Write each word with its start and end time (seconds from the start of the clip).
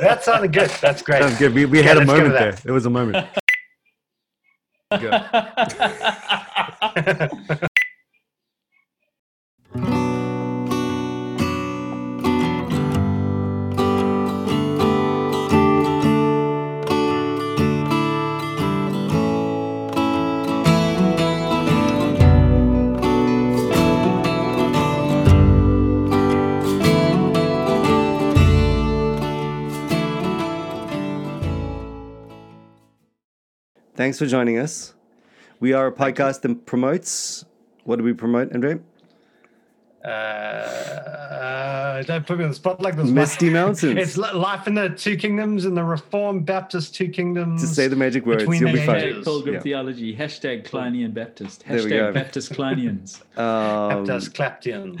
that 0.00 0.20
sounded 0.22 0.52
good. 0.52 0.70
That's 0.80 1.02
great. 1.02 1.22
Sounds 1.22 1.38
good. 1.38 1.54
We, 1.54 1.66
we 1.66 1.78
Yeah, 1.78 1.84
had 1.88 1.98
a 1.98 2.04
moment 2.04 2.32
there. 2.32 2.56
It 2.64 2.70
was 2.70 2.86
a 2.86 2.90
moment. 2.90 3.26
Go. 5.00 5.10
Thanks 34.10 34.18
for 34.18 34.26
joining 34.26 34.58
us. 34.58 34.94
We 35.60 35.72
are 35.72 35.86
a 35.86 35.92
podcast 35.92 36.40
that 36.40 36.66
promotes. 36.66 37.44
What 37.84 37.94
do 37.94 38.02
we 38.02 38.12
promote, 38.12 38.52
Andre? 38.52 38.80
Uh, 40.04 42.02
don't 42.02 42.26
put 42.26 42.38
me 42.38 42.42
on 42.42 42.50
the 42.50 42.56
spot 42.56 42.80
like 42.80 42.96
this. 42.96 43.08
Misty 43.08 43.46
mate. 43.46 43.52
Mountains. 43.60 43.96
It's 43.96 44.16
life 44.16 44.66
in 44.66 44.74
the 44.74 44.88
two 44.88 45.16
kingdoms 45.16 45.64
and 45.64 45.76
the 45.76 45.84
Reformed 45.84 46.44
Baptist 46.44 46.92
two 46.96 47.08
kingdoms. 47.08 47.60
To 47.60 47.68
say 47.68 47.86
the 47.86 47.94
magic 47.94 48.26
words. 48.26 48.42
Between 48.42 48.62
You'll 48.62 48.72
be 48.72 48.84
fine. 48.84 48.96
ages. 48.96 49.18
Hashtag 49.18 49.24
Pilgrim 49.24 49.54
Yeah. 49.54 49.60
Theology. 49.60 50.16
Hashtag 50.16 50.68
Klinean 50.68 51.14
Baptist. 51.14 51.64
There 51.68 51.80
we 51.80 51.90
go. 51.90 52.10
Hashtag 52.10 52.14
Baptist 52.14 52.52
Klineans. 52.52 53.22
Um, 53.38 54.06
Baptist 54.06 54.34
Claptians. 54.34 55.00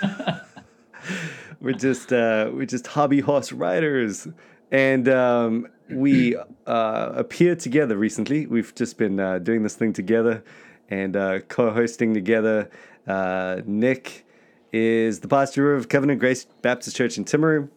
we're 1.60 1.74
just 1.74 2.10
uh, 2.10 2.50
we're 2.54 2.64
just 2.64 2.86
hobby 2.86 3.20
horse 3.20 3.52
riders, 3.52 4.26
and 4.72 5.10
um, 5.10 5.66
we 5.92 6.36
uh, 6.66 7.12
appeared 7.14 7.60
together 7.60 7.96
recently. 7.96 8.46
We've 8.46 8.74
just 8.74 8.98
been 8.98 9.18
uh, 9.20 9.38
doing 9.38 9.62
this 9.62 9.74
thing 9.74 9.92
together 9.92 10.42
and 10.88 11.16
uh, 11.16 11.40
co-hosting 11.40 12.14
together. 12.14 12.70
Uh, 13.06 13.60
Nick 13.64 14.26
is 14.72 15.20
the 15.20 15.28
pastor 15.28 15.74
of 15.74 15.88
Covenant 15.88 16.20
Grace 16.20 16.44
Baptist 16.62 16.96
Church 16.96 17.18
in 17.18 17.24
Timaru, 17.24 17.68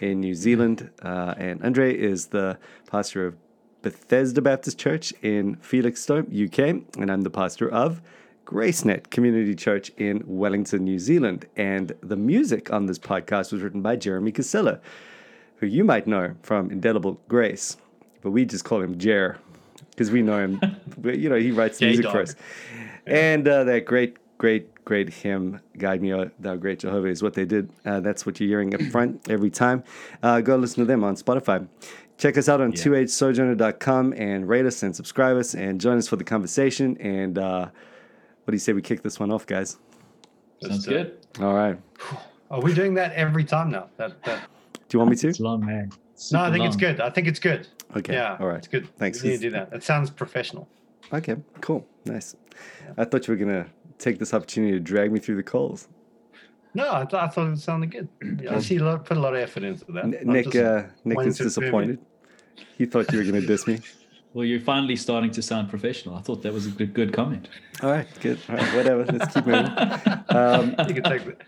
in 0.00 0.20
New 0.20 0.34
Zealand, 0.34 0.90
uh, 1.02 1.34
and 1.36 1.62
Andre 1.62 1.94
is 1.94 2.26
the 2.26 2.58
pastor 2.90 3.26
of 3.26 3.36
Bethesda 3.82 4.42
Baptist 4.42 4.78
Church 4.78 5.12
in 5.22 5.56
Felixstowe, 5.56 6.20
UK, 6.20 6.82
and 6.98 7.10
I'm 7.10 7.22
the 7.22 7.30
pastor 7.30 7.70
of 7.70 8.00
GraceNet 8.44 9.10
Community 9.10 9.54
Church 9.54 9.90
in 9.96 10.22
Wellington, 10.26 10.84
New 10.84 10.98
Zealand. 10.98 11.46
And 11.56 11.92
the 12.02 12.16
music 12.16 12.72
on 12.72 12.86
this 12.86 12.98
podcast 12.98 13.52
was 13.52 13.62
written 13.62 13.80
by 13.80 13.96
Jeremy 13.96 14.32
Casella, 14.32 14.80
who 15.60 15.66
you 15.66 15.84
might 15.84 16.06
know 16.06 16.34
from 16.42 16.70
Indelible 16.70 17.20
Grace, 17.28 17.76
but 18.22 18.30
we 18.30 18.44
just 18.44 18.64
call 18.64 18.80
him 18.80 18.98
Jer 18.98 19.38
because 19.90 20.10
we 20.10 20.22
know 20.22 20.38
him. 20.38 20.60
but, 20.98 21.18
you 21.18 21.28
know, 21.28 21.36
he 21.36 21.50
writes 21.50 21.78
the 21.78 21.86
music 21.86 22.06
for 22.06 22.12
J-Dog. 22.12 22.28
us. 22.28 22.34
And 23.06 23.46
uh, 23.46 23.64
that 23.64 23.84
great, 23.84 24.16
great, 24.38 24.84
great 24.86 25.10
hymn, 25.10 25.60
Guide 25.76 26.00
Me, 26.00 26.14
O 26.14 26.30
Thou 26.38 26.56
Great 26.56 26.78
Jehovah, 26.78 27.08
is 27.08 27.22
what 27.22 27.34
they 27.34 27.44
did. 27.44 27.70
Uh, 27.84 28.00
that's 28.00 28.24
what 28.24 28.40
you're 28.40 28.48
hearing 28.48 28.74
up 28.74 28.80
front 28.90 29.28
every 29.28 29.50
time. 29.50 29.84
Uh, 30.22 30.40
go 30.40 30.56
listen 30.56 30.78
to 30.78 30.86
them 30.86 31.04
on 31.04 31.14
Spotify. 31.14 31.66
Check 32.16 32.38
us 32.38 32.48
out 32.48 32.60
on 32.60 32.72
2hsojourner.com 32.72 34.14
and 34.14 34.48
rate 34.48 34.66
us 34.66 34.82
and 34.82 34.96
subscribe 34.96 35.36
us 35.36 35.54
and 35.54 35.80
join 35.80 35.98
us 35.98 36.08
for 36.08 36.16
the 36.16 36.24
conversation. 36.24 36.96
And 36.98 37.38
uh, 37.38 37.68
what 38.44 38.52
do 38.52 38.54
you 38.54 38.58
say 38.58 38.72
we 38.72 38.82
kick 38.82 39.02
this 39.02 39.20
one 39.20 39.30
off, 39.30 39.46
guys? 39.46 39.78
Sounds 40.62 40.86
good. 40.86 41.18
All 41.40 41.54
right. 41.54 41.78
Are 42.50 42.60
we 42.60 42.74
doing 42.74 42.94
that 42.94 43.12
every 43.12 43.44
time 43.44 43.70
now? 43.70 43.88
That, 43.96 44.22
that, 44.24 44.48
Do 44.90 44.96
you 44.96 44.98
want 45.00 45.10
me 45.12 45.16
to? 45.16 45.28
It's 45.28 45.40
long, 45.40 45.64
man. 45.64 45.90
no, 46.32 46.42
I 46.42 46.50
think 46.52 46.64
it's 46.64 46.76
good. 46.76 47.00
I 47.00 47.08
think 47.10 47.26
it's 47.28 47.38
good. 47.38 47.66
Okay. 47.96 48.12
Yeah. 48.12 48.36
All 48.38 48.48
right. 48.48 48.58
It's 48.58 48.68
good. 48.68 48.88
Thanks. 48.98 49.22
You 49.24 49.30
need 49.30 49.36
to 49.36 49.42
do 49.42 49.50
that. 49.52 49.72
It 49.72 49.82
sounds 49.84 50.10
professional. 50.10 50.68
Okay. 51.12 51.36
Cool. 51.60 51.86
Nice. 52.04 52.36
I 52.98 53.04
thought 53.04 53.26
you 53.26 53.32
were 53.32 53.38
going 53.42 53.64
to 53.64 53.70
take 53.98 54.18
this 54.18 54.34
opportunity 54.34 54.72
to 54.72 54.80
drag 54.80 55.12
me 55.12 55.20
through 55.20 55.36
the 55.36 55.42
coals. 55.44 55.88
No, 56.74 56.92
I, 56.92 57.04
th- 57.04 57.14
I 57.14 57.28
thought 57.28 57.52
it 57.52 57.58
sounded 57.58 57.90
good. 57.92 58.08
Yeah, 58.42 58.56
I 58.56 58.60
see 58.60 58.76
a 58.76 58.84
lot, 58.84 59.04
put 59.04 59.16
a 59.16 59.20
lot 59.20 59.34
of 59.34 59.40
effort 59.40 59.62
into 59.62 59.90
that. 59.92 60.04
N- 60.04 60.18
Nick, 60.24 60.54
uh, 60.54 60.84
Nick 61.04 61.18
is 61.26 61.36
to 61.38 61.42
appear 61.44 61.46
disappointed. 61.48 61.98
He 62.76 62.86
thought 62.86 63.10
you 63.12 63.18
were 63.18 63.24
going 63.24 63.40
to 63.40 63.46
diss 63.46 63.66
me. 63.66 63.78
Well, 64.32 64.44
you're 64.44 64.60
finally 64.60 64.94
starting 64.94 65.32
to 65.32 65.42
sound 65.42 65.68
professional. 65.70 66.14
I 66.14 66.20
thought 66.20 66.42
that 66.42 66.52
was 66.52 66.64
a 66.68 66.70
good, 66.70 66.94
good 66.94 67.12
comment. 67.12 67.48
All 67.82 67.90
right. 67.90 68.06
Good. 68.20 68.38
All 68.48 68.54
right. 68.54 68.76
Whatever. 68.76 69.04
Let's 69.06 69.34
keep 69.34 69.44
moving. 69.44 69.66
Um, 70.28 70.76
You 70.86 70.94
can 70.94 71.02
take 71.02 71.24
that. 71.24 71.42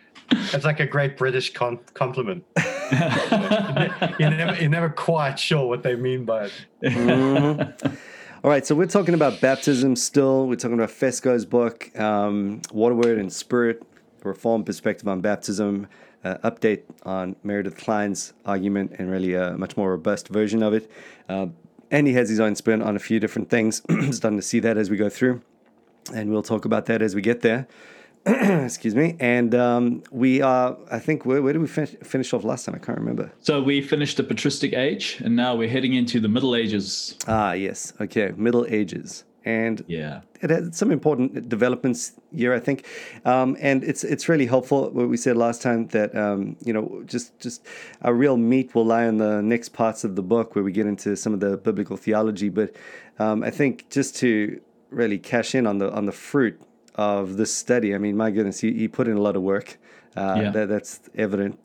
It's 0.52 0.64
like 0.64 0.81
a 0.81 0.86
great 0.86 1.16
British 1.16 1.52
con- 1.52 1.78
compliment. 1.94 2.44
You're 4.19 4.30
never, 4.30 4.54
you're 4.60 4.70
never 4.70 4.91
quite 4.91 5.38
sure 5.38 5.66
what 5.66 5.82
they 5.82 5.97
mean 5.97 6.25
by 6.25 6.44
it. 6.44 6.53
Mhm. 6.82 7.98
All 8.44 8.50
right, 8.50 8.66
so 8.66 8.75
we're 8.75 8.86
talking 8.86 9.14
about 9.14 9.41
baptism 9.41 9.94
still. 9.94 10.48
We're 10.48 10.56
talking 10.56 10.75
about 10.75 10.91
Fesko's 10.91 11.44
book, 11.47 11.97
um, 11.98 12.60
Water, 12.72 12.94
Word, 12.97 13.19
and 13.19 13.32
Spirit, 13.32 13.82
a 14.25 14.28
Reformed 14.28 14.66
Perspective 14.66 15.06
on 15.06 15.20
Baptism, 15.20 15.86
uh, 16.25 16.38
update 16.38 16.82
on 17.04 17.36
Meredith 17.44 17.76
Kline's 17.76 18.32
argument, 18.44 18.97
and 18.98 19.10
really 19.10 19.34
a 19.34 19.56
much 19.56 19.76
more 19.76 19.91
robust 19.91 20.26
version 20.28 20.62
of 20.62 20.75
it. 20.75 20.91
Uh, 21.28 21.47
and 21.92 22.06
he 22.08 22.14
has 22.14 22.28
his 22.28 22.41
own 22.41 22.56
spin 22.56 22.82
on 22.82 22.97
a 22.97 22.98
few 22.98 23.20
different 23.20 23.48
things. 23.48 23.81
Starting 24.10 24.38
to 24.38 24.42
see 24.42 24.58
that 24.60 24.76
as 24.76 24.91
we 24.91 24.97
go 24.97 25.08
through. 25.08 25.41
And 26.12 26.32
we'll 26.32 26.42
talk 26.42 26.64
about 26.64 26.86
that 26.86 27.00
as 27.00 27.14
we 27.14 27.22
get 27.22 27.42
there. 27.42 27.69
Excuse 28.26 28.94
me. 28.94 29.16
And 29.18 29.54
um, 29.54 30.02
we 30.10 30.40
are, 30.42 30.76
I 30.90 30.98
think, 30.98 31.26
where, 31.26 31.42
where 31.42 31.52
did 31.52 31.60
we 31.62 31.68
finish, 31.68 31.90
finish 32.04 32.32
off 32.32 32.44
last 32.44 32.64
time? 32.66 32.74
I 32.74 32.78
can't 32.78 32.98
remember. 32.98 33.32
So 33.40 33.60
we 33.62 33.80
finished 33.82 34.16
the 34.16 34.22
patristic 34.22 34.72
age, 34.74 35.20
and 35.24 35.34
now 35.34 35.56
we're 35.56 35.68
heading 35.68 35.94
into 35.94 36.20
the 36.20 36.28
Middle 36.28 36.54
Ages. 36.54 37.16
Ah, 37.26 37.52
yes. 37.52 37.92
Okay. 38.00 38.32
Middle 38.36 38.64
Ages. 38.68 39.24
And 39.44 39.84
Yeah. 39.88 40.20
it 40.40 40.50
had 40.50 40.72
some 40.72 40.92
important 40.92 41.48
developments 41.48 42.12
here, 42.32 42.54
I 42.54 42.60
think, 42.60 42.86
um, 43.24 43.56
and 43.60 43.82
it's 43.82 44.04
it's 44.04 44.28
really 44.28 44.46
helpful. 44.46 44.88
What 44.90 45.08
we 45.08 45.16
said 45.16 45.36
last 45.36 45.62
time 45.62 45.88
that 45.88 46.14
um, 46.16 46.56
you 46.64 46.72
know 46.72 47.02
just 47.06 47.36
just 47.40 47.66
our 48.02 48.14
real 48.14 48.36
meat 48.36 48.72
will 48.72 48.86
lie 48.86 49.04
in 49.04 49.18
the 49.18 49.42
next 49.42 49.70
parts 49.70 50.04
of 50.04 50.14
the 50.14 50.22
book 50.22 50.54
where 50.54 50.62
we 50.62 50.70
get 50.70 50.86
into 50.86 51.16
some 51.16 51.34
of 51.34 51.40
the 51.40 51.56
biblical 51.56 51.96
theology. 51.96 52.50
But 52.50 52.76
um, 53.18 53.42
I 53.42 53.50
think 53.50 53.90
just 53.90 54.14
to 54.18 54.60
really 54.90 55.18
cash 55.18 55.56
in 55.56 55.66
on 55.66 55.78
the 55.78 55.90
on 55.92 56.06
the 56.06 56.12
fruit 56.12 56.60
of 56.94 57.36
this 57.36 57.53
study, 57.54 57.94
I 57.94 57.98
mean, 57.98 58.16
my 58.16 58.30
goodness, 58.30 58.60
he, 58.60 58.72
he 58.72 58.88
put 58.88 59.08
in 59.08 59.16
a 59.16 59.20
lot 59.20 59.36
of 59.36 59.42
work. 59.42 59.78
Uh, 60.16 60.38
Yeah. 60.41 60.50
that, 60.50 60.69
that's 60.69 61.00
evident. 61.14 61.58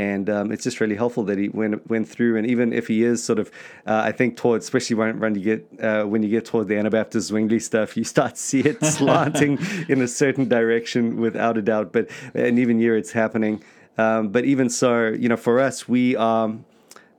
And 0.00 0.30
um, 0.30 0.52
it's 0.52 0.62
just 0.62 0.78
really 0.80 0.94
helpful 0.94 1.24
that 1.24 1.38
he 1.38 1.48
went 1.48 1.84
went 1.90 2.08
through, 2.08 2.36
and 2.36 2.46
even 2.46 2.72
if 2.72 2.86
he 2.86 3.02
is 3.02 3.20
sort 3.24 3.40
of, 3.40 3.50
uh, 3.84 4.02
I 4.04 4.12
think 4.12 4.36
towards, 4.36 4.64
especially 4.64 4.94
when, 4.94 5.18
when 5.18 5.34
you 5.34 5.40
get 5.40 5.60
uh, 5.82 6.04
when 6.04 6.22
you 6.22 6.28
get 6.28 6.44
toward 6.44 6.68
the 6.68 6.76
Anabaptist 6.78 7.26
Zwingli 7.28 7.58
stuff, 7.58 7.96
you 7.96 8.04
start 8.04 8.36
to 8.36 8.40
see 8.40 8.60
it 8.60 8.84
slanting 8.96 9.58
in 9.88 10.00
a 10.00 10.06
certain 10.06 10.48
direction 10.48 11.16
without 11.20 11.58
a 11.58 11.62
doubt. 11.62 11.92
But 11.92 12.08
and 12.32 12.60
even 12.60 12.78
here 12.78 12.96
it's 12.96 13.10
happening. 13.10 13.60
Um, 13.96 14.28
but 14.28 14.44
even 14.44 14.70
so, 14.70 15.08
you 15.08 15.28
know, 15.28 15.36
for 15.36 15.58
us, 15.58 15.88
we 15.88 16.14
are 16.14 16.54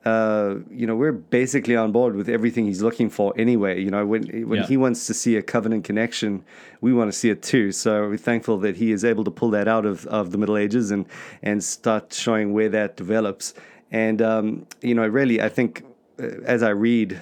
uh, 0.06 0.56
you 0.72 0.88
know, 0.88 0.96
we're 0.96 1.12
basically 1.12 1.76
on 1.76 1.92
board 1.92 2.16
with 2.16 2.30
everything 2.30 2.66
he's 2.66 2.82
looking 2.82 3.10
for 3.10 3.34
anyway. 3.38 3.82
You 3.82 3.92
know, 3.92 4.06
when 4.06 4.24
when 4.48 4.60
Yeah. 4.60 4.66
he 4.68 4.78
wants 4.78 5.06
to 5.08 5.14
see 5.14 5.36
a 5.36 5.42
covenant 5.42 5.84
connection, 5.84 6.44
we 6.82 6.94
want 6.94 7.12
to 7.12 7.18
see 7.18 7.30
it 7.30 7.42
too. 7.42 7.72
So 7.74 8.08
we're 8.08 8.18
thankful 8.18 8.58
that 8.60 8.78
he 8.78 8.92
is 8.92 9.04
able 9.04 9.24
to 9.26 9.32
pull 9.32 9.50
that 9.52 9.68
out 9.68 9.86
of, 9.86 10.06
of 10.08 10.32
the 10.32 10.38
Middle 10.38 10.58
Ages 10.58 10.90
and 10.92 11.06
and 11.44 11.64
start 11.64 12.14
showing 12.14 12.54
where 12.54 12.70
that 12.70 12.96
develops. 12.96 13.54
And 13.92 14.22
um, 14.22 14.66
you 14.82 14.96
know, 14.96 15.06
really, 15.08 15.42
I 15.42 15.50
think 15.50 15.84
uh, 16.20 16.24
as 16.46 16.64
I 16.64 16.70
read, 16.70 17.20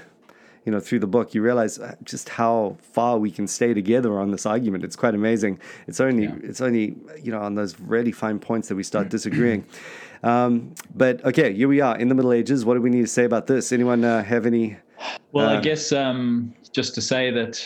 you 0.65 0.71
know, 0.71 0.79
through 0.81 0.99
the 0.99 1.07
book, 1.07 1.33
you 1.33 1.41
realize 1.41 1.79
uh, 1.79 1.95
just 2.03 2.29
how 2.29 2.75
far 2.81 3.17
we 3.17 3.31
can 3.31 3.47
stay 3.47 3.73
together 3.73 4.19
on 4.19 4.31
this 4.31 4.45
argument. 4.45 4.83
It's 4.83 4.97
quite 4.97 5.15
amazing. 5.15 5.59
It's 5.87 5.99
only 6.01 6.25
Yeah. 6.25 6.35
it's 6.49 6.61
only 6.61 6.95
you 7.23 7.31
know 7.31 7.39
on 7.41 7.55
those 7.55 7.79
really 7.79 8.11
fine 8.11 8.37
points 8.37 8.67
that 8.67 8.75
we 8.75 8.83
start 8.83 9.09
disagreeing. 9.09 9.63
Um, 10.23 10.73
but 10.95 11.23
okay, 11.25 11.53
here 11.53 11.67
we 11.67 11.81
are 11.81 11.97
in 11.97 12.07
the 12.09 12.15
Middle 12.15 12.33
Ages. 12.33 12.65
What 12.65 12.75
do 12.75 12.81
we 12.81 12.89
need 12.89 13.01
to 13.01 13.07
say 13.07 13.23
about 13.25 13.47
this? 13.47 13.71
Anyone 13.71 14.03
uh, 14.03 14.23
have 14.23 14.45
any? 14.45 14.77
Well, 15.31 15.49
Uh, 15.49 15.57
I 15.57 15.61
guess 15.61 15.91
um, 15.91 16.53
just 16.71 16.95
to 16.95 17.01
say 17.01 17.31
that 17.31 17.61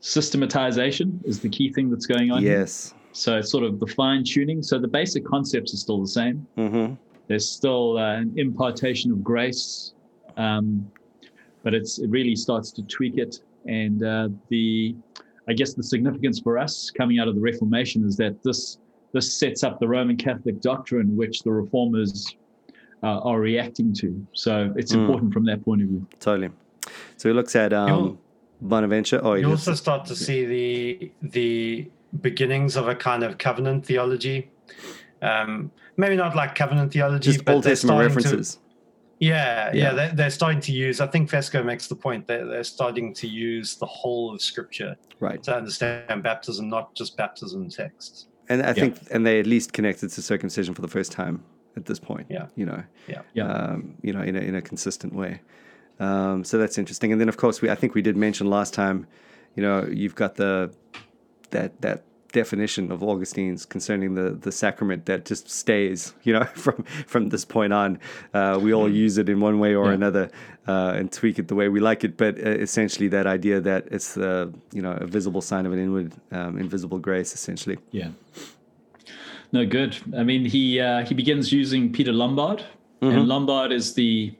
systematization 0.00 1.20
is 1.24 1.40
the 1.40 1.48
key 1.48 1.72
thing 1.72 1.90
that's 1.90 2.06
going 2.06 2.30
on. 2.30 2.42
here. 2.42 2.60
Yes. 2.60 2.94
So 3.12 3.36
it's 3.38 3.50
sort 3.50 3.64
of 3.64 3.80
the 3.80 3.86
fine 3.86 4.24
tuning. 4.24 4.62
So 4.62 4.78
the 4.78 4.88
basic 4.88 5.24
concepts 5.24 5.74
are 5.74 5.76
still 5.76 6.00
the 6.00 6.08
same. 6.08 6.46
Mm-hmm. 6.56 6.94
There's 7.28 7.48
still 7.48 7.98
uh, 7.98 8.16
an 8.16 8.32
impartation 8.36 9.12
of 9.12 9.22
grace, 9.22 9.94
um, 10.36 10.90
but 11.62 11.74
it's 11.74 11.98
it 11.98 12.08
really 12.10 12.34
starts 12.34 12.72
to 12.72 12.82
tweak 12.82 13.18
it. 13.18 13.40
And 13.66 14.02
uh, 14.02 14.28
the, 14.48 14.96
I 15.48 15.52
guess 15.52 15.74
the 15.74 15.82
significance 15.82 16.40
for 16.40 16.58
us 16.58 16.90
coming 16.90 17.18
out 17.20 17.28
of 17.28 17.34
the 17.34 17.40
Reformation 17.40 18.04
is 18.04 18.16
that 18.16 18.42
this 18.42 18.78
this 19.12 19.32
sets 19.32 19.62
up 19.64 19.80
the 19.80 19.88
Roman 19.88 20.16
Catholic 20.16 20.60
doctrine 20.60 21.16
which 21.16 21.42
the 21.42 21.50
reformers 21.50 22.34
uh, 23.02 23.18
are 23.20 23.40
reacting 23.40 23.92
to. 23.94 24.26
So 24.32 24.72
it's 24.76 24.92
Mm. 24.92 25.00
important 25.00 25.32
from 25.32 25.44
that 25.46 25.64
point 25.64 25.82
of 25.82 25.88
view. 25.88 26.06
Totally. 26.20 26.50
So 27.16 27.28
he 27.28 27.34
looks 27.34 27.56
at 27.56 27.72
um, 27.72 28.18
Bonaventure. 28.60 29.20
Oh, 29.22 29.34
You 29.34 29.48
just, 29.48 29.68
also 29.68 29.74
start 29.74 30.04
to 30.06 30.16
see 30.16 30.44
the 30.44 31.12
the 31.22 31.90
beginnings 32.20 32.76
of 32.76 32.88
a 32.88 32.94
kind 32.94 33.22
of 33.22 33.38
covenant 33.38 33.86
theology 33.86 34.50
Um, 35.22 35.70
maybe 35.98 36.16
not 36.16 36.34
like 36.34 36.54
covenant 36.54 36.92
theology, 36.92 37.32
Just 37.32 37.44
but 37.44 37.54
Old 37.54 37.64
they're 37.64 37.72
Testament 37.72 37.98
starting 38.10 38.22
to- 38.22 38.28
references. 38.28 38.58
yeah, 39.18 39.70
Yeah. 39.74 39.82
yeah, 39.82 39.92
they're, 39.92 40.12
they're 40.14 40.30
starting 40.30 40.60
to 40.62 40.72
use. 40.72 41.00
I 41.00 41.06
think 41.06 41.28
Fesko 41.30 41.62
makes 41.64 41.88
the 41.88 41.94
point 41.96 42.26
that 42.28 42.46
they're 42.48 42.64
starting 42.64 43.12
to 43.14 43.26
use 43.28 43.76
the 43.76 43.84
whole 43.86 44.32
of 44.34 44.40
Scripture 44.40 44.96
Right. 45.20 45.42
to 45.42 45.54
understand 45.54 46.22
baptism, 46.22 46.68
not 46.70 46.94
just 46.94 47.16
baptism 47.18 47.68
texts. 47.68 48.26
And 48.50 48.62
I 48.62 48.66
Yeah. 48.68 48.72
think, 48.74 48.96
and 49.10 49.24
they 49.24 49.40
at 49.40 49.46
least 49.46 49.72
connected 49.72 50.10
to 50.10 50.20
circumcision 50.22 50.74
for 50.74 50.82
the 50.82 50.88
first 50.88 51.12
time 51.12 51.42
at 51.76 51.86
this 51.86 51.98
point. 52.00 52.26
Yeah. 52.28 52.46
You 52.56 52.66
know, 52.66 52.82
Yeah. 53.08 53.22
Yeah. 53.32 53.46
um, 53.50 53.94
you 54.02 54.12
know, 54.12 54.20
in 54.20 54.36
a, 54.36 54.40
in 54.40 54.54
a 54.54 54.60
consistent 54.60 55.14
way. 55.14 55.40
Um, 56.00 56.44
so 56.44 56.58
that's 56.58 56.76
interesting. 56.76 57.12
And 57.12 57.20
then, 57.20 57.28
of 57.28 57.36
course, 57.36 57.62
we 57.62 57.70
I 57.70 57.74
think 57.76 57.94
we 57.94 58.02
did 58.02 58.16
mention 58.16 58.48
last 58.50 58.74
time, 58.74 59.06
you 59.56 59.62
know, 59.62 59.86
you've 59.86 60.14
got 60.16 60.34
the 60.34 60.70
that 61.50 61.80
that 61.82 62.02
definition 62.32 62.90
of 62.92 63.02
Augustine's 63.02 63.66
concerning 63.66 64.14
the 64.14 64.30
the 64.30 64.52
sacrament 64.52 65.06
that 65.06 65.24
just 65.24 65.48
stays, 65.50 66.14
you 66.22 66.32
know, 66.32 66.44
from 66.54 66.84
from 67.06 67.28
this 67.30 67.44
point 67.44 67.72
on. 67.72 67.98
Uh, 68.34 68.58
we 68.62 68.72
all 68.72 68.88
use 68.88 69.18
it 69.18 69.28
in 69.28 69.40
one 69.40 69.58
way 69.58 69.74
or 69.74 69.86
Yeah. 69.86 69.94
another 69.94 70.30
uh, 70.68 70.92
and 70.98 71.10
tweak 71.12 71.38
it 71.38 71.48
the 71.48 71.54
way 71.54 71.68
we 71.68 71.80
like 71.80 72.04
it. 72.04 72.16
But 72.16 72.38
uh, 72.38 72.50
essentially, 72.50 73.08
that 73.08 73.26
idea 73.26 73.60
that 73.60 73.86
it's 73.90 74.14
the 74.14 74.52
you 74.72 74.82
know 74.82 74.92
a 74.92 75.06
visible 75.06 75.40
sign 75.40 75.66
of 75.66 75.72
an 75.72 75.78
inward 75.78 76.12
um, 76.32 76.58
invisible 76.58 76.98
grace, 76.98 77.34
essentially. 77.34 77.78
Yeah. 77.92 78.10
No, 79.52 79.66
good. 79.66 79.96
I 80.16 80.22
mean, 80.22 80.44
he 80.44 80.80
uh, 80.80 81.04
he 81.06 81.14
begins 81.14 81.52
using 81.52 81.92
Peter 81.92 82.12
Lombard, 82.12 82.62
and 83.00 83.26
Lombard 83.26 83.72
is 83.72 83.94
the 83.94 84.32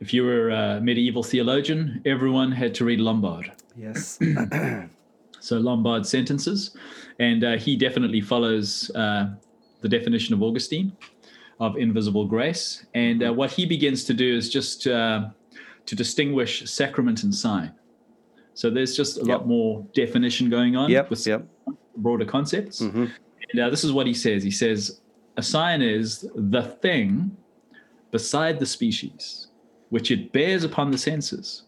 if 0.00 0.12
you 0.12 0.24
were 0.24 0.50
a 0.50 0.80
medieval 0.80 1.22
theologian, 1.22 2.02
everyone 2.04 2.52
had 2.52 2.74
to 2.74 2.84
read 2.84 3.00
Lombard. 3.00 3.50
Yes. 3.76 4.18
So 5.40 5.58
Lombard 5.58 6.06
sentences, 6.06 6.74
and 7.18 7.44
uh, 7.44 7.56
he 7.56 7.76
definitely 7.76 8.20
follows 8.20 8.90
uh, 8.94 9.30
the 9.80 9.88
definition 9.88 10.34
of 10.34 10.42
Augustine 10.42 10.92
of 11.60 11.76
invisible 11.76 12.26
grace. 12.26 12.84
And 12.94 13.22
uh, 13.22 13.32
what 13.32 13.50
he 13.52 13.64
begins 13.66 14.04
to 14.04 14.14
do 14.14 14.36
is 14.36 14.50
just 14.50 14.86
uh, 14.86 15.28
to 15.86 15.94
distinguish 15.94 16.68
sacrament 16.68 17.22
and 17.22 17.32
sign. 17.34 17.72
So 18.54 18.70
there's 18.70 18.96
just 18.96 19.16
a 19.18 19.20
Yep. 19.20 19.28
lot 19.28 19.46
more 19.46 19.86
definition 19.94 20.50
going 20.50 20.74
on 20.76 20.90
Yep. 20.90 21.10
with 21.10 21.26
Yep. 21.26 21.46
broader 21.96 22.24
concepts. 22.24 22.80
Mhm. 22.80 23.10
And 23.52 23.60
uh, 23.60 23.70
this 23.70 23.84
is 23.84 23.92
what 23.92 24.06
he 24.06 24.14
says. 24.14 24.42
He 24.42 24.50
says, 24.50 25.00
a 25.36 25.42
sign 25.42 25.82
is 25.82 26.26
the 26.34 26.62
thing 26.62 27.36
beside 28.10 28.58
the 28.58 28.66
species, 28.66 29.48
which 29.90 30.10
it 30.10 30.32
bears 30.32 30.64
upon 30.64 30.90
the 30.90 30.98
senses, 30.98 31.62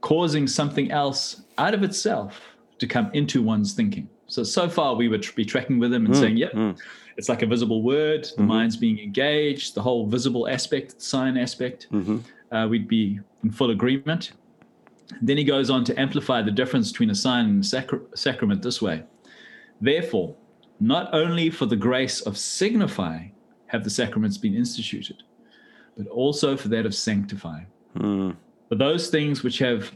causing 0.00 0.46
something 0.46 0.90
else 0.90 1.42
out 1.58 1.74
of 1.74 1.82
itself 1.82 2.40
to 2.78 2.86
come 2.86 3.10
into 3.12 3.42
one's 3.42 3.74
thinking. 3.74 4.08
So, 4.30 4.44
so 4.44 4.68
far 4.68 4.94
we 4.94 5.08
would 5.08 5.26
be 5.34 5.44
tracking 5.44 5.80
with 5.80 5.92
him 5.92 6.06
and 6.06 6.16
saying, 6.16 6.36
yeah, 6.36 6.50
mm. 6.50 6.78
it's 7.16 7.28
like 7.28 7.42
a 7.42 7.46
visible 7.46 7.82
word, 7.82 8.24
the 8.36 8.42
Mhm. 8.42 8.46
mind's 8.46 8.76
being 8.76 8.98
engaged, 9.00 9.74
the 9.74 9.82
whole 9.82 10.06
visible 10.06 10.48
aspect, 10.48 11.02
sign 11.02 11.36
aspect, 11.36 11.88
Mhm. 11.90 12.20
uh, 12.52 12.66
we'd 12.70 12.86
be 12.86 13.18
in 13.42 13.50
full 13.50 13.70
agreement. 13.70 14.32
Then 15.20 15.36
he 15.36 15.42
goes 15.42 15.68
on 15.68 15.82
to 15.84 16.00
amplify 16.00 16.42
the 16.42 16.52
difference 16.52 16.92
between 16.92 17.10
a 17.10 17.14
sign 17.16 17.46
and 17.46 17.64
a 17.64 17.66
sacra- 17.66 18.00
sacrament 18.14 18.62
this 18.62 18.80
way. 18.80 19.02
Therefore, 19.80 20.36
not 20.78 21.12
only 21.12 21.50
for 21.50 21.66
the 21.66 21.76
grace 21.76 22.20
of 22.20 22.38
signifying 22.38 23.32
have 23.66 23.82
the 23.82 23.90
sacraments 23.90 24.38
been 24.38 24.54
instituted, 24.54 25.24
but 25.96 26.06
also 26.06 26.56
for 26.56 26.68
that 26.68 26.86
of 26.86 26.94
sanctifying. 26.94 27.66
Mm. 27.96 28.36
For 28.68 28.76
those 28.76 29.08
things 29.10 29.42
which 29.42 29.58
have 29.58 29.92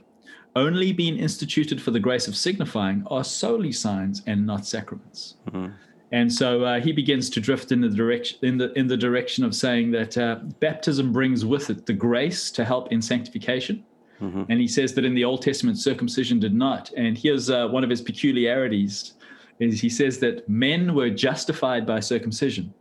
only 0.56 0.92
been 0.92 1.16
instituted 1.18 1.80
for 1.80 1.90
the 1.90 2.00
grace 2.00 2.28
of 2.28 2.36
signifying 2.36 3.04
are 3.08 3.24
solely 3.24 3.72
signs 3.72 4.22
and 4.26 4.46
not 4.46 4.66
sacraments. 4.66 5.36
Mhm. 5.50 5.72
And 6.12 6.32
so 6.32 6.62
uh, 6.62 6.80
he 6.80 6.92
begins 6.92 7.28
to 7.30 7.40
drift 7.40 7.72
in 7.72 7.80
the 7.80 7.88
direction 7.88 8.38
in 8.42 8.58
the 8.58 8.72
in 8.78 8.86
the 8.86 8.96
direction 8.96 9.44
of 9.44 9.54
saying 9.54 9.90
that 9.92 10.16
uh, 10.16 10.36
baptism 10.60 11.12
brings 11.12 11.44
with 11.44 11.70
it 11.70 11.86
the 11.86 11.92
grace 11.92 12.50
to 12.52 12.64
help 12.64 12.92
in 12.92 13.02
sanctification. 13.02 13.82
Mhm. 14.20 14.46
And 14.48 14.60
he 14.60 14.68
says 14.68 14.94
that 14.94 15.04
in 15.04 15.14
the 15.14 15.24
Old 15.24 15.42
Testament, 15.42 15.76
circumcision 15.78 16.38
did 16.38 16.54
not. 16.54 16.92
And 16.96 17.18
here's 17.18 17.50
uh, 17.50 17.66
one 17.68 17.82
of 17.82 17.90
his 17.90 18.00
peculiarities: 18.00 19.14
is 19.58 19.80
he 19.80 19.88
says 19.88 20.18
that 20.18 20.48
men 20.48 20.94
were 20.94 21.10
justified 21.10 21.84
by 21.84 21.98
circumcision, 22.00 22.72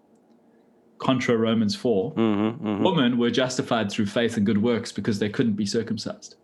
contra 1.00 1.36
Romans 1.36 1.76
4 1.76 2.14
Mhm. 2.14 2.60
Mhm. 2.60 2.84
Women 2.84 3.18
were 3.18 3.32
justified 3.32 3.92
through 3.92 4.06
faith 4.06 4.38
and 4.38 4.46
good 4.46 4.62
works 4.62 4.92
because 4.92 5.18
they 5.20 5.30
couldn't 5.30 5.54
be 5.54 5.66
circumcised. 5.66 6.36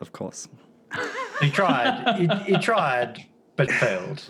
Of 0.00 0.12
course. 0.12 0.48
He 1.40 1.50
tried. 1.50 2.16
he, 2.18 2.52
he 2.52 2.58
tried, 2.58 3.24
but 3.56 3.70
failed. 3.70 4.22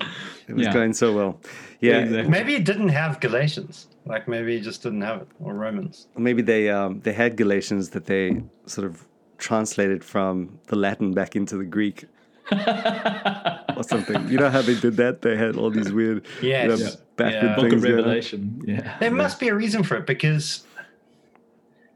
It 0.49 0.55
was 0.55 0.67
Yeah. 0.67 0.73
going 0.73 0.93
so 0.93 1.13
well. 1.15 1.41
Yeah. 1.81 1.99
Exactly. 2.01 2.31
Maybe 2.31 2.53
he 2.55 2.61
didn't 2.61 2.91
have 2.91 3.21
Galatians. 3.21 3.89
Like 4.05 4.27
maybe 4.29 4.57
he 4.57 4.61
just 4.61 4.83
didn't 4.83 5.03
have 5.03 5.23
it, 5.23 5.29
or 5.41 5.55
Romans. 5.55 6.09
Maybe 6.17 6.43
they 6.43 6.71
um, 6.71 7.01
they 7.01 7.13
had 7.13 7.37
Galatians 7.37 7.91
that 7.91 8.07
they 8.07 8.43
sort 8.67 8.87
of 8.87 9.07
translated 9.39 10.03
from 10.05 10.59
the 10.67 10.77
Latin 10.77 11.13
back 11.13 11.37
into 11.37 11.57
the 11.57 11.65
Greek 11.65 12.05
or 13.77 13.83
something. 13.83 14.29
You 14.29 14.39
know 14.39 14.51
how 14.51 14.63
they 14.63 14.75
did 14.79 14.97
that? 14.97 15.23
They 15.23 15.37
had 15.37 15.57
all 15.57 15.71
these 15.71 15.93
weird 15.93 16.27
you 16.43 16.51
know, 16.53 16.75
Yes. 16.77 16.97
backward 17.17 17.43
Yeah. 17.43 17.55
Book 17.57 17.71
things. 17.71 17.85
of. 17.85 17.91
Revelation. 17.91 18.63
Yeah. 18.67 18.97
There 19.01 19.11
must 19.11 19.39
be 19.41 19.49
a 19.49 19.55
reason 19.55 19.83
for 19.83 19.97
it 19.97 20.07
because, 20.07 20.67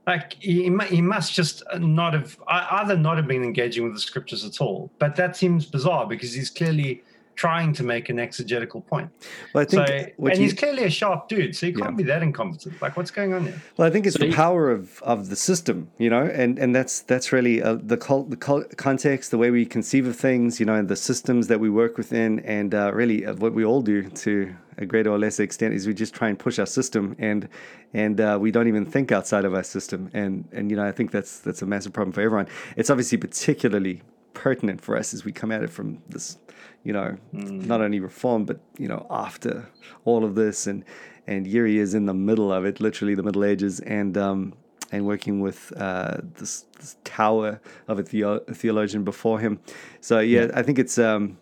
like, 0.06 0.34
he, 0.40 0.64
he 0.88 1.00
must 1.00 1.32
just 1.32 1.62
not 1.78 2.12
have 2.12 2.38
either 2.48 2.96
not 2.96 3.16
have 3.16 3.26
been 3.26 3.44
engaging 3.44 3.84
with 3.84 3.94
the 3.94 4.00
scriptures 4.00 4.44
at 4.44 4.60
all. 4.60 4.90
But 4.98 5.16
that 5.16 5.36
seems 5.36 5.66
bizarre 5.66 6.06
because 6.06 6.34
he's 6.34 6.50
clearly 6.50 7.03
trying 7.36 7.72
to 7.74 7.82
make 7.82 8.08
an 8.08 8.18
exegetical 8.18 8.80
point. 8.80 9.10
Well, 9.52 9.62
I 9.62 9.64
think 9.64 10.14
what 10.16 10.32
and 10.32 10.38
you- 10.40 10.44
he's 10.44 10.54
clearly 10.54 10.84
a 10.84 10.90
sharp 10.90 11.28
dude, 11.28 11.54
so 11.56 11.66
he 11.66 11.72
can't 11.72 11.90
Yeah. 11.92 11.96
be 11.96 12.02
that 12.04 12.22
incompetent. 12.22 12.80
Like, 12.80 12.96
what's 12.96 13.10
going 13.10 13.32
on 13.34 13.44
there? 13.44 13.60
Well, 13.76 13.88
I 13.88 13.90
think 13.90 14.06
it's 14.06 14.14
So 14.16 14.20
the 14.20 14.28
you- 14.28 14.34
power 14.34 14.70
of, 14.70 15.02
of 15.02 15.28
the 15.30 15.36
system, 15.36 15.88
you 15.98 16.10
know, 16.10 16.22
and, 16.24 16.58
and 16.58 16.74
that's 16.74 17.00
that's 17.00 17.32
really 17.32 17.62
uh, 17.62 17.76
the 17.82 17.96
cult, 17.96 18.30
the 18.30 18.36
cult 18.36 18.76
context, 18.76 19.30
the 19.30 19.38
way 19.38 19.50
we 19.50 19.64
conceive 19.66 20.06
of 20.06 20.16
things, 20.16 20.60
you 20.60 20.66
know, 20.66 20.74
and 20.74 20.88
the 20.88 20.96
systems 20.96 21.48
that 21.48 21.60
we 21.60 21.68
work 21.70 21.96
within, 21.98 22.40
and 22.40 22.74
uh, 22.74 22.90
really 22.94 23.26
uh, 23.26 23.34
what 23.34 23.52
we 23.54 23.64
all 23.64 23.82
do 23.82 24.02
to 24.24 24.54
a 24.78 24.84
greater 24.86 25.10
or 25.10 25.18
lesser 25.18 25.42
extent 25.44 25.72
is 25.72 25.86
we 25.86 25.94
just 25.94 26.14
try 26.14 26.28
and 26.28 26.38
push 26.38 26.58
our 26.58 26.66
system, 26.66 27.14
and 27.18 27.48
and 27.92 28.20
uh, 28.20 28.36
we 28.40 28.50
don't 28.50 28.66
even 28.68 28.84
think 28.84 29.12
outside 29.12 29.44
of 29.44 29.54
our 29.54 29.62
system, 29.62 30.10
and 30.12 30.44
and 30.52 30.70
you 30.70 30.76
know 30.76 30.84
I 30.84 30.92
think 30.92 31.10
that's 31.10 31.38
that's 31.40 31.62
a 31.62 31.66
massive 31.66 31.92
problem 31.92 32.12
for 32.12 32.20
everyone. 32.22 32.48
It's 32.76 32.90
obviously 32.90 33.18
particularly 33.18 34.02
pertinent 34.34 34.80
for 34.80 34.96
us 34.96 35.14
as 35.14 35.24
we 35.24 35.32
come 35.32 35.50
at 35.50 35.62
it 35.62 35.70
from 35.70 36.02
this, 36.08 36.38
you 36.82 36.92
know, 36.92 37.16
not 37.32 37.80
only 37.80 38.00
reform 38.00 38.44
but 38.44 38.60
you 38.78 38.88
know 38.88 39.06
after 39.10 39.66
all 40.04 40.24
of 40.24 40.34
this 40.34 40.66
and 40.66 40.84
and 41.26 41.46
Yuri 41.46 41.78
is 41.78 41.94
in 41.94 42.06
the 42.06 42.14
middle 42.14 42.52
of 42.52 42.64
it, 42.64 42.80
literally 42.80 43.14
the 43.14 43.22
Middle 43.22 43.44
Ages, 43.44 43.80
and 43.80 44.18
um, 44.18 44.52
and 44.92 45.06
working 45.06 45.40
with 45.40 45.72
uh, 45.76 46.18
this, 46.38 46.66
this 46.78 46.96
tower 47.04 47.60
of 47.88 47.98
a, 47.98 48.02
theo- 48.02 48.42
a 48.46 48.54
theologian 48.54 49.04
before 49.04 49.40
him. 49.40 49.58
So 50.00 50.20
yeah, 50.20 50.50
I 50.54 50.62
think 50.62 50.78
it's. 50.78 50.98
Um, 50.98 51.38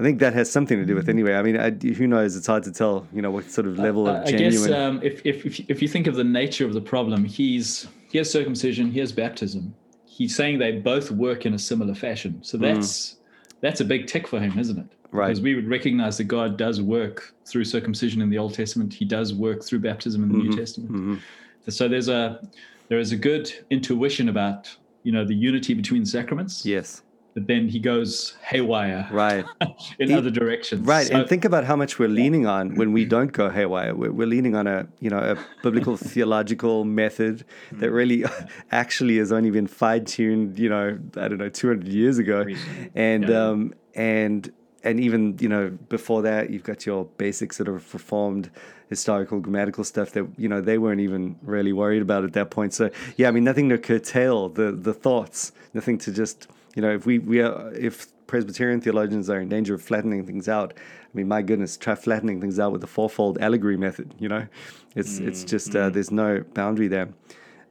I 0.00 0.04
think 0.04 0.20
that 0.20 0.32
has 0.34 0.48
something 0.48 0.78
to 0.78 0.86
do 0.86 0.94
with 0.94 1.08
anyway. 1.08 1.34
I 1.34 1.42
mean, 1.42 1.58
I, 1.58 1.70
who 1.70 2.06
knows? 2.06 2.36
It's 2.36 2.46
hard 2.46 2.62
to 2.62 2.72
tell. 2.72 3.08
You 3.12 3.20
know 3.20 3.32
what 3.32 3.50
sort 3.50 3.66
of 3.66 3.78
level 3.78 4.06
Uh, 4.06 4.20
of 4.20 4.28
I 4.28 4.30
guess 4.30 4.70
um, 4.70 5.00
if, 5.02 5.26
if, 5.26 5.44
if, 5.44 5.68
if 5.68 5.82
you 5.82 5.88
think 5.88 6.06
of 6.06 6.14
the 6.14 6.22
nature 6.22 6.64
of 6.64 6.72
the 6.72 6.80
problem, 6.80 7.24
he's 7.24 7.88
here's 8.12 8.30
circumcision, 8.30 8.92
here's 8.92 9.10
baptism. 9.10 9.74
He's 10.18 10.34
saying 10.34 10.58
they 10.58 10.72
both 10.72 11.12
work 11.12 11.46
in 11.46 11.54
a 11.54 11.58
similar 11.60 11.94
fashion. 11.94 12.42
So 12.42 12.58
that's 12.58 13.18
that's 13.60 13.80
a 13.80 13.84
big 13.84 14.08
tick 14.08 14.26
for 14.26 14.40
him, 14.40 14.58
isn't 14.58 14.76
it? 14.76 14.90
Mm. 14.90 14.94
Right. 15.12 15.28
Because 15.28 15.40
we 15.40 15.54
would 15.54 15.68
recognize 15.68 16.18
that 16.18 16.24
God 16.24 16.58
does 16.58 16.82
work 16.82 17.32
through 17.46 17.64
circumcision 17.64 18.20
in 18.20 18.28
the 18.28 18.36
Old 18.36 18.52
Testament. 18.52 18.92
He 18.92 19.04
does 19.04 19.32
work 19.32 19.62
through 19.64 19.78
baptism 19.78 20.24
in 20.24 20.28
the 20.32 20.38
New 20.38 20.56
Testament. 20.56 20.90
Mhm. 20.90 21.20
So 21.68 21.86
there's 21.86 22.08
a 22.08 22.40
there 22.88 22.98
is 22.98 23.12
a 23.12 23.16
good 23.16 23.52
intuition 23.70 24.28
about 24.28 24.68
you 25.04 25.12
know 25.12 25.24
the 25.24 25.36
unity 25.36 25.72
between 25.72 26.02
the 26.02 26.10
sacraments. 26.10 26.66
Yes. 26.66 27.02
But 27.38 27.46
then 27.46 27.68
he 27.68 27.78
goes 27.78 28.36
haywire 28.50 29.06
Right. 29.12 29.44
in 30.00 30.08
He- 30.08 30.14
other 30.14 30.30
directions. 30.40 30.80
Right, 30.94 31.06
So- 31.06 31.14
and 31.20 31.28
think 31.28 31.44
about 31.44 31.64
how 31.64 31.76
much 31.76 31.92
we're 32.00 32.08
leaning 32.22 32.46
on 32.46 32.74
when 32.74 32.90
we 32.92 33.04
don't 33.04 33.32
go 33.32 33.48
haywire. 33.48 33.94
We're, 33.94 34.10
we're 34.18 34.26
leaning 34.36 34.54
on 34.60 34.66
a 34.66 34.78
you 35.04 35.10
know 35.10 35.18
a 35.32 35.36
biblical 35.62 35.96
theological 36.12 36.84
method 36.84 37.44
that 37.80 37.90
really 38.00 38.24
actually 38.82 39.16
has 39.22 39.30
only 39.32 39.50
been 39.58 39.68
fine 39.68 40.04
tuned. 40.04 40.58
You 40.58 40.70
know, 40.74 40.86
I 41.16 41.28
don't 41.28 41.38
know, 41.38 41.48
two 41.60 41.68
hundred 41.68 41.88
years 41.88 42.18
ago, 42.18 42.38
Recently. 42.42 42.90
and 42.94 43.22
Yeah. 43.28 43.44
um 43.46 43.74
and 43.94 44.52
and 44.84 45.00
even 45.00 45.36
you 45.40 45.48
know 45.48 45.64
before 45.88 46.20
that, 46.22 46.50
you've 46.50 46.64
got 46.72 46.86
your 46.86 47.04
basic 47.24 47.52
sort 47.52 47.68
of 47.68 47.78
reformed 47.94 48.50
historical 48.88 49.38
grammatical 49.38 49.84
stuff 49.84 50.12
that 50.12 50.26
you 50.42 50.48
know 50.48 50.60
they 50.62 50.78
weren't 50.78 51.00
even 51.08 51.36
really 51.42 51.74
worried 51.82 52.00
about 52.02 52.24
at 52.24 52.32
that 52.32 52.48
point. 52.50 52.72
So 52.72 52.84
yeah, 53.16 53.28
I 53.28 53.32
mean 53.32 53.44
nothing 53.44 53.68
to 53.68 53.78
curtail 53.78 54.48
the 54.48 54.72
the 54.88 54.94
thoughts, 54.94 55.52
nothing 55.74 55.98
to 55.98 56.10
just 56.12 56.48
you 56.74 56.82
know 56.82 56.92
if 56.94 57.06
we 57.06 57.18
we 57.18 57.40
are 57.40 57.72
if 57.72 58.06
Presbyterian 58.26 58.80
theologians 58.80 59.30
are 59.30 59.40
in 59.40 59.48
danger 59.48 59.74
of 59.74 59.82
flattening 59.82 60.26
things 60.26 60.48
out. 60.48 60.74
I 60.76 61.16
mean, 61.16 61.28
my 61.28 61.40
goodness, 61.42 61.76
try 61.78 61.94
flattening 61.94 62.40
things 62.40 62.58
out 62.58 62.72
with 62.72 62.82
the 62.82 62.86
fourfold 62.86 63.38
allegory 63.38 63.78
method. 63.78 64.14
You 64.18 64.28
know, 64.28 64.46
it's 64.94 65.18
it's 65.18 65.44
just 65.44 65.74
uh, 65.74 65.88
there's 65.90 66.10
no 66.10 66.44
boundary 66.54 66.88
there. 66.88 67.08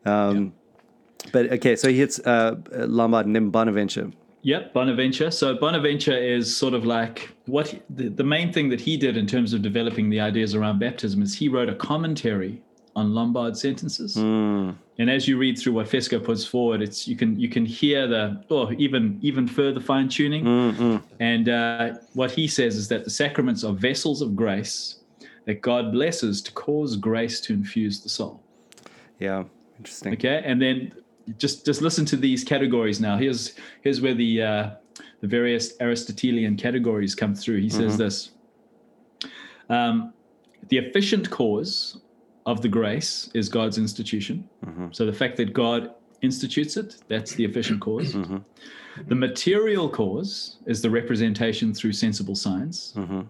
Um, 0.05 0.53
But 1.31 1.51
okay, 1.53 1.75
so 1.75 1.89
he 1.89 1.97
hits 1.97 2.19
uh, 2.19 2.55
Lombard 2.71 3.25
and 3.25 3.35
then 3.35 3.49
Bonaventure. 3.49 4.11
Yep, 4.43 4.73
Bonaventure. 4.73 5.31
So 5.31 5.55
Bonaventure 5.55 6.17
is 6.17 6.55
sort 6.55 6.73
of 6.73 6.85
like 6.85 7.35
what 7.47 7.67
he, 7.67 7.81
the, 7.89 8.09
the 8.09 8.23
main 8.23 8.53
thing 8.53 8.69
that 8.69 8.79
he 8.79 8.95
did 8.95 9.17
in 9.17 9.27
terms 9.27 9.53
of 9.53 9.61
developing 9.61 10.09
the 10.09 10.19
ideas 10.19 10.55
around 10.55 10.79
baptism 10.79 11.21
is 11.21 11.35
he 11.35 11.49
wrote 11.49 11.69
a 11.69 11.75
commentary 11.75 12.61
on 12.97 13.13
Lombard 13.13 13.55
sentences. 13.55 14.15
Mm. 14.15 14.75
And 14.97 15.09
as 15.09 15.27
you 15.27 15.37
read 15.37 15.59
through 15.59 15.73
what 15.73 15.85
Fesko 15.85 16.21
puts 16.21 16.43
forward, 16.43 16.81
it's 16.81 17.07
you 17.07 17.15
can 17.15 17.39
you 17.39 17.47
can 17.47 17.63
hear 17.63 18.07
the 18.07 18.43
or 18.49 18.73
even 18.73 19.19
even 19.21 19.47
further 19.47 19.79
fine 19.79 20.09
tuning. 20.09 20.43
Mm-mm. 20.43 21.03
And 21.19 21.47
uh, 21.47 21.93
what 22.13 22.31
he 22.31 22.47
says 22.47 22.75
is 22.75 22.87
that 22.87 23.03
the 23.03 23.11
sacraments 23.11 23.63
are 23.63 23.73
vessels 23.73 24.23
of 24.23 24.35
grace 24.35 24.95
that 25.45 25.61
God 25.61 25.91
blesses 25.91 26.41
to 26.41 26.51
cause 26.53 26.97
grace 26.97 27.39
to 27.41 27.53
infuse 27.53 28.01
the 28.01 28.09
soul. 28.09 28.41
Yeah, 29.19 29.43
interesting. 29.77 30.13
Okay, 30.13 30.41
and 30.43 30.59
then 30.59 30.91
just 31.37 31.65
just 31.67 31.83
listen 31.83 32.03
to 32.05 32.17
these 32.17 32.43
categories 32.43 32.99
now. 32.99 33.15
Here's 33.15 33.53
here's 33.83 34.01
where 34.01 34.15
the 34.15 34.41
uh, 34.41 34.69
the 35.21 35.27
various 35.27 35.73
Aristotelian 35.79 36.57
categories 36.57 37.13
come 37.13 37.35
through. 37.35 37.61
He 37.61 37.69
says 37.69 37.93
Mhm. 37.93 37.97
this: 37.97 38.31
um, 39.69 40.13
the 40.69 40.77
efficient 40.79 41.29
cause 41.29 42.01
of 42.47 42.61
the 42.61 42.69
grace 42.69 43.29
is 43.35 43.49
God's 43.49 43.77
institution. 43.77 44.35
Mhm. 44.65 44.95
So 44.95 45.05
the 45.05 45.13
fact 45.21 45.35
that 45.37 45.53
God 45.53 45.91
institutes 46.21 46.77
it, 46.77 46.89
that's 47.09 47.33
the 47.35 47.43
efficient 47.45 47.79
cause. 47.81 48.13
Mhm. 48.13 48.43
The 49.07 49.15
material 49.15 49.87
cause 49.89 50.57
is 50.65 50.81
the 50.81 50.89
representation 50.89 51.73
through 51.73 51.93
sensible 51.93 52.35
signs. 52.35 52.93
Mhm. 52.95 53.27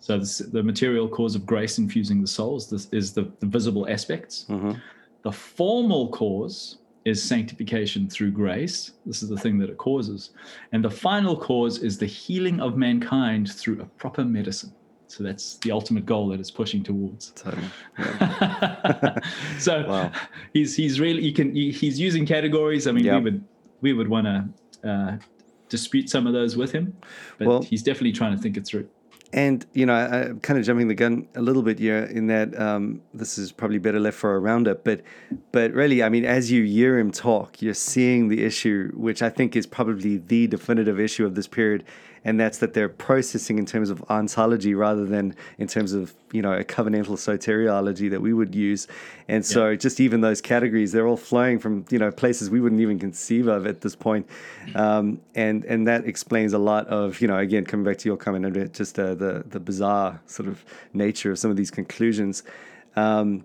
So 0.00 0.18
the, 0.18 0.48
the 0.52 0.62
material 0.62 1.08
cause 1.08 1.34
of 1.34 1.46
grace 1.46 1.78
infusing 1.78 2.20
the 2.20 2.26
souls 2.38 2.64
is, 2.64 2.70
this, 2.70 2.88
is 2.92 3.12
the, 3.12 3.24
the 3.40 3.46
visible 3.46 3.88
aspects. 3.88 4.44
Mhm. 4.48 4.76
The 5.22 5.32
formal 5.32 6.08
cause 6.08 6.78
is 7.04 7.22
sanctification 7.22 8.08
through 8.10 8.32
grace. 8.32 8.92
This 9.06 9.22
is 9.22 9.28
the 9.28 9.36
thing 9.44 9.58
that 9.60 9.70
it 9.70 9.78
causes. 9.78 10.30
And 10.72 10.84
the 10.84 10.90
final 10.90 11.36
cause 11.36 11.78
is 11.78 11.98
the 11.98 12.06
healing 12.06 12.60
of 12.60 12.76
mankind 12.76 13.50
through 13.50 13.80
a 13.80 13.86
proper 14.02 14.24
medicine. 14.24 14.72
So 15.08 15.22
that's 15.22 15.56
the 15.58 15.70
ultimate 15.70 16.04
goal 16.04 16.28
that 16.28 16.40
it's 16.40 16.50
pushing 16.50 16.82
towards. 16.82 17.30
Totally. 17.30 17.62
Yeah. 17.98 19.18
so 19.58 19.86
Wow. 19.86 20.12
he's 20.52 20.76
he's 20.76 20.98
really 21.00 21.24
you 21.24 21.32
can 21.32 21.54
he- 21.54 21.70
he's 21.72 21.98
using 22.00 22.26
categories. 22.26 22.86
I 22.86 22.92
mean, 22.92 23.04
Yeah. 23.04 23.18
we 23.18 23.24
would 23.24 23.44
we 23.80 23.92
would 23.92 24.08
want 24.08 24.26
to 24.26 24.88
uh, 24.90 25.16
dispute 25.68 26.08
some 26.10 26.26
of 26.26 26.32
those 26.32 26.56
with 26.56 26.72
him, 26.72 26.96
but 27.38 27.46
Well- 27.48 27.62
he's 27.62 27.82
definitely 27.82 28.12
trying 28.12 28.36
to 28.36 28.42
think 28.42 28.56
it 28.56 28.66
through. 28.66 28.88
And 29.32 29.66
you 29.74 29.86
know, 29.86 29.92
I, 29.94 30.28
I'm 30.28 30.40
kind 30.40 30.58
of 30.58 30.64
jumping 30.64 30.86
the 30.88 30.94
gun 30.94 31.26
a 31.34 31.42
little 31.42 31.62
bit 31.62 31.78
here 31.80 32.04
in 32.04 32.28
that 32.28 32.58
um, 32.60 33.02
this 33.12 33.38
is 33.38 33.50
probably 33.52 33.78
better 33.78 33.98
left 33.98 34.16
for 34.16 34.36
a 34.36 34.38
roundup. 34.38 34.84
But, 34.84 35.02
but 35.50 35.72
really, 35.72 36.00
I 36.02 36.08
mean, 36.08 36.24
as 36.24 36.50
you 36.52 36.62
hear 36.62 36.96
him 36.96 37.10
talk, 37.10 37.60
you're 37.60 37.74
seeing 37.74 38.28
the 38.28 38.44
issue, 38.44 38.92
which 38.94 39.22
I 39.22 39.28
think 39.28 39.56
is 39.56 39.66
probably 39.66 40.18
the 40.18 40.46
definitive 40.46 41.00
issue 41.00 41.26
of 41.26 41.34
this 41.34 41.48
period, 41.48 41.82
and 42.26 42.40
that's 42.40 42.58
that 42.58 42.74
they're 42.74 42.88
processing 42.88 43.56
in 43.56 43.64
terms 43.64 43.88
of 43.88 44.02
ontology 44.10 44.74
rather 44.74 45.06
than 45.06 45.32
in 45.58 45.68
terms 45.68 45.92
of 45.92 46.12
you 46.32 46.42
know 46.42 46.52
a 46.52 46.64
covenantal 46.64 47.16
soteriology 47.16 48.10
that 48.10 48.20
we 48.20 48.32
would 48.32 48.52
use. 48.52 48.88
And 49.28 49.46
so, 49.46 49.76
just 49.76 50.00
even 50.00 50.22
those 50.22 50.40
categories, 50.40 50.90
they're 50.90 51.06
all 51.06 51.16
flowing 51.16 51.60
from 51.60 51.84
you 51.88 52.00
know 52.00 52.10
places 52.10 52.50
we 52.50 52.60
wouldn't 52.60 52.80
even 52.80 52.98
conceive 52.98 53.46
of 53.46 53.64
at 53.64 53.80
this 53.80 53.94
point. 53.94 54.28
Um, 54.74 55.20
and 55.36 55.64
and 55.66 55.86
that 55.86 56.04
explains 56.04 56.52
a 56.52 56.58
lot 56.58 56.88
of 56.88 57.20
you 57.20 57.28
know 57.28 57.38
again 57.38 57.64
coming 57.64 57.84
back 57.84 57.98
to 57.98 58.08
your 58.08 58.16
comment 58.16 58.44
about 58.44 58.72
just 58.72 58.98
uh, 58.98 59.14
the 59.14 59.44
the 59.48 59.60
bizarre 59.60 60.20
sort 60.26 60.48
of 60.48 60.64
nature 60.92 61.30
of 61.30 61.38
some 61.38 61.52
of 61.52 61.56
these 61.56 61.70
conclusions. 61.70 62.42
Um, 62.96 63.44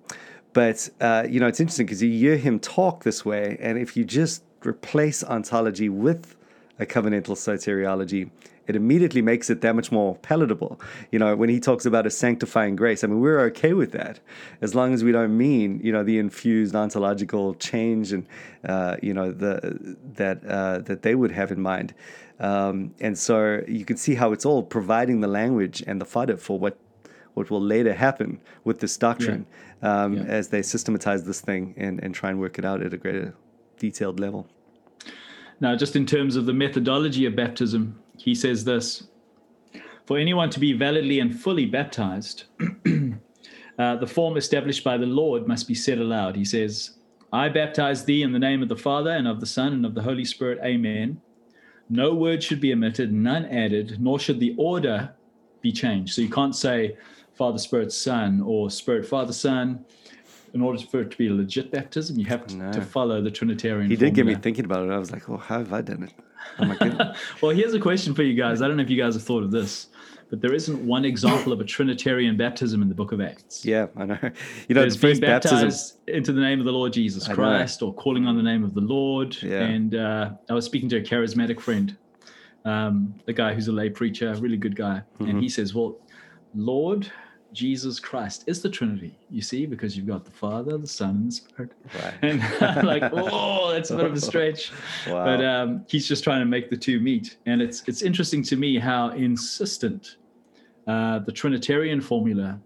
but 0.53 0.89
uh, 0.99 1.27
you 1.29 1.39
know 1.39 1.47
it's 1.47 1.59
interesting 1.59 1.85
because 1.85 2.01
you 2.01 2.09
hear 2.09 2.35
him 2.35 2.59
talk 2.59 3.03
this 3.03 3.23
way, 3.23 3.57
and 3.61 3.77
if 3.77 3.95
you 3.95 4.03
just 4.03 4.43
replace 4.65 5.23
ontology 5.23 5.87
with 5.87 6.35
a 6.79 6.85
covenantal 6.85 7.37
soteriology, 7.37 8.31
it 8.67 8.75
immediately 8.75 9.21
makes 9.21 9.49
it 9.49 9.61
that 9.61 9.75
much 9.75 9.91
more 9.91 10.15
palatable. 10.17 10.79
You 11.11 11.19
know, 11.19 11.35
when 11.35 11.49
he 11.49 11.59
talks 11.59 11.85
about 11.85 12.05
a 12.05 12.09
sanctifying 12.09 12.75
grace, 12.75 13.03
I 13.03 13.07
mean, 13.07 13.19
we're 13.19 13.39
okay 13.47 13.73
with 13.73 13.91
that 13.91 14.19
as 14.61 14.75
long 14.75 14.93
as 14.93 15.03
we 15.03 15.11
don't 15.11 15.35
mean, 15.37 15.79
you 15.83 15.91
know, 15.91 16.03
the 16.03 16.19
infused 16.19 16.75
ontological 16.75 17.55
change 17.55 18.13
and, 18.13 18.25
uh, 18.67 18.97
you 19.01 19.13
know, 19.13 19.31
the 19.31 19.95
that 20.15 20.45
uh, 20.45 20.79
that 20.79 21.01
they 21.01 21.15
would 21.15 21.31
have 21.31 21.51
in 21.51 21.61
mind. 21.61 21.93
Um, 22.39 22.93
and 22.99 23.17
so 23.17 23.61
you 23.67 23.85
can 23.85 23.97
see 23.97 24.15
how 24.15 24.31
it's 24.31 24.45
all 24.45 24.63
providing 24.63 25.21
the 25.21 25.27
language 25.27 25.83
and 25.85 26.01
the 26.01 26.05
fodder 26.05 26.37
for 26.37 26.57
what 26.59 26.77
what 27.33 27.49
will 27.49 27.61
later 27.61 27.93
happen 27.93 28.39
with 28.63 28.79
this 28.79 28.97
doctrine 28.97 29.45
um, 29.81 30.15
Yeah. 30.15 30.23
as 30.23 30.49
they 30.49 30.61
systematize 30.61 31.23
this 31.23 31.39
thing 31.39 31.73
and, 31.77 32.03
and 32.03 32.13
try 32.13 32.29
and 32.29 32.39
work 32.39 32.57
it 32.59 32.65
out 32.65 32.81
at 32.81 32.93
a 32.93 32.97
greater 32.97 33.33
detailed 33.77 34.19
level. 34.19 34.47
Now, 35.59 35.75
just 35.75 35.95
in 35.95 36.05
terms 36.05 36.35
of 36.35 36.45
the 36.45 36.53
methodology 36.53 37.25
of 37.25 37.35
baptism, 37.35 37.95
he 38.23 38.35
says 38.35 38.63
this 38.63 39.07
For 40.05 40.17
anyone 40.17 40.49
to 40.51 40.59
be 40.59 40.73
validly 40.73 41.19
and 41.19 41.37
fully 41.37 41.65
baptized, 41.65 42.45
uh, 43.79 43.95
the 43.95 44.07
form 44.07 44.37
established 44.37 44.83
by 44.83 44.97
the 44.97 45.05
Lord 45.05 45.47
must 45.47 45.67
be 45.67 45.75
said 45.75 45.99
aloud. 45.99 46.35
He 46.35 46.45
says, 46.45 46.97
I 47.33 47.49
baptize 47.49 48.05
thee 48.05 48.23
in 48.23 48.33
the 48.33 48.39
name 48.39 48.61
of 48.61 48.69
the 48.69 48.75
Father 48.77 49.11
and 49.11 49.27
of 49.27 49.39
the 49.39 49.45
Son 49.45 49.73
and 49.73 49.85
of 49.85 49.95
the 49.95 50.01
Holy 50.01 50.25
Spirit. 50.25 50.59
Amen. 50.63 51.21
No 51.89 52.13
word 52.13 52.43
should 52.43 52.61
be 52.61 52.73
omitted, 52.73 53.11
none 53.11 53.45
added, 53.45 53.97
nor 53.99 54.19
should 54.19 54.39
the 54.39 54.55
order 54.57 55.13
be 55.61 55.71
changed. 55.71 56.13
So 56.13 56.21
you 56.21 56.29
can't 56.29 56.55
say 56.55 56.97
Father, 57.33 57.57
Spirit, 57.57 57.91
Son, 57.91 58.41
or 58.41 58.69
Spirit, 58.69 59.05
Father, 59.05 59.33
Son. 59.33 59.83
In 60.53 60.61
order 60.61 60.79
for 60.79 61.01
it 61.01 61.11
to 61.11 61.17
be 61.17 61.27
a 61.27 61.33
legit 61.33 61.71
baptism, 61.71 62.19
you 62.19 62.25
have 62.25 62.45
to, 62.47 62.55
No. 62.55 62.71
to 62.73 62.81
follow 62.81 63.21
the 63.21 63.31
Trinitarian. 63.31 63.89
He 63.89 63.95
did 63.95 64.13
get 64.13 64.25
me 64.25 64.35
thinking 64.35 64.65
about 64.65 64.85
it. 64.85 64.91
I 64.91 64.97
was 64.97 65.11
like, 65.11 65.29
oh, 65.29 65.37
how 65.37 65.59
have 65.59 65.71
I 65.71 65.81
done 65.81 66.03
it? 66.03 66.13
Oh 66.59 67.13
well, 67.41 67.55
here's 67.55 67.73
a 67.73 67.79
question 67.79 68.13
for 68.13 68.23
you 68.23 68.33
guys. 68.33 68.61
I 68.61 68.67
don't 68.67 68.77
know 68.77 68.83
if 68.83 68.89
you 68.89 69.01
guys 69.01 69.13
have 69.13 69.23
thought 69.23 69.43
of 69.43 69.51
this, 69.51 69.87
but 70.29 70.41
there 70.41 70.53
isn't 70.53 70.85
one 70.85 71.05
example 71.05 71.53
of 71.53 71.61
a 71.61 71.63
Trinitarian 71.63 72.35
baptism 72.35 72.81
in 72.81 72.89
the 72.89 72.95
book 72.95 73.11
of 73.11 73.21
Acts. 73.21 73.65
yeah, 73.65 73.87
I 73.95 74.05
know. 74.05 74.17
You 74.67 74.75
know, 74.75 74.81
There's 74.81 74.95
the 74.95 75.07
being 75.07 75.21
first 75.21 75.21
baptism. 75.21 75.99
into 76.07 76.33
the 76.33 76.41
name 76.41 76.59
of 76.59 76.65
the 76.65 76.71
Lord 76.71 76.93
Jesus 76.93 77.27
Christ 77.27 77.81
or 77.81 77.93
calling 77.93 78.25
on 78.25 78.35
the 78.35 78.43
name 78.43 78.63
of 78.63 78.73
the 78.73 78.81
Lord. 78.81 79.37
Yeah. 79.41 79.61
And 79.61 79.95
uh, 79.95 80.31
I 80.49 80.53
was 80.53 80.65
speaking 80.65 80.89
to 80.89 80.97
a 80.97 81.01
charismatic 81.01 81.59
friend, 81.59 81.95
um, 82.65 83.13
a 83.27 83.33
guy 83.33 83.53
who's 83.53 83.67
a 83.67 83.71
lay 83.71 83.89
preacher, 83.89 84.33
really 84.35 84.57
good 84.57 84.75
guy. 84.75 85.01
Mm-hmm. 85.15 85.29
And 85.29 85.41
he 85.41 85.49
says, 85.49 85.73
Well, 85.73 85.97
Lord 86.55 87.11
Jesus 87.53 87.99
Christ 87.99 88.43
is 88.47 88.61
the 88.61 88.69
Trinity, 88.69 89.17
you 89.29 89.41
see, 89.41 89.65
because 89.65 89.97
you've 89.97 90.07
got 90.07 90.25
the 90.25 90.31
Father, 90.31 90.77
the 90.77 90.87
Son, 90.87 91.09
and 91.09 91.27
the 91.27 91.35
Spirit. 91.35 91.71
Right. 91.95 92.13
And 92.21 92.41
I'm 92.61 92.85
like, 92.85 93.03
oh, 93.13 93.71
that's 93.71 93.91
a 93.91 93.97
bit 93.97 94.05
of 94.05 94.13
a 94.13 94.21
stretch. 94.21 94.71
Wow. 95.07 95.25
But 95.25 95.43
um, 95.43 95.85
he's 95.87 96.07
just 96.07 96.23
trying 96.23 96.39
to 96.39 96.45
make 96.45 96.69
the 96.69 96.77
two 96.77 96.99
meet. 96.99 97.37
And 97.45 97.61
it's 97.61 97.83
it's 97.87 98.01
interesting 98.01 98.43
to 98.43 98.55
me 98.55 98.79
how 98.79 99.09
insistent 99.09 100.17
uh, 100.87 101.19
the 101.19 101.31
Trinitarian 101.31 102.01
formula, 102.01 102.59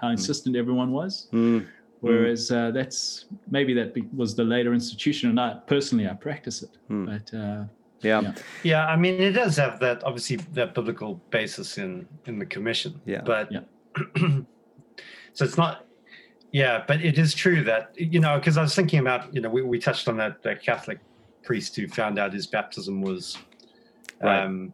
how 0.00 0.08
insistent 0.08 0.56
everyone 0.56 0.92
was. 0.92 1.28
Mm, 1.32 1.66
Whereas 2.00 2.50
uh, 2.50 2.72
that's 2.72 3.26
maybe 3.48 3.72
that 3.74 3.96
was 4.12 4.34
the 4.34 4.42
later 4.42 4.74
institution, 4.74 5.30
and 5.30 5.38
I 5.38 5.54
personally 5.68 6.08
I 6.08 6.14
practice 6.14 6.62
it. 6.64 6.76
Hmm. 6.88 7.04
But 7.04 7.32
uh, 7.32 7.64
yeah. 8.02 8.20
Yeah. 8.20 8.34
Yeah, 8.64 8.86
I 8.86 8.96
mean, 8.96 9.20
it 9.20 9.32
does 9.32 9.56
have 9.56 9.78
that 9.80 10.02
obviously 10.04 10.36
that 10.54 10.74
biblical 10.74 11.20
basis 11.30 11.78
in 11.78 12.08
in 12.26 12.38
the 12.38 12.46
commission. 12.46 13.00
Yeah. 13.04 13.22
But 13.24 13.52
Yeah. 13.52 13.60
so 15.32 15.44
it's 15.44 15.56
not. 15.56 15.86
Yeah, 16.52 16.84
but 16.86 17.00
it 17.02 17.18
is 17.18 17.32
true 17.34 17.64
that 17.64 17.92
you 17.96 18.20
know 18.20 18.38
because 18.38 18.58
I 18.58 18.62
was 18.62 18.74
thinking 18.74 18.98
about 18.98 19.34
you 19.34 19.40
know 19.40 19.48
we, 19.48 19.62
we 19.62 19.78
touched 19.78 20.06
on 20.08 20.16
that 20.18 20.42
that 20.42 20.62
Catholic 20.62 20.98
priest 21.44 21.74
who 21.76 21.88
found 21.88 22.18
out 22.18 22.32
his 22.32 22.46
baptism 22.46 23.00
was, 23.00 23.38
Right. 24.22 24.44
um, 24.44 24.72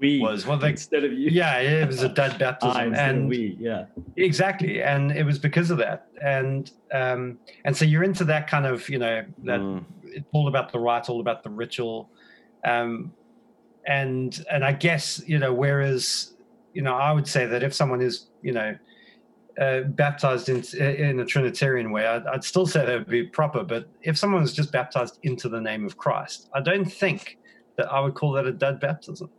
we 0.00 0.20
was 0.20 0.46
one 0.46 0.60
thing. 0.60 0.70
instead 0.70 1.02
of 1.04 1.12
you, 1.12 1.30
Yeah, 1.30 1.58
it 1.58 1.86
was 1.88 2.02
a 2.04 2.08
dead 2.08 2.38
baptism, 2.38 2.94
and 2.96 3.28
we, 3.28 3.56
yeah, 3.58 3.86
exactly, 4.16 4.80
and 4.80 5.10
it 5.10 5.24
was 5.24 5.40
because 5.40 5.72
of 5.72 5.78
that, 5.78 6.06
and 6.22 6.70
um, 6.92 7.38
and 7.64 7.76
so 7.76 7.84
you're 7.84 8.04
into 8.04 8.24
that 8.26 8.46
kind 8.48 8.64
of 8.64 8.88
you 8.88 8.98
know 8.98 9.24
that 9.42 9.58
Mm, 9.60 9.84
it's 10.04 10.26
all 10.32 10.46
about 10.46 10.70
the 10.72 10.78
rite, 10.78 11.08
all 11.10 11.20
about 11.20 11.42
the 11.42 11.50
ritual, 11.50 12.10
um, 12.64 13.12
and 13.86 14.44
and 14.52 14.64
I 14.64 14.72
guess 14.72 15.20
you 15.26 15.40
know 15.40 15.52
whereas 15.52 16.34
you 16.72 16.82
know 16.82 16.94
I 16.94 17.10
would 17.10 17.26
say 17.26 17.44
that 17.46 17.64
if 17.64 17.74
someone 17.74 18.00
is 18.00 18.27
you 18.42 18.52
know 18.52 18.76
uh, 19.60 19.80
baptized 19.80 20.48
in 20.48 20.62
in 20.80 21.20
a 21.20 21.24
Trinitarian 21.24 21.90
way, 21.90 22.06
I'd, 22.06 22.26
I'd 22.26 22.44
still 22.44 22.66
say 22.66 22.86
that 22.86 22.98
would 22.98 23.08
be 23.08 23.24
proper. 23.24 23.64
But 23.64 23.88
if 24.02 24.16
someone 24.16 24.42
was 24.42 24.52
just 24.52 24.72
baptized 24.72 25.18
into 25.22 25.48
the 25.48 25.60
name 25.60 25.84
of 25.84 25.96
Christ, 25.96 26.48
I 26.54 26.60
don't 26.60 26.84
think 26.90 27.38
that 27.76 27.90
I 27.92 28.00
would 28.00 28.14
call 28.14 28.32
that 28.32 28.46
a 28.46 28.52
dead 28.52 28.80
baptism. 28.80 29.30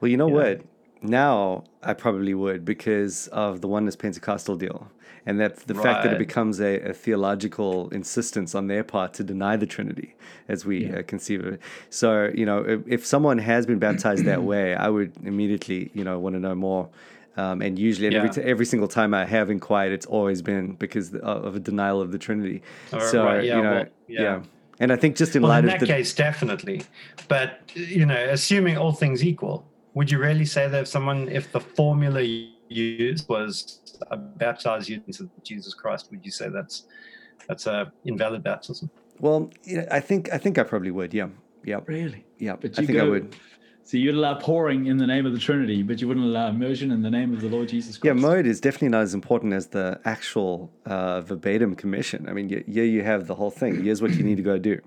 Well, 0.00 0.10
you 0.10 0.16
know 0.16 0.28
Yeah. 0.28 0.34
what? 0.34 0.60
Now 1.02 1.64
I 1.82 1.94
probably 1.94 2.34
would 2.34 2.64
because 2.64 3.28
of 3.28 3.60
the 3.60 3.68
oneness 3.68 3.96
Pentecostal 3.96 4.56
deal. 4.56 4.90
And 5.28 5.40
that 5.40 5.56
the 5.66 5.74
fact 5.74 6.04
that 6.04 6.12
it 6.12 6.18
becomes 6.18 6.60
a, 6.60 6.78
a 6.80 6.92
theological 6.92 7.88
insistence 7.90 8.54
on 8.54 8.68
their 8.68 8.84
part 8.84 9.12
to 9.14 9.24
deny 9.24 9.56
the 9.56 9.66
Trinity 9.66 10.14
as 10.48 10.64
we 10.64 10.86
Yeah. 10.86 10.98
uh, 10.98 11.02
conceive 11.02 11.44
of 11.44 11.54
it. 11.54 11.60
So, 11.90 12.30
you 12.32 12.46
know, 12.46 12.58
if, 12.60 12.80
if 12.86 13.06
someone 13.06 13.38
has 13.38 13.66
been 13.66 13.80
baptized 13.80 14.24
that 14.24 14.44
way, 14.52 14.76
I 14.76 14.88
would 14.88 15.14
immediately, 15.24 15.90
you 15.94 16.04
know, 16.04 16.20
want 16.20 16.34
to 16.36 16.40
know 16.40 16.54
more. 16.54 16.88
Um, 17.36 17.60
and 17.60 17.78
usually, 17.78 18.06
and 18.06 18.16
every, 18.16 18.30
t- 18.30 18.40
every 18.40 18.64
single 18.66 18.88
time 18.88 19.12
I 19.12 19.24
have 19.26 19.50
inquired, 19.50 19.92
it's 19.92 20.06
always 20.06 20.40
been 20.42 20.72
because 20.74 21.14
of 21.14 21.44
of 21.44 21.56
a 21.56 21.60
denial 21.60 22.00
of 22.00 22.10
the 22.12 22.18
Trinity. 22.18 22.62
Or- 22.92 23.00
so, 23.00 23.24
right, 23.24 23.44
yeah, 23.44 23.56
you 23.56 23.62
know, 23.62 23.70
well, 23.72 23.84
yeah. 24.08 24.22
yeah. 24.22 24.42
And 24.78 24.92
I 24.92 24.96
think 24.96 25.16
just 25.16 25.34
in 25.36 25.42
Well, 25.42 25.50
light 25.50 25.60
in 25.64 25.64
of 25.66 25.70
that 25.72 25.80
the, 25.80 25.86
case, 25.86 26.14
definitely. 26.14 26.82
But 27.28 27.60
you 27.74 28.04
know, 28.06 28.16
assuming 28.30 28.76
all 28.78 28.92
things 28.92 29.22
equal, 29.24 29.66
would 29.94 30.10
you 30.10 30.18
really 30.18 30.44
say 30.44 30.68
that 30.68 30.80
if 30.82 30.88
someone, 30.88 31.28
if 31.28 31.50
the 31.52 31.60
formula 31.60 32.20
you 32.20 32.48
used 32.68 33.28
was 33.28 33.80
uh, 34.10 34.16
baptize 34.16 34.88
you 34.88 35.02
into 35.06 35.30
Jesus 35.42 35.72
Christ, 35.74 36.10
would 36.10 36.24
you 36.24 36.30
say 36.30 36.48
that's 36.48 36.84
that's 37.48 37.66
a 37.66 37.92
invalid 38.04 38.42
baptism? 38.42 38.90
well, 39.20 39.50
you 39.64 39.78
know, 39.78 39.86
I 39.90 40.00
think 40.00 40.30
I 40.32 40.38
think 40.38 40.58
I 40.58 40.62
probably 40.62 40.90
would. 40.90 41.12
Yeah, 41.14 41.28
yeah, 41.64 41.80
Really? 41.86 42.24
yeah. 42.38 42.56
But 42.56 42.78
I 42.78 42.80
you 42.82 42.86
think 42.86 42.98
I 42.98 43.02
go- 43.04 43.10
would. 43.10 43.36
So 43.86 43.96
you'd 43.98 44.16
allow 44.16 44.34
pouring 44.34 44.86
in 44.86 44.96
the 44.96 45.06
name 45.06 45.26
of 45.26 45.32
the 45.32 45.38
Trinity, 45.38 45.84
but 45.84 46.00
you 46.00 46.08
wouldn't 46.08 46.26
allow 46.26 46.48
immersion 46.48 46.90
in 46.90 47.02
the 47.02 47.10
name 47.10 47.32
of 47.32 47.40
the 47.40 47.48
Lord 47.48 47.68
Jesus 47.68 47.96
Christ. 47.96 48.04
Yeah, 48.16 48.20
mode 48.20 48.44
is 48.44 48.60
definitely 48.60 48.88
not 48.88 49.02
as 49.02 49.14
important 49.14 49.52
as 49.52 49.68
the 49.68 50.00
actual 50.04 50.72
uh, 50.86 51.20
verbatim 51.20 51.76
commission. 51.76 52.28
I 52.28 52.32
mean, 52.32 52.48
yeah, 52.66 52.82
you 52.82 53.04
have 53.04 53.28
the 53.28 53.36
whole 53.36 53.52
thing. 53.52 53.84
Here's 53.84 54.02
what 54.02 54.10
you 54.14 54.24
need 54.24 54.38
to 54.38 54.42
go 54.42 54.58
do: 54.58 54.80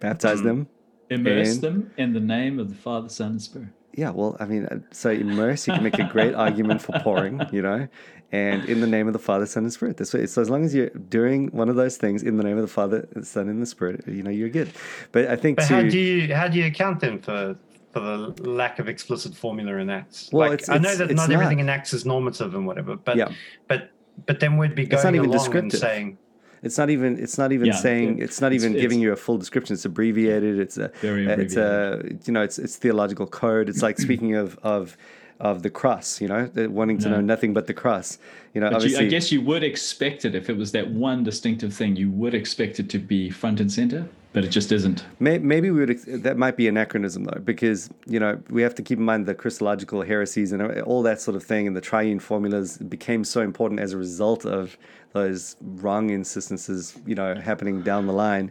baptize 0.00 0.40
Hmm. 0.40 0.46
them. 0.46 0.68
Immerse 1.10 1.52
And- 1.56 1.60
them 1.62 1.90
in 1.98 2.14
the 2.14 2.20
name 2.20 2.58
of 2.58 2.70
the 2.70 2.74
Father, 2.74 3.10
Son, 3.10 3.32
and 3.32 3.42
Spirit. 3.42 3.68
Yeah, 3.96 4.10
well, 4.10 4.36
I 4.40 4.46
mean, 4.46 4.66
uh, 4.66 4.78
so 4.90 5.10
immerse, 5.10 5.66
you 5.68 5.74
can 5.74 5.82
make 5.84 5.98
a 5.98 6.04
great 6.12 6.34
argument 6.34 6.82
for 6.82 6.92
pouring, 7.00 7.40
you 7.52 7.62
know, 7.62 7.86
and 8.32 8.64
in 8.68 8.80
the 8.80 8.86
name 8.88 9.06
of 9.06 9.12
the 9.12 9.18
Father, 9.20 9.46
Son, 9.46 9.62
and 9.62 9.72
Spirit. 9.72 9.96
This 9.98 10.12
way, 10.12 10.26
so 10.26 10.42
as 10.42 10.50
long 10.50 10.64
as 10.64 10.74
you're 10.74 10.88
doing 10.90 11.48
one 11.48 11.68
of 11.68 11.76
those 11.76 11.96
things 11.96 12.22
in 12.22 12.36
the 12.36 12.42
name 12.42 12.56
of 12.56 12.62
the 12.62 12.68
Father, 12.68 13.06
Son, 13.22 13.48
and 13.48 13.62
the 13.62 13.66
Spirit, 13.66 14.02
you 14.08 14.22
know, 14.22 14.30
you're 14.30 14.48
good. 14.48 14.70
But 15.12 15.28
I 15.28 15.36
think 15.36 15.58
But 15.58 15.68
to 15.68 15.74
how 15.74 15.82
do 15.82 15.98
you 15.98 16.34
how 16.34 16.48
do 16.48 16.58
you 16.58 16.66
account 16.66 17.00
then 17.00 17.20
for 17.20 17.56
for 17.92 18.00
the 18.00 18.16
lack 18.50 18.80
of 18.80 18.88
explicit 18.88 19.36
formula 19.36 19.76
in 19.76 19.88
Acts? 19.90 20.28
Well, 20.32 20.50
like, 20.50 20.62
it's- 20.62 20.68
I 20.68 20.78
know 20.78 20.96
that 20.96 21.14
not, 21.14 21.30
everything 21.30 21.58
not. 21.58 21.62
in 21.64 21.68
Acts 21.68 21.92
is 21.92 22.04
normative 22.04 22.54
and 22.56 22.66
whatever, 22.66 22.96
but 22.96 23.16
Yeah. 23.16 23.28
but 23.68 23.90
but 24.26 24.40
then 24.40 24.56
we'd 24.56 24.74
be 24.74 24.86
going 24.86 25.18
along 25.18 25.56
and 25.56 25.72
saying, 25.72 26.18
It's 26.64 26.78
not 26.78 26.90
even. 26.90 27.18
It's 27.18 27.38
not 27.38 27.52
even 27.52 27.66
Yeah, 27.66 27.74
saying. 27.74 28.18
it- 28.18 28.24
It's 28.24 28.40
not 28.40 28.52
it's- 28.52 28.64
even 28.64 28.72
giving 28.80 28.98
it's- 29.00 29.02
you 29.04 29.12
a 29.12 29.16
full 29.16 29.38
description. 29.38 29.74
It's 29.74 29.84
abbreviated. 29.84 30.58
It's 30.58 30.78
a. 30.78 30.88
Very 31.00 31.28
uh, 31.30 31.36
It's 31.36 31.56
a. 31.56 32.02
You 32.26 32.32
know. 32.32 32.42
It's 32.42 32.58
it's 32.58 32.76
theological 32.76 33.26
code. 33.26 33.68
It's 33.68 33.82
like 33.82 33.98
speaking 33.98 34.34
of 34.34 34.58
of 34.62 34.96
of 35.40 35.62
the 35.62 35.70
cross. 35.70 36.20
You 36.20 36.28
know, 36.28 36.50
uh, 36.56 36.70
wanting 36.70 36.98
to 36.98 37.08
Yeah. 37.08 37.14
know 37.16 37.20
nothing 37.20 37.52
but 37.54 37.66
the 37.66 37.74
cross. 37.74 38.18
You 38.54 38.60
know, 38.60 38.78
you. 38.80 38.96
I 38.98 39.06
guess 39.06 39.30
you 39.32 39.40
would 39.42 39.64
expect 39.64 40.24
it 40.24 40.34
if 40.34 40.48
it 40.48 40.56
was 40.56 40.70
that 40.72 40.90
one 40.90 41.22
distinctive 41.24 41.72
thing. 41.74 41.96
You 41.96 42.10
would 42.10 42.34
expect 42.34 42.78
it 42.80 42.88
to 42.90 42.98
be 42.98 43.30
front 43.30 43.60
and 43.60 43.70
center, 43.70 44.06
but 44.34 44.44
it 44.44 44.48
just 44.48 44.72
isn't. 44.72 45.04
Maybe 45.20 45.70
we 45.70 45.86
would. 45.86 45.98
That 46.24 46.36
might 46.36 46.56
be 46.56 46.66
anachronism 46.66 47.22
though, 47.22 47.40
because 47.44 47.88
you 48.06 48.18
know 48.18 48.42
we 48.50 48.62
have 48.62 48.74
to 48.74 48.82
keep 48.82 48.98
in 48.98 49.04
mind 49.04 49.26
the 49.26 49.34
Christological 49.34 50.02
heresies 50.02 50.50
and 50.50 50.82
all 50.82 51.02
that 51.02 51.20
sort 51.20 51.36
of 51.36 51.44
thing, 51.44 51.68
and 51.68 51.76
the 51.76 51.80
triune 51.80 52.18
formulas 52.18 52.76
became 52.78 53.22
so 53.22 53.40
important 53.40 53.80
as 53.80 53.92
a 53.92 53.96
result 53.96 54.44
of 54.44 54.76
those 55.12 55.54
wrong 55.60 56.10
insistences, 56.10 56.98
you 57.06 57.14
know, 57.14 57.36
happening 57.36 57.82
down 57.82 58.08
the 58.08 58.12
line. 58.12 58.50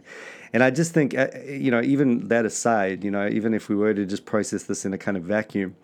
And 0.54 0.62
I 0.64 0.70
just 0.70 0.94
think, 0.94 1.14
uh, 1.14 1.28
you 1.46 1.70
know, 1.70 1.82
even 1.82 2.28
that 2.28 2.46
aside, 2.46 3.04
you 3.04 3.10
know, 3.10 3.28
even 3.28 3.52
if 3.52 3.68
we 3.68 3.76
were 3.76 3.92
to 3.92 4.06
just 4.06 4.24
process 4.24 4.62
this 4.62 4.86
in 4.86 4.94
a 4.94 4.98
kind 4.98 5.18
of 5.18 5.24
vacuum, 5.24 5.76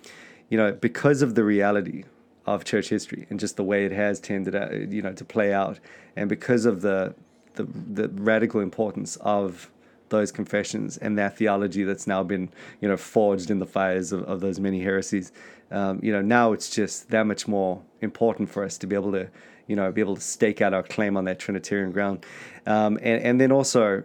you 0.49 0.57
know, 0.57 0.73
because 0.73 1.21
of 1.21 1.35
the 1.35 1.45
reality 1.45 2.05
of 2.47 2.65
church 2.65 2.89
history 2.89 3.27
and 3.29 3.39
just 3.39 3.57
the 3.57 3.65
way 3.65 3.85
it 3.85 3.93
has 3.93 4.19
tended, 4.19 4.55
uh, 4.55 4.71
you 4.73 5.03
know, 5.03 5.13
to 5.13 5.25
play 5.27 5.53
out, 5.53 5.79
and 6.17 6.31
because 6.31 6.65
of 6.65 6.81
the 6.81 7.15
the, 7.57 7.65
the 7.65 8.09
radical 8.09 8.61
importance 8.61 9.17
of 9.17 9.71
those 10.11 10.31
confessions 10.31 10.97
and 10.99 11.19
that 11.19 11.37
theology 11.37 11.85
that's 11.85 12.07
now 12.07 12.23
been, 12.23 12.51
you 12.81 12.89
know, 12.89 12.97
forged 12.97 13.51
in 13.51 13.59
the 13.59 13.67
fires 13.67 14.13
of, 14.13 14.23
of 14.25 14.41
those 14.41 14.61
many 14.61 14.83
heresies, 14.83 15.33
um, 15.71 16.01
you 16.03 16.13
know, 16.13 16.21
now 16.21 16.53
it's 16.53 16.71
just 16.71 17.11
that 17.11 17.27
much 17.27 17.49
more 17.49 17.83
important 18.01 18.51
for 18.51 18.65
us 18.65 18.77
to 18.79 18.87
be 18.87 18.95
able 18.95 19.13
to, 19.13 19.29
you 19.67 19.77
know, 19.77 19.91
be 19.91 20.01
able 20.01 20.17
to 20.17 20.21
stake 20.21 20.61
out 20.61 20.75
our 20.75 20.83
claim 20.83 21.17
on 21.17 21.25
that 21.25 21.39
Trinitarian 21.39 21.93
ground, 21.93 22.27
um, 22.67 22.99
and 23.03 23.23
and 23.23 23.41
then 23.41 23.53
also, 23.53 24.03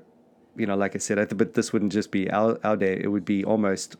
you 0.55 0.67
know, 0.67 0.75
like 0.75 0.95
I 0.95 0.99
said, 0.99 1.17
I 1.17 1.25
th- 1.25 1.37
but 1.37 1.55
this 1.55 1.73
wouldn't 1.73 1.91
just 1.91 2.11
be 2.11 2.29
our 2.29 2.59
our 2.63 2.77
day; 2.77 2.99
it 3.01 3.07
would 3.07 3.25
be 3.25 3.43
almost 3.43 3.95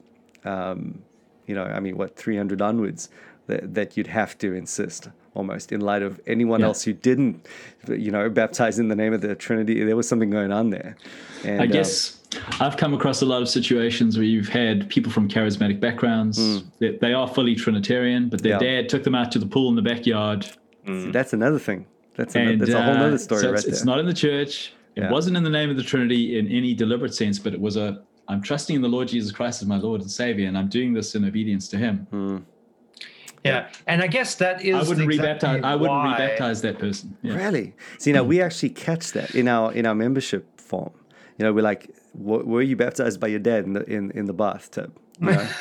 um, 0.45 1.01
you 1.47 1.55
know, 1.55 1.63
I 1.63 1.79
mean, 1.79 1.97
what, 1.97 2.15
300 2.15 2.61
onwards, 2.61 3.09
that, 3.47 3.73
that 3.73 3.97
you'd 3.97 4.07
have 4.07 4.37
to 4.39 4.53
insist 4.53 5.09
almost 5.35 5.71
in 5.71 5.81
light 5.81 6.01
of 6.01 6.19
anyone 6.25 6.61
Yeah. 6.61 6.67
else 6.67 6.83
who 6.83 6.93
didn't, 6.93 7.45
you 7.87 8.09
know, 8.09 8.29
baptize 8.29 8.79
in 8.79 8.87
the 8.87 8.95
name 8.95 9.13
of 9.13 9.21
the 9.21 9.35
Trinity. 9.35 9.83
There 9.83 9.95
was 9.95 10.07
something 10.07 10.29
going 10.29 10.51
on 10.51 10.71
there. 10.71 10.95
And, 11.43 11.61
I 11.61 11.65
um, 11.65 11.71
guess 11.71 12.21
I've 12.59 12.77
come 12.77 12.93
across 12.93 13.21
a 13.21 13.25
lot 13.25 13.41
of 13.41 13.49
situations 13.49 14.17
where 14.17 14.25
you've 14.25 14.47
had 14.47 14.89
people 14.89 15.11
from 15.11 15.27
charismatic 15.29 15.79
backgrounds. 15.79 16.63
They, 16.79 16.97
they 16.97 17.13
are 17.13 17.27
fully 17.27 17.55
Trinitarian, 17.55 18.29
but 18.29 18.41
their. 18.41 18.53
Yeah. 18.53 18.81
dad 18.81 18.89
took 18.89 19.03
them 19.03 19.13
out 19.15 19.31
to 19.33 19.39
the 19.39 19.45
pool 19.45 19.69
in 19.69 19.75
the 19.75 19.81
backyard. 19.81 20.45
see, 20.87 21.11
that's 21.11 21.33
another 21.33 21.59
thing. 21.59 21.85
That's, 22.15 22.33
another, 22.33 22.51
And 22.51 22.61
that's 22.61 22.71
a 22.71 22.81
whole 22.81 22.95
uh, 22.95 23.07
other 23.07 23.17
story 23.17 23.41
so 23.41 23.47
right 23.49 23.55
it's, 23.55 23.65
there. 23.65 23.73
it's 23.73 23.83
not 23.85 23.99
in 23.99 24.05
the 24.05 24.13
church. 24.13 24.73
It 24.95 25.01
Yeah. 25.03 25.11
wasn't 25.11 25.35
in 25.35 25.43
the 25.43 25.49
name 25.49 25.69
of 25.69 25.75
the 25.75 25.83
Trinity 25.83 26.39
in 26.39 26.47
any 26.47 26.73
deliberate 26.73 27.13
sense, 27.13 27.37
but 27.37 27.53
it 27.53 27.59
was 27.59 27.75
a 27.75 28.01
I'm 28.27 28.41
trusting 28.41 28.75
in 28.75 28.81
the 28.81 28.87
Lord 28.87 29.07
Jesus 29.09 29.31
Christ 29.31 29.61
as 29.61 29.67
my 29.67 29.77
Lord 29.77 30.01
and 30.01 30.09
Savior, 30.09 30.47
and 30.47 30.57
I'm 30.57 30.67
doing 30.69 30.93
this 30.93 31.13
in 31.13 31.25
obedience 31.25 31.67
to 31.67 31.77
Him. 31.77 32.07
Hmm. 32.09 32.37
Yeah, 33.45 33.67
and 33.87 34.01
I 34.01 34.07
guess 34.07 34.35
that 34.35 34.63
is 34.65 34.75
I 34.75 34.79
wouldn't 34.89 35.11
exactly 35.11 35.49
rebaptize. 35.49 35.63
I 35.63 35.75
wouldn't 35.75 35.97
why- 35.99 36.17
rebaptize 36.37 36.61
that 36.63 36.79
person. 36.79 37.15
Yeah. 37.21 37.35
Really? 37.35 37.73
See, 37.99 38.11
now 38.11 38.23
we 38.23 38.41
actually 38.41 38.71
catch 38.71 39.11
that 39.13 39.35
in 39.35 39.47
our 39.47 39.71
in 39.73 39.85
our 39.85 39.95
membership 39.95 40.59
form. 40.59 40.91
You 41.37 41.45
know, 41.45 41.53
we're 41.53 41.61
like, 41.73 41.89
"W- 42.17 42.45
were 42.45 42.61
you 42.61 42.75
baptized 42.75 43.19
by 43.19 43.27
your 43.27 43.39
dad 43.39 43.65
in 43.65 43.73
the 43.73 43.83
in, 43.89 44.11
in 44.11 44.25
the 44.25 44.33
bathtub? 44.33 44.91
You 45.21 45.27
know? 45.31 45.47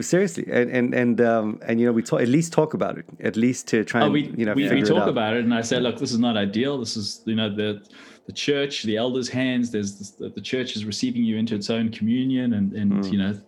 Seriously, 0.00 0.46
and 0.50 0.70
and 0.70 0.94
and 0.94 1.20
um, 1.20 1.58
and 1.66 1.78
you 1.78 1.86
know, 1.86 1.92
we 1.92 2.02
talk 2.02 2.22
at 2.22 2.28
least 2.28 2.52
talk 2.52 2.72
about 2.74 2.96
it, 2.98 3.04
at 3.20 3.36
least 3.36 3.68
to 3.68 3.84
try 3.84 4.00
Oh, 4.00 4.04
and 4.04 4.12
we 4.12 4.22
you 4.36 4.46
know 4.46 4.54
we, 4.54 4.62
figure 4.62 4.76
we 4.76 4.82
it 4.82 4.86
talk 4.86 5.02
out. 5.02 5.08
about 5.10 5.34
it, 5.36 5.44
and 5.44 5.52
I 5.52 5.60
say, 5.60 5.78
look, 5.80 5.98
this 5.98 6.12
is 6.12 6.18
not 6.18 6.34
ideal. 6.36 6.78
This 6.78 6.96
is 6.96 7.20
you 7.26 7.34
know 7.36 7.54
the 7.54 7.82
the 8.26 8.32
church, 8.32 8.84
the 8.84 8.96
elders' 8.96 9.28
hands. 9.28 9.70
There's 9.70 9.98
this, 9.98 10.10
the, 10.12 10.30
the 10.30 10.40
church 10.40 10.76
is 10.76 10.84
receiving 10.86 11.24
you 11.24 11.36
into 11.36 11.54
its 11.54 11.68
own 11.68 11.90
communion, 11.90 12.54
and 12.54 12.72
and 12.72 13.04
Hmm. 13.04 13.12
you 13.12 13.18
know 13.18 13.38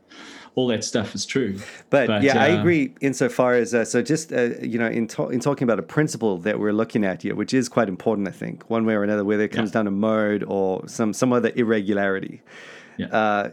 all 0.54 0.66
that 0.68 0.84
stuff 0.84 1.14
is 1.14 1.24
true. 1.26 1.58
But, 1.90 2.22
yeah, 2.22 2.42
I 2.42 2.52
uh, 2.52 2.60
agree 2.60 2.94
insofar 3.00 3.54
as 3.54 3.74
uh, 3.74 3.84
so 3.84 4.02
just 4.02 4.32
uh, 4.32 4.50
you 4.60 4.78
know 4.78 4.88
in 4.88 5.06
to- 5.08 5.28
in 5.28 5.40
talking 5.40 5.64
about 5.64 5.78
a 5.78 5.82
principle 5.82 6.38
that 6.38 6.58
we're 6.58 6.72
looking 6.72 7.04
at 7.04 7.22
here, 7.22 7.34
which 7.34 7.54
is 7.54 7.68
quite 7.68 7.88
important, 7.88 8.28
I 8.28 8.32
think, 8.32 8.68
one 8.68 8.84
way 8.86 8.94
or 8.94 9.04
another, 9.04 9.24
whether 9.24 9.44
it 9.44 9.52
comes 9.52 9.70
Yeah. 9.70 9.74
down 9.74 9.84
to 9.86 9.90
mode 9.90 10.44
or 10.46 10.86
some 10.88 11.12
some 11.12 11.32
other 11.32 11.52
irregularity. 11.54 12.42
Yeah. 12.96 13.06
Uh, 13.06 13.50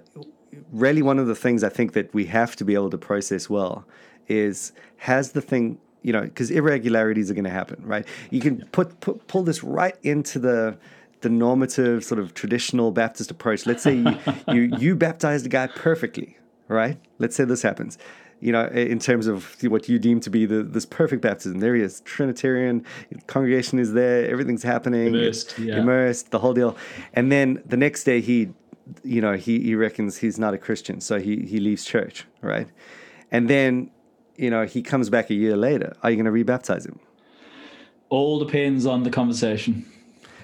really, 0.72 1.02
one 1.02 1.20
of 1.20 1.28
the 1.28 1.36
things 1.36 1.64
I 1.64 1.70
think 1.70 1.94
that 1.94 2.14
we 2.14 2.26
have 2.26 2.56
to 2.58 2.66
be 2.66 2.74
able 2.74 2.90
to 2.90 2.98
process 2.98 3.50
well 3.50 3.86
is 4.28 4.72
has 4.98 5.34
the 5.34 5.42
thing 5.42 5.78
you 6.02 6.12
know 6.14 6.22
because 6.22 6.50
irregularities 6.52 7.30
are 7.30 7.34
going 7.34 7.46
to 7.46 7.50
happen, 7.50 7.82
right? 7.86 8.06
You 8.32 8.42
can 8.42 8.66
put, 8.72 9.00
put 9.00 9.28
pull 9.28 9.44
this 9.44 9.64
right 9.64 9.96
into 10.04 10.40
the 10.40 10.78
the 11.22 11.30
normative 11.30 12.04
sort 12.04 12.20
of 12.20 12.34
traditional 12.34 12.92
Baptist 12.92 13.32
approach. 13.32 13.66
Let's 13.66 13.82
say 13.84 13.96
you 13.96 14.18
you, 14.54 14.62
you 14.78 14.96
baptized 14.96 15.46
a 15.46 15.50
guy 15.50 15.68
perfectly, 15.68 16.38
right? 16.68 17.00
Let's 17.20 17.36
say 17.36 17.46
this 17.46 17.62
happens. 17.62 17.98
You 18.42 18.52
know, 18.52 18.66
in 18.68 19.00
terms 19.00 19.28
of 19.28 19.56
what 19.64 19.88
you 19.88 19.98
deem 19.98 20.20
to 20.20 20.30
be 20.30 20.46
the 20.46 20.62
this 20.62 20.86
perfect 20.86 21.22
baptism, 21.22 21.60
there 21.60 21.74
he 21.74 21.82
is, 21.82 22.02
Trinitarian 22.02 22.86
congregation 23.28 23.80
is 23.80 23.94
there, 23.94 24.30
everything's 24.30 24.64
happening, 24.64 25.08
Immersed, 25.08 25.58
yeah. 25.58 25.78
immersed, 25.78 26.32
the 26.32 26.40
whole 26.40 26.54
deal, 26.54 26.76
and 27.14 27.32
then 27.32 27.64
the 27.66 27.78
next 27.78 28.04
day 28.04 28.20
he, 28.20 28.50
you 29.04 29.22
know, 29.22 29.34
he 29.34 29.62
he 29.62 29.74
reckons 29.76 30.18
he's 30.18 30.38
not 30.38 30.54
a 30.54 30.58
Christian, 30.58 31.00
so 31.00 31.18
he 31.20 31.46
he 31.46 31.60
leaves 31.60 31.86
church, 31.86 32.26
right? 32.42 32.68
And 33.32 33.50
then, 33.50 33.90
you 34.36 34.50
know, 34.50 34.66
he 34.66 34.82
comes 34.82 35.10
back 35.10 35.30
a 35.30 35.34
year 35.34 35.56
later. 35.56 35.96
Are 36.04 36.12
you 36.12 36.22
going 36.22 36.32
to 36.32 36.44
rebaptize 36.44 36.86
him? 36.86 37.00
all 38.10 38.40
depends 38.40 38.86
on 38.86 39.04
the 39.04 39.10
conversation. 39.10 39.86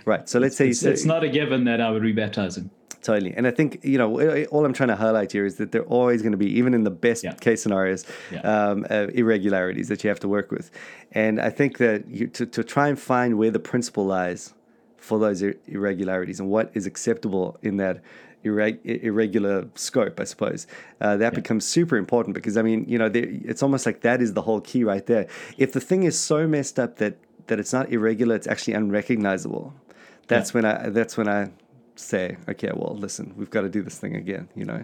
Right. 0.06 0.28
So 0.28 0.40
let's 0.40 0.58
say 0.58 0.70
It's, 0.70 0.84
it's 0.84 1.06
not 1.06 1.24
a 1.24 1.30
given 1.30 1.66
that 1.66 1.80
I 1.80 1.92
would 1.92 2.02
rebaptize 2.02 2.58
him. 2.58 2.72
Totally. 3.02 3.34
And 3.36 3.48
I 3.48 3.52
think, 3.52 3.80
you 3.84 3.98
know, 3.98 4.46
all 4.52 4.64
I'm 4.64 4.74
trying 4.74 4.90
to 4.90 4.96
highlight 4.96 5.32
here 5.32 5.44
is 5.46 5.56
that 5.56 5.72
there 5.72 5.82
are 5.82 5.86
always 5.86 6.22
going 6.22 6.34
to 6.34 6.38
be, 6.38 6.46
even 6.60 6.74
in 6.76 6.84
the 6.84 6.92
best 6.92 7.24
Yeah. 7.24 7.34
case 7.34 7.64
scenarios, 7.64 8.06
Yeah. 8.32 8.42
um, 8.42 8.86
uh, 8.92 9.08
irregularities 9.14 9.88
that 9.88 10.04
you 10.04 10.10
have 10.10 10.20
to 10.20 10.28
work 10.28 10.52
with. 10.52 10.70
And 11.12 11.42
I 11.42 11.50
think 11.50 11.80
that 11.80 12.08
you, 12.08 12.28
to, 12.28 12.46
to 12.46 12.64
try 12.64 12.88
and 12.90 13.00
find 13.00 13.38
where 13.40 13.50
the 13.50 13.60
principle 13.60 14.06
lies 14.06 14.54
for 14.98 15.18
those 15.18 15.42
ir- 15.42 15.56
irregularities 15.68 16.40
and 16.40 16.48
what 16.50 16.70
is 16.76 16.86
acceptable 16.86 17.58
in 17.64 17.78
that 17.78 18.02
irreg- 18.46 18.80
irregular 19.04 19.68
scope, 19.74 20.20
I 20.20 20.26
suppose, 20.26 20.68
uh, 21.00 21.18
that 21.18 21.34
becomes 21.34 21.66
super 21.66 21.98
important 21.98 22.36
because, 22.36 22.56
I 22.56 22.62
mean, 22.62 22.86
you 22.88 23.00
know, 23.00 23.10
there, 23.10 23.26
it's 23.28 23.64
almost 23.64 23.88
like 23.88 24.02
that 24.02 24.22
is 24.22 24.34
the 24.34 24.44
whole 24.44 24.62
key 24.62 24.84
right 24.84 25.06
there. 25.08 25.26
If 25.58 25.74
the 25.74 25.80
thing 25.82 26.04
is 26.04 26.20
so 26.20 26.48
messed 26.48 26.78
up 26.80 26.98
that, 26.98 27.16
that 27.48 27.60
it's 27.60 27.74
not 27.74 27.92
irregular, 27.92 28.36
it's 28.36 28.48
actually 28.48 28.76
unrecognizable. 28.76 29.74
That's 30.28 30.54
when 30.54 30.66
I, 30.66 30.90
that's 30.90 31.18
when 31.18 31.28
I, 31.28 31.50
say, 31.96 32.38
okay, 32.50 32.72
well, 32.74 32.96
listen, 32.98 33.34
we've 33.36 33.50
got 33.50 33.62
to 33.62 33.70
do 33.70 33.82
this 33.82 33.98
thing 34.00 34.16
again, 34.16 34.48
you 34.56 34.66
know. 34.66 34.84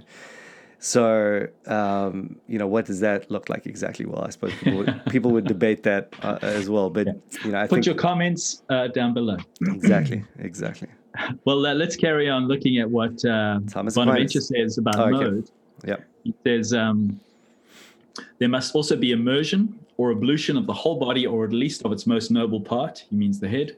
So, 0.80 1.48
um, 1.65 2.39
you 2.48 2.60
know, 2.60 2.67
what 2.67 2.86
does 2.86 3.00
that 3.00 3.32
look 3.32 3.50
like 3.50 3.65
exactly? 3.65 4.06
Well, 4.06 4.24
I 4.24 4.30
suppose 4.30 4.54
people 4.56 4.78
would, 4.80 5.02
people 5.10 5.32
would 5.32 5.46
debate 5.48 5.84
that 5.84 6.13
uh, 6.22 6.38
as 6.41 6.70
well. 6.70 6.89
But 6.89 7.08
you 7.43 7.52
know, 7.52 7.62
I 7.62 7.67
Put 7.67 7.86
your 7.86 7.96
comments 7.96 8.62
uh, 8.70 8.88
down 8.88 9.13
below. 9.13 9.38
exactly, 9.62 10.24
exactly. 10.39 10.89
Well, 11.46 11.65
uh, 11.65 11.74
let's 11.74 11.96
carry 11.96 12.30
on 12.30 12.48
looking 12.48 12.78
at 12.78 12.88
what 12.88 13.26
uh, 13.26 13.60
Thomas 13.67 13.96
Bonaventure 13.96 14.39
says 14.39 14.78
about 14.78 15.00
Oh, 15.00 15.06
okay. 15.06 15.24
mode. 15.24 15.50
Yep. 15.84 16.06
He 16.24 16.34
says 16.46 16.74
um, 16.74 17.20
there 18.38 18.50
must 18.50 18.76
also 18.76 18.96
be 18.96 19.13
immersion 19.13 19.80
or 19.98 20.12
ablution 20.12 20.58
of 20.58 20.67
the 20.67 20.74
whole 20.74 21.00
body, 21.00 21.26
or 21.26 21.43
at 21.43 21.54
least 21.54 21.82
of 21.86 21.91
its 21.91 22.06
most 22.06 22.30
noble 22.30 22.62
part. 22.62 23.04
He 23.10 23.15
means 23.15 23.39
the 23.39 23.48
head. 23.48 23.78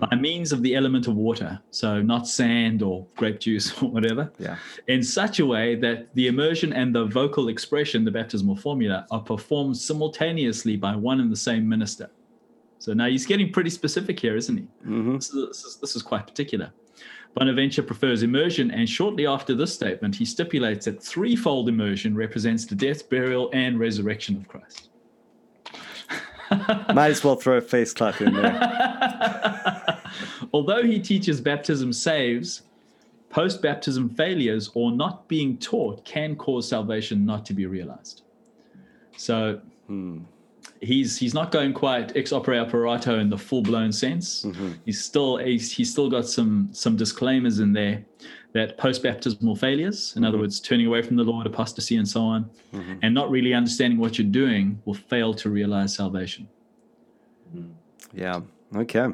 By 0.00 0.14
means 0.16 0.52
of 0.52 0.62
the 0.62 0.74
element 0.74 1.06
of 1.06 1.14
water, 1.14 1.58
so 1.70 2.02
not 2.02 2.26
sand 2.26 2.82
or 2.82 3.06
grape 3.16 3.40
juice 3.40 3.72
or 3.82 3.90
whatever, 3.90 4.30
Yeah. 4.38 4.56
in 4.88 5.02
such 5.02 5.38
a 5.40 5.46
way 5.46 5.74
that 5.76 6.14
the 6.14 6.26
immersion 6.26 6.72
and 6.72 6.94
the 6.94 7.04
vocal 7.06 7.48
expression, 7.48 8.04
the 8.04 8.10
baptismal 8.10 8.56
formula, 8.56 9.06
are 9.10 9.20
performed 9.22 9.76
simultaneously 9.76 10.76
by 10.76 10.96
one 10.96 11.20
and 11.20 11.30
the 11.30 11.36
same 11.36 11.68
minister. 11.68 12.10
So 12.80 12.92
now 12.92 13.06
he's 13.06 13.26
getting 13.26 13.52
pretty 13.52 13.70
specific 13.70 14.18
here, 14.20 14.36
isn't 14.36 14.56
he? 14.56 14.62
hmm 14.84 15.16
This 15.16 15.30
is, 15.30 15.48
this 15.48 15.64
is, 15.64 15.76
this 15.80 15.96
is 15.96 16.02
quite 16.02 16.26
particular. 16.26 16.70
Bonaventure 17.34 17.82
prefers 17.82 18.22
immersion, 18.22 18.70
and 18.70 18.88
shortly 18.88 19.26
after 19.26 19.54
this 19.54 19.72
statement, 19.72 20.14
he 20.16 20.24
stipulates 20.24 20.86
that 20.86 21.02
threefold 21.02 21.68
immersion 21.68 22.16
represents 22.16 22.64
the 22.66 22.74
death, 22.74 23.08
burial, 23.10 23.50
and 23.52 23.78
resurrection 23.78 24.36
of 24.36 24.48
Christ. 24.48 24.88
Might 26.94 27.10
as 27.10 27.24
well 27.24 27.36
throw 27.36 27.56
a 27.56 27.60
face 27.60 27.92
clap 27.92 28.20
in 28.20 28.34
there. 28.34 30.02
Although 30.52 30.82
he 30.82 30.98
teaches 30.98 31.40
baptism 31.40 31.92
saves, 31.92 32.62
post 33.30 33.60
baptism 33.62 34.08
failures 34.08 34.70
or 34.74 34.90
not 34.90 35.28
being 35.28 35.58
taught 35.58 36.04
can 36.04 36.36
cause 36.36 36.68
salvation 36.68 37.26
not 37.26 37.44
to 37.46 37.54
be 37.54 37.66
realized. 37.66 38.22
So 39.16 39.60
hmm. 39.86 40.20
He's 40.80 41.18
he's 41.18 41.34
not 41.34 41.50
going 41.50 41.72
quite 41.72 42.16
ex 42.16 42.32
opere 42.32 42.60
operato 42.60 43.18
in 43.18 43.30
the 43.30 43.38
full 43.38 43.62
blown 43.62 43.92
sense. 43.92 44.44
Mm-hmm. 44.44 44.72
He's 44.84 45.04
still 45.04 45.36
he's, 45.38 45.72
he's 45.72 45.90
still 45.90 46.10
got 46.10 46.26
some 46.26 46.68
some 46.72 46.96
disclaimers 46.96 47.60
in 47.60 47.72
there 47.72 48.04
that 48.52 48.78
post 48.78 49.02
baptismal 49.02 49.56
failures, 49.56 50.14
in 50.16 50.24
other 50.24 50.36
mm-hmm. 50.36 50.42
words, 50.42 50.60
turning 50.60 50.86
away 50.86 51.02
from 51.02 51.16
the 51.16 51.22
Lord, 51.22 51.46
apostasy, 51.46 51.96
and 51.96 52.08
so 52.08 52.22
on, 52.22 52.50
mm-hmm. 52.72 52.94
and 53.02 53.14
not 53.14 53.30
really 53.30 53.52
understanding 53.52 53.98
what 53.98 54.18
you're 54.18 54.26
doing, 54.26 54.80
will 54.86 54.94
fail 54.94 55.34
to 55.34 55.50
realize 55.50 55.94
salvation. 55.94 56.48
Yeah. 58.12 58.40
Okay. 58.74 59.08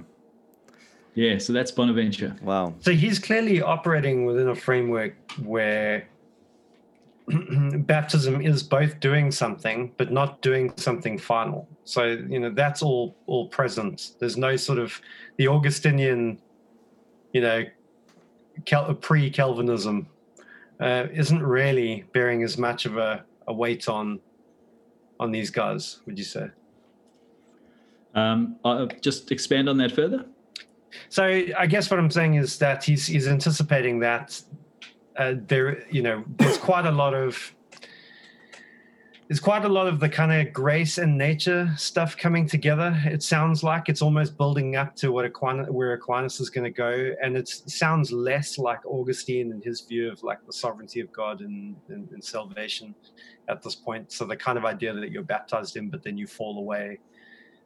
Yeah, 1.14 1.38
so 1.38 1.52
that's 1.52 1.70
Bonaventure. 1.70 2.36
Wow. 2.42 2.74
So 2.80 2.92
he's 2.92 3.18
clearly 3.18 3.62
operating 3.62 4.24
within 4.24 4.48
a 4.48 4.54
framework 4.54 5.14
where 5.42 6.08
baptism 7.86 8.40
is 8.40 8.62
both 8.62 9.00
doing 9.00 9.30
something 9.30 9.92
but 9.96 10.12
not 10.12 10.42
doing 10.42 10.72
something 10.76 11.18
final. 11.18 11.66
So 11.84 12.04
you 12.04 12.38
know 12.38 12.50
that's 12.50 12.82
all 12.82 13.16
all 13.26 13.48
present. 13.48 14.12
There's 14.18 14.36
no 14.36 14.56
sort 14.56 14.78
of 14.78 15.00
the 15.36 15.48
Augustinian, 15.48 16.38
you 17.32 17.40
know, 17.40 17.64
Cal- 18.66 18.94
pre-Calvinism 18.94 20.06
uh, 20.80 21.06
isn't 21.12 21.42
really 21.42 22.04
bearing 22.12 22.42
as 22.42 22.58
much 22.58 22.84
of 22.84 22.96
a, 22.98 23.24
a 23.46 23.52
weight 23.52 23.88
on 23.88 24.20
on 25.18 25.30
these 25.30 25.50
guys. 25.50 26.00
Would 26.06 26.18
you 26.18 26.24
say? 26.24 26.50
Um, 28.14 28.56
uh, 28.64 28.86
just 29.00 29.32
expand 29.32 29.68
on 29.68 29.76
that 29.78 29.92
further. 29.92 30.26
So 31.08 31.24
I 31.24 31.66
guess 31.66 31.90
what 31.90 31.98
I'm 31.98 32.10
saying 32.10 32.34
is 32.34 32.58
that 32.58 32.84
he's 32.84 33.06
he's 33.06 33.26
anticipating 33.26 33.98
that 34.00 34.40
uh, 35.16 35.34
there, 35.46 35.86
you 35.90 36.02
know, 36.02 36.24
there's 36.36 36.58
quite 36.58 36.86
a 36.86 36.90
lot 36.90 37.14
of 37.14 37.54
there's 39.28 39.40
quite 39.40 39.64
a 39.64 39.68
lot 39.68 39.86
of 39.86 40.00
the 40.00 40.08
kind 40.08 40.32
of 40.32 40.52
grace 40.52 40.98
and 40.98 41.16
nature 41.16 41.72
stuff 41.78 42.14
coming 42.16 42.46
together. 42.46 43.00
It 43.06 43.22
sounds 43.22 43.64
like 43.64 43.88
it's 43.88 44.02
almost 44.02 44.36
building 44.36 44.76
up 44.76 44.94
to 44.96 45.12
what 45.12 45.24
Aquinas, 45.24 45.70
where 45.70 45.94
Aquinas 45.94 46.40
is 46.40 46.50
going 46.50 46.64
to 46.64 46.70
go, 46.70 47.14
and 47.22 47.36
it 47.36 47.48
sounds 47.48 48.12
less 48.12 48.58
like 48.58 48.84
Augustine 48.84 49.52
and 49.52 49.64
his 49.64 49.80
view 49.80 50.12
of 50.12 50.22
like 50.22 50.44
the 50.46 50.52
sovereignty 50.52 51.00
of 51.00 51.10
God 51.10 51.40
and, 51.40 51.74
and, 51.88 52.10
and 52.10 52.22
salvation 52.22 52.94
at 53.48 53.62
this 53.62 53.74
point. 53.74 54.12
So 54.12 54.26
the 54.26 54.36
kind 54.36 54.58
of 54.58 54.66
idea 54.66 54.92
that 54.92 55.10
you're 55.10 55.22
baptized 55.22 55.76
in, 55.76 55.88
but 55.88 56.02
then 56.02 56.18
you 56.18 56.26
fall 56.26 56.58
away. 56.58 56.98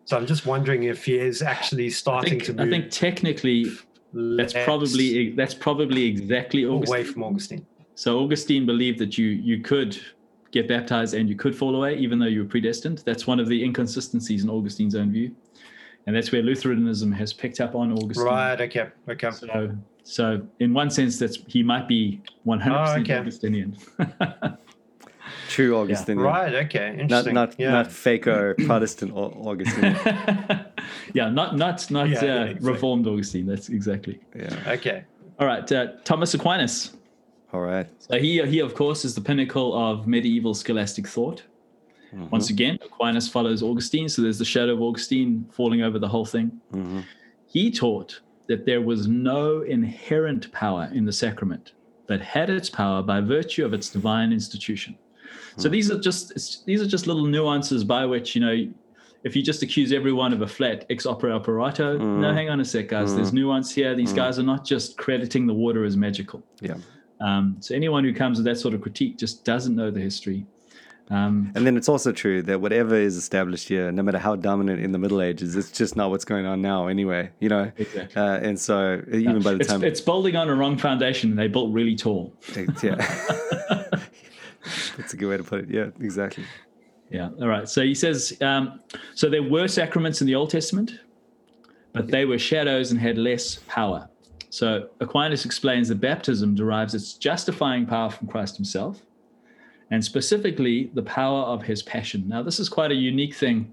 So 0.05 0.17
I'm 0.17 0.27
just 0.27 0.47
wondering 0.47 0.85
if 0.85 1.05
he 1.05 1.19
is 1.19 1.43
actually 1.43 1.91
starting 1.91 2.31
think, 2.41 2.45
to 2.45 2.55
move. 2.55 2.69
I 2.69 2.71
think 2.71 2.91
technically 2.91 3.67
that's 4.13 4.53
probably 4.53 5.33
that's 5.33 5.55
probably 5.55 6.07
exactly 6.07 6.63
away 6.65 6.77
Augustine. 6.77 7.13
from 7.13 7.25
Augustine. 7.25 7.67
So 7.95 8.21
Augustine 8.21 8.67
believed 8.67 8.99
that 9.01 9.19
you 9.19 9.27
you 9.27 9.61
could 9.61 9.99
get 10.51 10.67
baptized 10.67 11.15
and 11.15 11.29
you 11.29 11.37
could 11.37 11.55
fall 11.55 11.77
away 11.77 11.97
even 11.99 12.19
though 12.19 12.27
you 12.27 12.43
were 12.43 12.49
predestined. 12.49 13.03
That's 13.05 13.27
one 13.27 13.39
of 13.39 13.49
the 13.49 13.63
inconsistencies 13.63 14.45
in 14.45 14.51
Augustine's 14.51 14.95
own 14.95 15.13
view, 15.13 15.35
and 16.07 16.17
that's 16.17 16.33
where 16.33 16.43
Lutheranism 16.43 17.13
has 17.13 17.33
picked 17.33 17.61
up 17.61 17.75
on 17.75 17.93
Augustine. 17.93 18.27
Right. 18.27 18.61
Okay. 18.61 18.89
Okay. 19.09 19.31
So 19.31 19.77
so 20.05 20.43
in 20.61 20.73
one 20.73 20.91
sense, 20.91 21.19
that's 21.19 21.39
he 21.47 21.63
might 21.63 21.87
be 21.87 22.23
one 22.45 22.61
hundred 22.61 22.79
percent 22.79 22.99
oh, 22.99 23.03
okay. 23.03 23.19
Augustinian. 23.19 23.77
True 25.49 25.77
Augustinian. 25.77 26.25
Right. 26.25 26.55
Okay. 26.67 26.91
Not 26.91 27.01
Interesting. 27.01 27.35
not 27.35 27.55
yeah. 27.59 27.71
not 27.71 27.91
faker 27.91 28.55
Protestant 28.67 29.13
Augustine. 29.15 29.97
yeah, 31.15 31.29
not 31.31 31.57
not 31.57 31.91
not 31.91 32.09
Yeah, 32.09 32.19
uh, 32.21 32.25
yeah, 32.25 32.45
exactly. 32.45 32.73
Reformed 32.73 33.07
Augustine. 33.07 33.47
That's 33.47 33.69
exactly. 33.69 34.21
yeah. 34.37 34.75
okay. 34.77 35.05
All 35.41 35.47
right, 35.47 35.71
uh, 35.71 35.87
Thomas 36.05 36.35
Aquinas. 36.35 36.93
All 37.53 37.61
right. 37.61 37.89
So 38.01 38.19
he, 38.19 38.45
he, 38.47 38.59
of 38.59 38.75
course, 38.75 39.05
is 39.05 39.15
the 39.15 39.21
pinnacle 39.21 39.73
of 39.75 40.07
medieval 40.07 40.53
scholastic 40.53 41.07
thought. 41.07 41.43
Once 42.31 42.49
again, 42.49 42.79
Aquinas 42.83 43.29
follows 43.29 43.63
Augustine, 43.63 44.09
so 44.09 44.23
there's 44.23 44.39
the 44.39 44.45
shadow 44.45 44.73
of 44.73 44.81
Augustine 44.81 45.47
falling 45.53 45.83
over 45.83 45.99
the 45.99 46.09
whole 46.09 46.25
thing. 46.25 46.61
Mhm. 46.73 47.05
He 47.47 47.71
taught 47.71 48.21
that 48.47 48.65
there 48.65 48.81
was 48.81 49.07
no 49.07 49.61
inherent 49.61 50.51
power 50.51 50.91
in 50.93 51.05
the 51.05 51.13
sacrament, 51.13 51.73
but 52.07 52.21
had 52.21 52.49
its 52.49 52.71
power 52.71 53.03
by 53.03 53.21
virtue 53.21 53.65
of 53.65 53.75
its 53.75 53.91
divine 53.91 54.33
institution. 54.33 54.97
So 55.57 55.69
these 55.69 55.91
are 55.91 55.99
just 55.99 56.65
these 56.67 56.81
are 56.81 56.87
just 56.87 57.07
little 57.07 57.27
nuances 57.27 57.85
by 57.85 58.07
which 58.07 58.35
you 58.35 58.41
know. 58.41 58.73
If 59.25 59.35
you 59.35 59.43
just 59.43 59.65
accuse 59.65 59.93
everyone 59.93 60.33
of 60.33 60.43
a 60.43 60.47
flat 60.47 60.87
ex 60.91 61.05
opere 61.05 61.35
operato, 61.35 61.99
no, 61.99 62.33
hang 62.33 62.51
on 62.51 62.61
a 62.61 62.65
sec, 62.65 62.87
guys. 62.87 63.17
There's 63.17 63.33
nuance 63.33 63.73
here. 63.73 63.97
These 63.97 64.13
guys 64.13 64.39
are 64.39 64.45
not 64.45 64.65
just 64.65 64.97
crediting 64.97 65.45
the 65.49 65.53
water 65.53 65.85
as 65.85 65.97
magical. 65.97 66.41
Yeah. 66.61 66.77
Um, 67.21 67.57
so 67.59 67.75
anyone 67.75 68.05
who 68.05 68.15
comes 68.15 68.39
with 68.39 68.45
that 68.45 68.59
sort 68.59 68.75
of 68.75 68.81
critique 68.81 69.19
just 69.19 69.45
doesn't 69.45 69.75
know 69.75 69.91
the 69.91 70.01
history. 70.01 70.47
Um, 71.11 71.53
And 71.55 71.67
then 71.67 71.77
it's 71.77 71.89
also 71.89 72.13
true 72.13 72.43
that 72.43 72.61
whatever 72.61 72.95
is 72.95 73.17
established 73.17 73.69
here, 73.69 73.91
no 73.91 74.03
matter 74.03 74.19
how 74.19 74.37
dominant 74.37 74.81
in 74.81 74.93
the 74.93 74.99
Middle 74.99 75.23
Ages, 75.23 75.57
it's 75.57 75.71
just 75.71 75.97
not 75.97 76.11
what's 76.11 76.25
going 76.25 76.47
on 76.47 76.61
now 76.61 76.87
anyway. 76.87 77.31
You 77.41 77.49
know. 77.49 77.73
Exactly. 77.77 78.23
Uh, 78.23 78.39
and 78.39 78.59
so 78.61 79.03
even 79.11 79.43
by 79.43 79.55
the 79.55 79.61
it's, 79.61 79.69
time 79.69 79.83
it's 79.83 80.01
building 80.01 80.37
on 80.37 80.49
a 80.49 80.55
wrong 80.55 80.77
foundation. 80.77 81.35
They 81.35 81.49
built 81.49 81.73
really 81.73 81.97
tall. 81.97 82.35
Yeah. 82.83 82.97
That's 84.97 85.15
a 85.15 85.17
good 85.17 85.29
way 85.29 85.37
to 85.37 85.45
put 85.45 85.61
it. 85.61 85.71
Yeah, 85.71 85.91
exactly. 86.01 86.45
Yeah. 87.11 87.31
All 87.41 87.49
right. 87.49 87.69
So 87.69 87.83
he 87.83 87.95
says, 87.95 88.37
um, 88.43 88.81
so 89.15 89.31
there 89.31 89.43
were 89.43 89.69
sacraments 89.69 90.21
in 90.21 90.27
the 90.27 90.35
Old 90.35 90.51
Testament, 90.51 90.93
but 91.93 92.09
they 92.09 92.25
were 92.25 92.39
shadows 92.39 92.91
and 92.91 93.01
had 93.01 93.17
less 93.17 93.57
power. 93.67 94.09
So 94.51 94.89
Aquinas 95.01 95.45
explains 95.45 95.89
that 95.89 96.01
baptism 96.01 96.55
derives 96.55 96.95
its 96.95 97.15
justifying 97.15 97.87
power 97.87 98.11
from 98.11 98.29
Christ 98.29 98.57
himself, 98.57 99.03
and 99.91 100.05
specifically 100.05 100.91
the 100.95 101.03
power 101.03 101.43
of 101.45 101.63
his 101.63 101.83
passion. 101.83 102.29
Now, 102.29 102.43
this 102.43 102.61
is 102.61 102.69
quite 102.69 102.91
a 102.91 102.95
unique 102.95 103.35
thing 103.35 103.73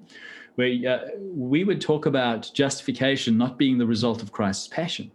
where 0.56 0.72
uh, 0.88 1.10
we 1.20 1.64
would 1.64 1.82
talk 1.82 2.06
about 2.06 2.50
justification 2.54 3.38
not 3.38 3.58
being 3.58 3.78
the 3.78 3.86
result 3.86 4.22
of 4.22 4.32
Christ's 4.32 4.68
passion 4.70 5.12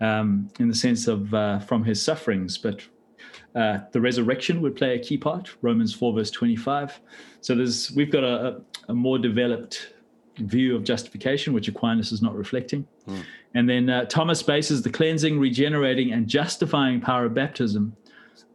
um, 0.00 0.48
in 0.60 0.68
the 0.68 0.74
sense 0.74 1.08
of 1.08 1.32
uh, 1.34 1.58
from 1.60 1.84
his 1.84 2.00
sufferings, 2.02 2.56
but 2.58 2.82
uh, 3.56 3.78
the 3.92 4.00
resurrection 4.00 4.60
would 4.62 4.76
play 4.76 4.94
a 4.94 4.98
key 4.98 5.18
part. 5.18 5.50
Romans 5.62 5.92
four 5.94 6.12
verse 6.12 6.30
twenty 6.30 6.56
five. 6.56 7.00
So 7.40 7.54
there's 7.54 7.90
we've 7.92 8.12
got 8.12 8.24
a, 8.24 8.60
a 8.88 8.94
more 8.94 9.18
developed 9.18 9.94
view 10.38 10.76
of 10.76 10.84
justification, 10.84 11.54
which 11.54 11.66
Aquinas 11.66 12.12
is 12.12 12.20
not 12.20 12.36
reflecting. 12.36 12.86
And 13.54 13.68
then 13.68 13.88
uh, 13.88 14.04
Thomas 14.04 14.42
bases 14.42 14.82
the 14.82 14.90
cleansing, 14.90 15.40
regenerating, 15.40 16.12
and 16.12 16.28
justifying 16.28 17.00
power 17.00 17.24
of 17.24 17.32
baptism 17.32 17.96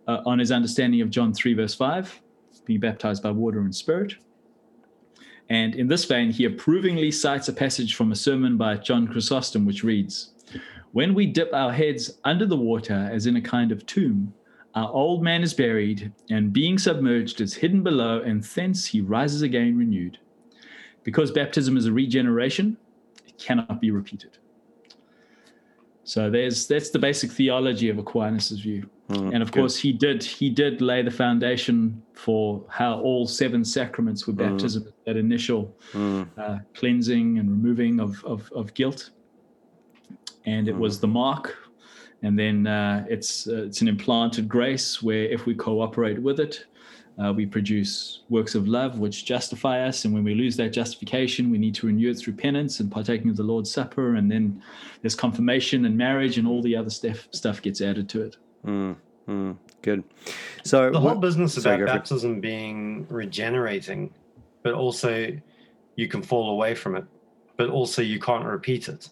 uh, 0.07 0.21
on 0.25 0.37
his 0.37 0.51
understanding 0.51 1.01
of 1.01 1.09
John 1.09 1.33
three 1.33 1.55
verse 1.55 1.73
five, 1.73 2.21
being 2.65 2.79
baptized 2.79 3.23
by 3.23 3.31
water 3.31 3.61
and 3.61 3.75
spirit. 3.75 4.13
And 5.49 5.75
in 5.75 5.87
this 5.87 6.05
vein, 6.05 6.31
he 6.31 6.45
approvingly 6.45 7.11
cites 7.11 7.49
a 7.49 7.53
passage 7.53 7.95
from 7.95 8.11
a 8.11 8.15
sermon 8.15 8.55
by 8.57 8.75
John 8.77 9.07
Chrysostom, 9.07 9.65
which 9.65 9.83
reads, 9.83 10.33
When 10.91 11.13
we 11.13 11.25
dip 11.25 11.51
our 11.53 11.73
heads 11.73 12.19
under 12.23 12.45
the 12.45 12.55
water 12.55 13.09
as 13.11 13.25
in 13.25 13.35
a 13.35 13.41
kind 13.41 13.71
of 13.71 13.85
tomb, 13.85 14.33
our 14.75 14.91
old 14.91 15.21
man 15.21 15.43
is 15.43 15.53
buried, 15.53 16.12
and 16.29 16.53
being 16.53 16.77
submerged 16.77 17.41
is 17.41 17.53
hidden 17.53 17.84
below, 17.84 18.21
and 18.21 18.43
thence 18.43 18.86
he 18.86 19.01
rises 19.01 19.41
again 19.41 19.77
renewed. 19.77 20.17
Because 21.03 21.31
baptism 21.31 21.77
is 21.77 21.88
a 21.88 21.91
regeneration, 21.91 22.77
it 23.27 23.38
cannot 23.38 23.81
be 23.81 23.91
repeated. 23.91 24.38
So 26.03 26.29
there's 26.29 26.67
that's 26.67 26.89
the 26.89 26.99
basic 26.99 27.31
theology 27.31 27.89
of 27.89 27.97
Aquinas' 27.97 28.51
view. 28.51 28.89
Mm, 29.10 29.34
and 29.34 29.43
of 29.43 29.51
good. 29.51 29.62
course 29.62 29.77
he 29.77 29.91
did 29.91 30.23
he 30.23 30.49
did 30.49 30.81
lay 30.81 31.01
the 31.01 31.12
foundation 31.12 32.01
for 32.13 32.63
how 32.69 32.99
all 32.99 33.27
seven 33.27 33.63
sacraments 33.63 34.25
were 34.25 34.34
mm. 34.34 34.38
baptism, 34.38 34.91
that 35.05 35.17
initial 35.17 35.75
mm. 35.91 36.27
uh, 36.38 36.60
cleansing 36.73 37.39
and 37.39 37.49
removing 37.49 37.99
of, 37.99 38.23
of, 38.25 38.51
of 38.53 38.73
guilt. 38.73 39.12
And 40.45 40.67
it 40.67 40.75
was 40.75 40.99
the 40.99 41.07
mark 41.07 41.57
and 42.23 42.38
then 42.38 42.67
uh, 42.67 43.05
it's 43.10 43.47
uh, 43.47 43.63
it's 43.63 43.81
an 43.81 43.88
implanted 43.88 44.47
grace 44.47 45.01
where 45.01 45.23
if 45.25 45.45
we 45.45 45.55
cooperate 45.55 46.21
with 46.21 46.39
it, 46.39 46.65
uh, 47.21 47.34
we 47.34 47.45
produce 47.45 48.21
works 48.29 48.55
of 48.55 48.67
love 48.67 48.99
which 48.99 49.25
justify 49.25 49.81
us. 49.88 50.05
And 50.05 50.13
when 50.13 50.23
we 50.23 50.36
lose 50.36 50.55
that 50.57 50.69
justification, 50.69 51.49
we 51.49 51.57
need 51.57 51.75
to 51.75 51.88
renew 51.88 52.12
it 52.12 52.15
through 52.19 52.34
penance 52.34 52.79
and 52.79 52.91
partaking 52.91 53.29
of 53.29 53.38
the 53.38 53.43
Lord's 53.43 53.71
Supper. 53.71 54.15
And 54.15 54.31
then 54.31 54.62
there's 55.01 55.15
confirmation 55.15 55.86
and 55.86 55.97
marriage, 55.97 56.38
and 56.38 56.47
all 56.47 56.62
the 56.62 56.75
other 56.75 56.89
stuff 56.89 57.27
stuff 57.31 57.62
gets 57.62 57.81
added 57.81 58.07
to 58.10 58.21
it. 58.23 58.38
Mm, 58.65 58.95
mm, 59.27 59.57
good. 59.81 60.03
So 60.63 60.91
the 60.91 60.99
whole 60.99 61.12
what- 61.12 61.21
business 61.21 61.55
sorry, 61.55 61.75
about 61.75 61.79
go 61.79 61.86
for 61.88 61.91
it. 61.91 61.99
baptism 61.99 62.39
being 62.39 63.07
regenerating, 63.10 64.13
but 64.62 64.73
also 64.73 65.27
you 65.95 66.07
can 66.07 66.21
fall 66.21 66.51
away 66.51 66.75
from 66.75 66.95
it, 66.95 67.03
but 67.57 67.69
also 67.69 68.01
you 68.01 68.19
can't 68.19 68.45
repeat 68.45 68.89
it. 68.89 69.10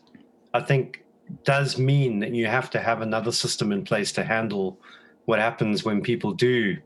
I 0.53 0.61
think 0.61 1.03
does 1.43 1.77
mean 1.77 2.19
that 2.19 2.31
you 2.31 2.47
have 2.47 2.69
to 2.71 2.79
have 2.79 3.01
another 3.01 3.31
system 3.31 3.71
in 3.71 3.83
place 3.83 4.11
to 4.13 4.23
handle 4.23 4.79
what 5.25 5.39
happens 5.39 5.83
when 5.83 6.01
people 6.01 6.33
do 6.33 6.77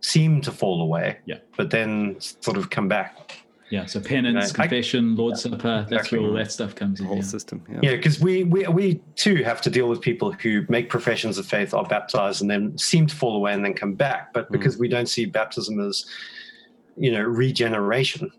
seem 0.00 0.40
to 0.42 0.52
fall 0.52 0.82
away, 0.82 1.18
Yeah. 1.26 1.38
but 1.56 1.70
then 1.70 2.16
sort 2.18 2.56
of 2.56 2.70
come 2.70 2.88
back. 2.88 3.36
Yeah. 3.70 3.86
So 3.86 4.00
penance, 4.00 4.50
I- 4.52 4.66
confession, 4.66 5.14
Lord's 5.14 5.42
Supper. 5.42 5.56
That's 5.88 5.92
exactly. 5.92 6.18
where 6.18 6.28
all 6.28 6.34
that 6.34 6.50
stuff 6.50 6.74
comes 6.74 6.98
in. 6.98 7.06
the 7.06 7.12
in. 7.12 7.16
whole 7.16 7.24
yeah. 7.24 7.30
system. 7.30 7.62
Yeah. 7.70 7.78
Yeah, 7.82 7.96
because 7.96 8.20
we, 8.20 8.42
we 8.42 8.66
we 8.66 9.00
too 9.14 9.44
have 9.44 9.60
to 9.62 9.70
deal 9.70 9.88
with 9.88 10.00
people 10.00 10.32
who 10.32 10.66
make 10.68 10.90
professions 10.90 11.38
of 11.38 11.46
faith, 11.46 11.72
are 11.72 11.84
baptized, 11.84 12.42
and 12.42 12.50
then 12.50 12.76
seem 12.76 13.06
to 13.06 13.14
fall 13.14 13.36
away 13.36 13.52
and 13.52 13.64
then 13.64 13.74
come 13.74 13.94
back. 13.94 14.32
But 14.32 14.48
mm. 14.48 14.52
because 14.52 14.76
we 14.76 14.88
don't 14.88 15.08
see 15.08 15.24
baptism 15.24 15.80
as, 15.80 16.04
you 16.96 17.12
know, 17.12 17.22
regeneration, 17.22 18.32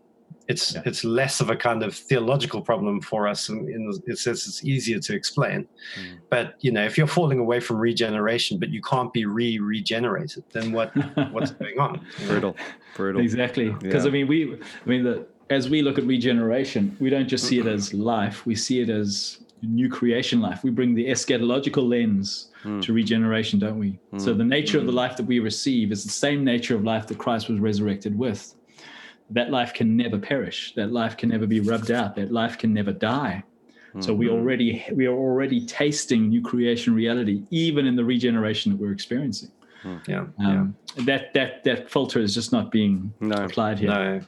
it's 0.48 0.74
Yeah. 0.76 0.82
it's 0.86 1.04
less 1.04 1.42
of 1.42 1.50
a 1.50 1.56
kind 1.56 1.84
of 1.84 1.96
theological 1.96 2.62
problem 2.62 3.02
for 3.02 3.28
us. 3.28 3.50
In, 3.50 3.58
in 3.70 3.86
the, 3.90 4.02
it 4.08 4.18
says 4.18 4.46
it's 4.48 4.64
easier 4.64 5.00
to 5.00 5.16
explain. 5.16 5.68
Mm. 6.00 6.18
But 6.30 6.56
you 6.62 6.72
know, 6.72 6.84
if 6.84 6.98
you're 6.98 7.08
falling 7.08 7.40
away 7.40 7.60
from 7.60 7.78
regeneration, 7.78 8.60
but 8.60 8.70
you 8.70 8.82
can't 8.82 9.12
be 9.14 9.26
re-regenerated, 9.26 10.44
then 10.54 10.72
what 10.72 10.92
what's 11.32 11.52
going 11.52 11.80
on? 11.80 12.06
Brutal. 12.28 12.56
Brutal. 12.96 13.22
Exactly. 13.22 13.70
Because 13.70 14.04
Yeah. 14.04 14.10
I 14.10 14.14
mean, 14.14 14.28
we, 14.28 14.54
I 14.56 14.90
mean, 14.90 15.04
the, 15.04 15.26
as 15.50 15.70
we 15.70 15.82
look 15.82 15.98
at 15.98 16.06
regeneration, 16.06 16.96
we 17.00 17.10
don't 17.10 17.28
just 17.28 17.46
see 17.46 17.60
it 17.60 17.68
as 17.68 17.94
life; 17.94 18.46
we 18.46 18.56
see 18.56 18.80
it 18.82 18.90
as 18.90 19.40
new 19.64 19.90
creation 19.90 20.42
life. 20.42 20.64
We 20.64 20.72
bring 20.72 20.96
the 20.96 21.06
eschatological 21.08 21.88
lens 21.88 22.48
Mm. 22.64 22.80
to 22.84 22.94
regeneration, 22.94 23.58
don't 23.58 23.80
we? 23.80 23.98
So 24.18 24.36
Mm. 24.36 24.38
the 24.38 24.44
nature 24.44 24.78
of 24.78 24.86
the 24.86 24.92
life 24.92 25.18
that 25.18 25.26
we 25.26 25.40
receive 25.40 25.92
is 25.92 26.04
the 26.04 26.12
same 26.12 26.44
nature 26.44 26.76
of 26.76 26.84
life 26.84 27.08
that 27.08 27.18
Christ 27.18 27.50
was 27.50 27.60
resurrected 27.60 28.16
with. 28.16 28.54
That 29.32 29.50
life 29.50 29.74
can 29.74 29.96
never 29.96 30.18
perish. 30.20 30.74
That 30.76 30.92
life 30.92 31.16
can 31.18 31.30
never 31.30 31.48
be 31.48 31.60
rubbed 31.62 31.90
out. 31.92 32.16
That 32.16 32.32
life 32.32 32.58
can 32.58 32.74
never 32.74 32.92
die. 32.92 33.44
So 34.00 34.14
we 34.14 34.28
Mhm. 34.28 34.32
already 34.32 34.86
we 34.94 35.06
are 35.06 35.14
already 35.18 35.66
tasting 35.66 36.30
new 36.30 36.42
creation 36.42 36.94
reality, 36.94 37.44
even 37.50 37.86
in 37.86 37.96
the 37.96 38.06
regeneration 38.06 38.72
that 38.72 38.80
we're 38.80 38.92
experiencing. 38.94 39.52
Yeah, 40.08 40.28
Um, 40.40 40.76
That 41.06 41.34
that 41.34 41.64
that 41.64 41.90
filter 41.90 42.20
is 42.20 42.34
just 42.34 42.52
not 42.52 42.72
being 42.72 43.14
No. 43.22 43.36
applied 43.46 43.80
here. 43.80 43.90
No, 43.90 44.22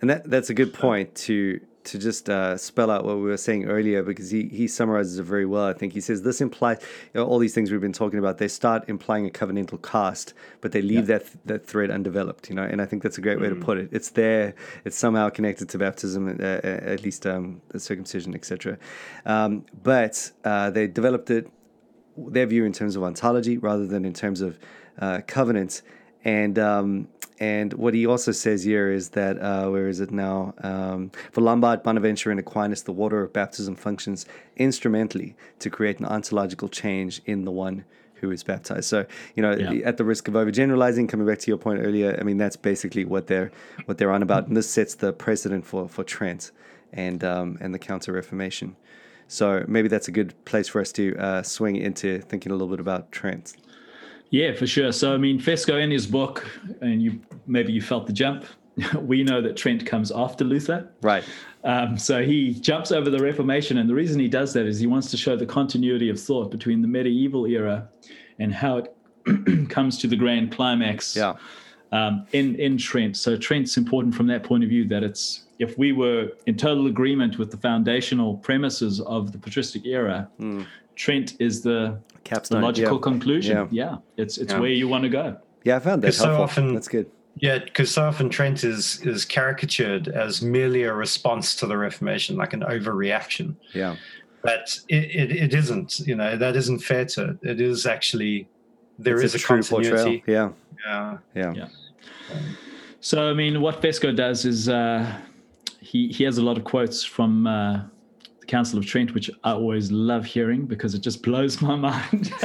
And 0.00 0.10
that 0.10 0.28
that's 0.30 0.50
a 0.50 0.54
good 0.54 0.72
point 0.72 1.14
to 1.26 1.60
to 1.82 1.98
just 1.98 2.28
uh, 2.28 2.56
spell 2.56 2.90
out 2.90 3.04
what 3.04 3.16
we 3.16 3.22
were 3.22 3.36
saying 3.36 3.64
earlier 3.64 4.02
because 4.02 4.30
he, 4.30 4.48
he 4.48 4.68
summarizes 4.68 5.18
it 5.18 5.22
very 5.22 5.46
well. 5.46 5.64
I 5.64 5.72
think 5.72 5.92
he 5.92 6.00
says 6.00 6.22
this 6.22 6.40
implies 6.40 6.78
you 7.14 7.20
know, 7.20 7.26
all 7.26 7.38
these 7.38 7.54
things 7.54 7.70
we've 7.70 7.80
been 7.80 7.92
talking 7.92 8.18
about. 8.18 8.38
They 8.38 8.48
start 8.48 8.88
implying 8.88 9.26
a 9.26 9.30
covenantal 9.30 9.82
cast, 9.82 10.34
but 10.60 10.72
they 10.72 10.82
leave 10.82 11.06
that 11.06 11.24
that 11.46 11.66
thread 11.66 11.90
undeveloped. 11.90 12.48
You 12.48 12.56
know, 12.56 12.62
and 12.62 12.82
I 12.82 12.86
think 12.86 13.02
that's 13.02 13.18
a 13.18 13.22
great 13.22 13.40
way 13.40 13.48
to 13.48 13.56
put 13.56 13.78
it. 13.78 13.88
It's 13.92 14.10
there. 14.10 14.54
It's 14.84 14.96
somehow 14.96 15.30
connected 15.30 15.68
to 15.70 15.78
baptism, 15.78 16.28
uh, 16.28 16.44
uh, 16.44 16.60
at 16.62 17.02
least 17.02 17.26
um, 17.26 17.62
the 17.68 17.80
circumcision, 17.80 18.34
etc. 18.34 18.78
Um, 19.24 19.64
but 19.82 20.30
uh, 20.44 20.70
they 20.70 20.86
developed 20.86 21.30
it 21.30 21.50
their 22.16 22.46
view 22.46 22.64
in 22.64 22.72
terms 22.72 22.96
of 22.96 23.02
ontology 23.02 23.56
rather 23.56 23.86
than 23.86 24.04
in 24.04 24.12
terms 24.12 24.40
of 24.40 24.58
uh, 24.98 25.20
covenants. 25.26 25.82
And 26.24 26.58
um, 26.58 27.08
and 27.38 27.72
what 27.74 27.94
he 27.94 28.06
also 28.06 28.32
says 28.32 28.64
here 28.64 28.90
is 28.92 29.10
that 29.10 29.38
uh, 29.40 29.68
where 29.70 29.88
is 29.88 30.00
it 30.00 30.10
now? 30.10 30.52
Um, 30.62 31.10
for 31.32 31.40
Lombard, 31.40 31.82
Bonaventure, 31.82 32.30
and 32.30 32.38
Aquinas, 32.38 32.82
the 32.82 32.92
water 32.92 33.22
of 33.22 33.32
baptism 33.32 33.74
functions 33.76 34.26
instrumentally 34.56 35.34
to 35.60 35.70
create 35.70 35.98
an 36.00 36.06
ontological 36.06 36.68
change 36.68 37.22
in 37.24 37.44
the 37.46 37.50
one 37.50 37.84
who 38.16 38.30
is 38.30 38.42
baptized. 38.42 38.84
So 38.84 39.06
you 39.34 39.42
know, 39.42 39.52
Yeah. 39.56 39.86
at 39.86 39.96
the 39.96 40.04
risk 40.04 40.28
of 40.28 40.34
overgeneralizing, 40.34 41.08
coming 41.08 41.26
back 41.26 41.38
to 41.38 41.50
your 41.50 41.56
point 41.56 41.80
earlier, 41.80 42.14
I 42.20 42.22
mean 42.22 42.36
that's 42.36 42.56
basically 42.56 43.06
what 43.06 43.26
they're 43.26 43.50
what 43.86 43.96
they're 43.96 44.12
on 44.12 44.22
about, 44.22 44.46
and 44.46 44.54
this 44.56 44.68
sets 44.68 44.94
the 44.94 45.12
precedent 45.12 45.64
for 45.66 45.88
for 45.88 46.04
Trent 46.04 46.50
and 46.92 47.24
um, 47.24 47.56
and 47.62 47.72
the 47.72 47.78
Counter 47.78 48.12
Reformation. 48.12 48.76
So 49.28 49.64
maybe 49.68 49.88
that's 49.88 50.08
a 50.08 50.10
good 50.10 50.34
place 50.44 50.68
for 50.68 50.80
us 50.80 50.92
to 50.92 51.16
uh, 51.16 51.42
swing 51.42 51.76
into 51.76 52.18
thinking 52.18 52.50
a 52.52 52.54
little 52.54 52.68
bit 52.68 52.80
about 52.80 53.10
Trent. 53.12 53.54
Yeah, 54.30 54.54
for 54.54 54.66
sure. 54.66 54.92
So 54.92 55.12
I 55.14 55.16
mean, 55.16 55.38
Fesko 55.40 55.82
in 55.82 55.90
his 55.90 56.06
book, 56.06 56.46
and 56.80 57.02
you 57.02 57.20
maybe 57.46 57.72
you 57.72 57.82
felt 57.82 58.06
the 58.06 58.12
jump. 58.12 58.44
we 59.00 59.22
know 59.24 59.42
that 59.42 59.56
Trent 59.56 59.84
comes 59.84 60.10
after 60.12 60.44
Luther. 60.44 60.88
Right. 61.02 61.24
Um, 61.64 61.98
so 61.98 62.22
he 62.24 62.54
jumps 62.54 62.92
over 62.92 63.10
the 63.10 63.18
Reformation, 63.18 63.78
and 63.78 63.88
the 63.90 63.94
reason 63.94 64.18
he 64.20 64.28
does 64.28 64.52
that 64.54 64.66
is 64.66 64.78
he 64.78 64.86
wants 64.86 65.10
to 65.10 65.16
show 65.16 65.36
the 65.36 65.44
continuity 65.46 66.08
of 66.08 66.18
thought 66.18 66.50
between 66.50 66.80
the 66.80 66.88
medieval 66.88 67.46
era 67.46 67.88
and 68.38 68.54
how 68.54 68.78
it 68.78 68.96
comes 69.68 69.98
to 69.98 70.06
the 70.06 70.16
grand 70.16 70.52
climax 70.52 71.14
Yeah. 71.16 71.34
um, 71.92 72.24
in 72.32 72.54
in 72.54 72.78
Trent. 72.78 73.16
So 73.16 73.36
Trent's 73.36 73.76
important 73.76 74.14
from 74.14 74.28
that 74.28 74.44
point 74.44 74.62
of 74.62 74.70
view 74.70 74.86
that 74.88 75.02
it's 75.02 75.44
if 75.58 75.76
we 75.76 75.92
were 75.92 76.30
in 76.46 76.56
total 76.56 76.86
agreement 76.86 77.36
with 77.38 77.50
the 77.50 77.56
foundational 77.58 78.36
premises 78.38 79.00
of 79.00 79.32
the 79.32 79.38
patristic 79.38 79.84
era, 79.84 80.26
Trent 80.96 81.34
is 81.38 81.60
the, 81.60 81.98
the 82.24 82.28
Capstone. 82.30 82.62
logical 82.62 82.96
yeah. 82.96 83.02
conclusion. 83.02 83.68
Yeah, 83.70 83.96
it's 84.16 84.38
it's 84.38 84.52
Yeah. 84.52 84.60
where 84.60 84.70
you 84.70 84.88
want 84.88 85.04
to 85.04 85.08
go. 85.10 85.36
Yeah, 85.64 85.76
I 85.76 85.78
found 85.80 86.02
that 86.02 86.08
Because 86.08 86.18
so 86.18 86.26
helpful. 86.26 86.44
often- 86.44 86.74
That's 86.74 86.88
good. 86.88 87.06
Yeah, 87.36 87.58
because 87.58 87.90
so 87.90 88.02
often 88.02 88.28
Trent 88.28 88.64
is 88.64 89.00
is 89.06 89.24
caricatured 89.24 90.08
as 90.08 90.42
merely 90.42 90.82
a 90.82 90.92
response 90.92 91.54
to 91.56 91.66
the 91.66 91.76
Reformation, 91.76 92.36
like 92.36 92.52
an 92.52 92.60
overreaction. 92.62 93.54
Yeah. 93.72 93.96
But 94.42 94.78
it, 94.88 95.04
it, 95.14 95.30
it 95.32 95.54
isn't. 95.54 96.00
You 96.00 96.16
know 96.16 96.36
that 96.36 96.56
isn't 96.56 96.80
fair 96.80 97.04
to 97.06 97.30
it. 97.30 97.38
It 97.42 97.60
is 97.60 97.86
actually 97.86 98.48
there 98.98 99.16
It's 99.16 99.34
is 99.34 99.34
a, 99.36 99.38
true 99.38 99.62
continuity. 99.62 100.22
Yeah. 100.26 100.50
Yeah. 100.86 101.18
Yeah. 101.34 101.52
Yeah. 101.54 101.68
So 103.00 103.30
I 103.30 103.34
mean, 103.34 103.60
what 103.60 103.80
Fesko 103.80 104.14
does 104.14 104.44
is 104.44 104.68
uh, 104.68 105.06
he 105.80 106.08
he 106.08 106.24
has 106.24 106.36
a 106.38 106.42
lot 106.42 106.56
of 106.58 106.64
quotes 106.64 107.04
from 107.04 107.46
uh, 107.46 107.82
the 108.40 108.46
Council 108.46 108.78
of 108.78 108.86
Trent, 108.86 109.14
which 109.14 109.30
I 109.44 109.52
always 109.52 109.92
love 109.92 110.24
hearing 110.24 110.66
because 110.66 110.94
it 110.94 111.00
just 111.00 111.22
blows 111.22 111.60
my 111.60 111.76
mind 111.88 112.28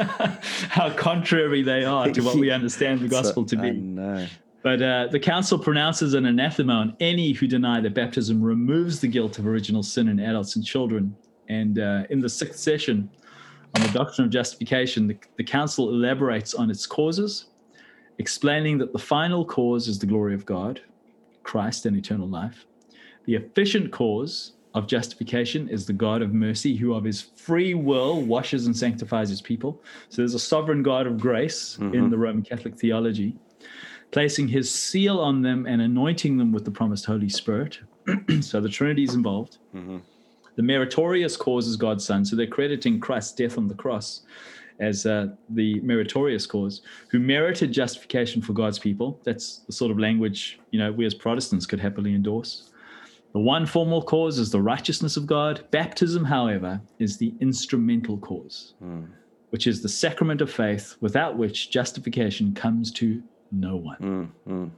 how 0.70 0.92
contrary 0.92 1.64
they 1.64 1.84
are 1.86 2.10
to 2.12 2.22
what 2.22 2.36
we 2.36 2.52
understand 2.60 3.00
the 3.02 3.08
gospel 3.08 3.48
So- 3.48 3.56
to 3.56 3.62
be. 3.62 4.28
But 4.62 4.82
uh, 4.82 5.08
the 5.12 5.20
council 5.20 5.60
pronounces 5.60 6.16
an 6.16 6.26
anathema 6.26 6.74
on 6.74 6.98
any 7.00 7.34
who 7.34 7.46
deny 7.46 7.80
that 7.82 7.94
baptism 7.94 8.42
removes 8.42 9.00
the 9.00 9.08
guilt 9.08 9.38
of 9.38 9.46
original 9.46 9.84
sin 9.84 10.08
in 10.08 10.20
adults 10.20 10.56
and 10.56 10.66
children. 10.66 11.16
And 11.50 11.78
uh, 11.78 12.06
in 12.10 12.20
the 12.20 12.28
sixth 12.28 12.60
session 12.60 13.08
on 13.76 13.84
the 13.84 13.90
doctrine 13.90 14.26
of 14.26 14.32
justification, 14.32 15.06
the, 15.06 15.18
the 15.38 15.44
council 15.44 15.90
elaborates 15.90 16.56
on 16.56 16.72
its 16.72 16.88
causes, 16.88 17.46
explaining 18.18 18.80
that 18.80 18.92
the 18.92 18.98
final 18.98 19.46
cause 19.46 19.88
is 19.88 20.00
the 20.00 20.08
glory 20.08 20.34
of 20.34 20.48
God, 20.48 20.82
Christ, 21.44 21.86
and 21.86 21.96
eternal 21.96 22.28
life. 22.28 22.66
The 23.26 23.36
efficient 23.36 23.92
cause 23.92 24.54
of 24.76 24.86
justification 24.88 25.68
is 25.70 25.86
the 25.86 25.94
God 25.94 26.22
of 26.22 26.34
mercy, 26.34 26.76
who 26.76 26.94
of 26.94 27.04
his 27.04 27.22
free 27.22 27.74
will 27.74 28.22
washes 28.22 28.68
and 28.68 28.78
sanctifies 28.78 29.30
his 29.30 29.42
people. 29.42 29.82
So 30.10 30.22
there's 30.22 30.36
a 30.36 30.40
sovereign 30.40 30.84
God 30.84 31.08
of 31.08 31.18
grace 31.18 31.78
in 31.94 32.10
the 32.10 32.18
Roman 32.18 32.44
Catholic 32.44 32.76
theology 32.76 33.36
placing 34.12 34.48
his 34.48 34.72
seal 34.72 35.20
on 35.20 35.42
them 35.42 35.66
and 35.66 35.82
anointing 35.82 36.38
them 36.38 36.52
with 36.52 36.64
the 36.64 36.72
promised 36.72 37.06
Holy 37.06 37.30
Spirit. 37.30 37.80
so 38.42 38.62
the 38.62 38.70
Trinity 38.70 39.04
is 39.04 39.14
involved. 39.14 39.58
The 40.56 40.64
meritorious 40.64 41.36
cause 41.36 41.68
is 41.68 41.76
God's 41.76 42.06
Son. 42.06 42.24
So 42.24 42.36
they're 42.36 42.48
crediting 42.48 43.00
Christ's 43.00 43.34
death 43.34 43.58
on 43.58 43.68
the 43.68 43.74
cross 43.74 44.22
as 44.80 45.06
uh, 45.06 45.28
the 45.50 45.80
meritorious 45.82 46.46
cause, 46.46 46.82
who 47.10 47.20
merited 47.20 47.72
justification 47.72 48.42
for 48.42 48.54
God's 48.54 48.80
people. 48.80 49.20
That's 49.24 49.60
the 49.60 49.74
sort 49.74 49.92
of 49.92 50.00
language 50.00 50.60
you 50.72 50.80
know 50.80 50.92
we 50.92 51.06
as 51.06 51.14
Protestants 51.14 51.66
could 51.66 51.80
happily 51.80 52.14
endorse. 52.14 52.72
The 53.36 53.42
one 53.42 53.66
formal 53.66 54.02
cause 54.02 54.40
is 54.40 54.52
the 54.52 54.62
righteousness 54.62 55.18
of 55.18 55.28
God. 55.28 55.66
Baptism, 55.70 56.24
however, 56.24 56.80
is 57.00 57.18
the 57.18 57.34
instrumental 57.42 58.18
cause, 58.18 58.76
which 59.50 59.68
is 59.68 59.82
the 59.82 59.90
sacrament 59.90 60.40
of 60.40 60.50
faith, 60.50 60.96
without 61.02 61.38
which 61.38 61.70
justification 61.70 62.54
comes 62.54 62.94
to 62.94 63.22
no 63.52 63.76
one. 63.76 64.32
Mm, 64.48 64.72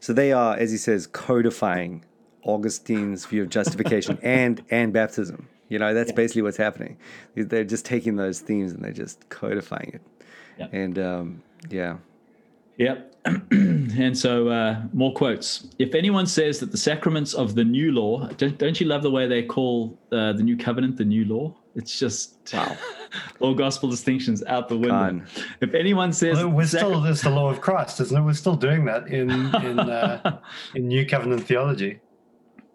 So 0.00 0.12
they 0.12 0.32
are, 0.32 0.56
as 0.56 0.72
he 0.72 0.78
says, 0.78 1.06
codifying 1.06 2.04
Augustine's 2.44 3.24
view 3.24 3.42
of 3.42 3.50
justification 3.50 4.18
and 4.22 4.64
and 4.68 4.92
baptism. 4.92 5.48
You 5.68 5.78
know, 5.78 5.94
that's 5.94 6.10
basically 6.10 6.42
what's 6.42 6.56
happening. 6.56 6.98
They're 7.36 7.62
just 7.62 7.84
taking 7.84 8.16
those 8.16 8.40
themes 8.40 8.72
and 8.72 8.84
they're 8.84 8.90
just 8.90 9.28
codifying 9.28 9.92
it. 9.94 10.02
Yeah. 10.58 10.66
And 10.72 10.98
um, 10.98 11.42
yeah. 11.70 11.98
Yep. 12.78 13.11
and 13.50 14.16
so 14.18 14.48
uh, 14.48 14.82
more 14.92 15.12
quotes. 15.14 15.68
If 15.78 15.94
anyone 15.94 16.26
says 16.26 16.58
that 16.60 16.72
the 16.72 16.76
sacraments 16.76 17.34
of 17.34 17.54
the 17.54 17.64
new 17.64 17.92
law, 17.92 18.26
don't, 18.36 18.58
don't 18.58 18.80
you 18.80 18.86
love 18.86 19.02
the 19.02 19.10
way 19.10 19.26
they 19.28 19.42
call 19.44 19.98
uh, 20.10 20.32
the 20.32 20.42
new 20.42 20.56
covenant 20.56 20.96
the 20.96 21.04
new 21.04 21.24
law? 21.24 21.54
It's 21.74 21.98
just 21.98 22.52
Wow. 22.52 22.76
all 23.40 23.54
gospel 23.54 23.88
distinctions 23.88 24.42
out 24.44 24.68
the 24.68 24.76
window. 24.76 24.90
Gone. 24.90 25.26
If 25.60 25.72
anyone 25.74 26.12
says 26.12 26.36
Well, 26.38 26.48
we're 26.50 26.66
sacri- 26.66 26.88
still 26.88 27.00
there's 27.00 27.22
the 27.22 27.30
law 27.30 27.48
of 27.48 27.60
Christ, 27.60 28.00
isn't 28.00 28.16
it? 28.16 28.20
We're 28.22 28.32
still 28.34 28.56
doing 28.56 28.84
that 28.86 29.06
in 29.08 29.30
in 29.30 29.78
uh, 29.78 30.40
in 30.74 30.88
New 30.88 31.06
Covenant 31.06 31.44
theology. 31.46 32.00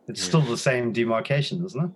It's 0.07 0.23
still 0.23 0.41
the 0.41 0.57
same 0.57 0.93
demarcation, 0.93 1.63
isn't 1.65 1.83
it? 1.83 1.91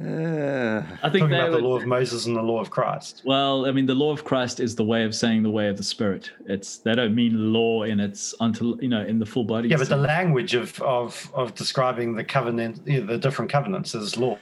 Uh, 0.00 0.82
I 1.02 1.10
think 1.10 1.24
Talking 1.24 1.28
they 1.28 1.38
about 1.40 1.50
the 1.50 1.58
law 1.58 1.76
of 1.76 1.84
Moses 1.84 2.24
and 2.24 2.34
the 2.34 2.42
law 2.42 2.58
of 2.58 2.70
Christ. 2.70 3.20
Well, 3.24 3.66
I 3.66 3.72
mean, 3.72 3.84
the 3.84 3.94
law 3.94 4.12
of 4.12 4.24
Christ 4.24 4.58
is 4.58 4.74
the 4.74 4.84
way 4.84 5.04
of 5.04 5.14
saying 5.14 5.42
the 5.42 5.50
way 5.50 5.68
of 5.68 5.76
the 5.76 5.82
Spirit. 5.82 6.30
It's 6.46 6.78
they 6.78 6.94
don't 6.94 7.14
mean 7.14 7.52
law 7.52 7.82
in 7.82 8.00
its 8.00 8.34
until 8.40 8.80
you 8.82 8.88
know 8.88 9.02
in 9.02 9.18
the 9.18 9.26
full 9.26 9.44
body. 9.44 9.68
Yeah, 9.68 9.76
but 9.76 9.90
the 9.90 9.96
language 9.96 10.54
of 10.54 10.80
of 10.80 11.30
of 11.34 11.54
describing 11.54 12.14
the 12.14 12.24
covenant, 12.24 12.80
you 12.86 13.00
know, 13.00 13.06
the 13.06 13.18
different 13.18 13.50
covenants 13.50 13.94
is 13.94 14.16
law. 14.16 14.38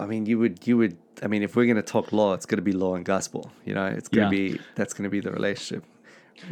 I 0.00 0.06
mean, 0.06 0.26
you 0.26 0.38
would, 0.40 0.66
you 0.66 0.76
would. 0.78 0.96
I 1.22 1.28
mean, 1.28 1.44
if 1.44 1.54
we're 1.54 1.66
going 1.66 1.76
to 1.76 1.82
talk 1.82 2.12
law, 2.12 2.34
it's 2.34 2.46
going 2.46 2.58
to 2.58 2.62
be 2.62 2.72
law 2.72 2.96
and 2.96 3.04
gospel. 3.04 3.52
You 3.64 3.74
know, 3.74 3.86
it's 3.86 4.08
going 4.08 4.24
to 4.24 4.30
be 4.30 4.58
that's 4.74 4.94
going 4.94 5.04
to 5.04 5.10
be 5.10 5.20
the 5.20 5.30
relationship. 5.30 5.84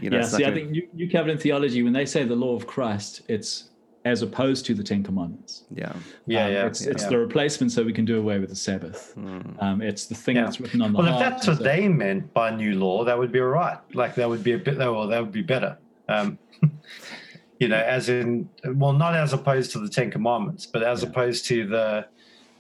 You 0.00 0.11
know, 0.11 0.18
yeah. 0.18 0.24
See, 0.24 0.44
I 0.44 0.52
think 0.52 0.70
New, 0.70 0.88
New 0.92 1.11
Covenant 1.11 1.40
theology, 1.40 1.82
when 1.82 1.92
they 1.92 2.06
say 2.06 2.24
the 2.24 2.37
law 2.37 2.54
of 2.54 2.66
Christ, 2.66 3.22
it's 3.28 3.70
as 4.07 4.23
opposed 4.23 4.64
to 4.64 4.73
the 4.73 4.85
Ten 4.85 5.03
Commandments. 5.03 5.64
yeah, 5.75 5.92
Yeah, 6.27 6.47
Um, 6.47 6.53
yeah. 6.53 6.66
It's, 6.66 6.83
it's 6.83 7.03
yeah. 7.03 7.09
the 7.09 7.19
replacement, 7.19 7.73
so 7.73 7.83
we 7.83 7.92
can 7.92 8.05
do 8.05 8.19
away 8.21 8.38
with 8.38 8.51
the 8.51 8.55
Sabbath. 8.57 9.12
Um, 9.59 9.83
it's 9.83 10.07
the 10.07 10.14
thing 10.14 10.37
Yeah. 10.37 10.45
that's 10.45 10.61
written 10.61 10.81
on 10.81 10.92
the 10.92 10.99
Well, 10.99 11.12
if 11.12 11.19
that's 11.19 11.47
what 11.49 11.57
so- 11.59 11.62
they 11.64 11.88
meant 11.88 12.33
by 12.33 12.55
new 12.55 12.79
law, 12.79 13.03
that 13.05 13.19
would 13.19 13.33
be 13.33 13.40
all 13.40 13.49
right. 13.49 13.79
Like 13.95 14.14
that 14.14 14.29
would 14.29 14.45
be 14.45 14.53
a 14.53 14.59
bit. 14.59 14.79
Well, 14.79 15.09
that 15.09 15.21
would 15.21 15.33
be 15.33 15.42
better. 15.42 15.77
Um, 16.09 16.38
you 17.59 17.66
know, 17.66 17.77
as 17.79 18.09
in, 18.09 18.49
well, 18.64 18.92
not 18.92 19.14
as 19.16 19.33
opposed 19.33 19.73
to 19.73 19.81
the 19.81 19.88
Ten 19.88 20.09
Commandments, 20.12 20.66
but 20.66 20.85
as 20.85 21.03
opposed 21.03 21.45
to 21.47 21.66
the 21.66 22.07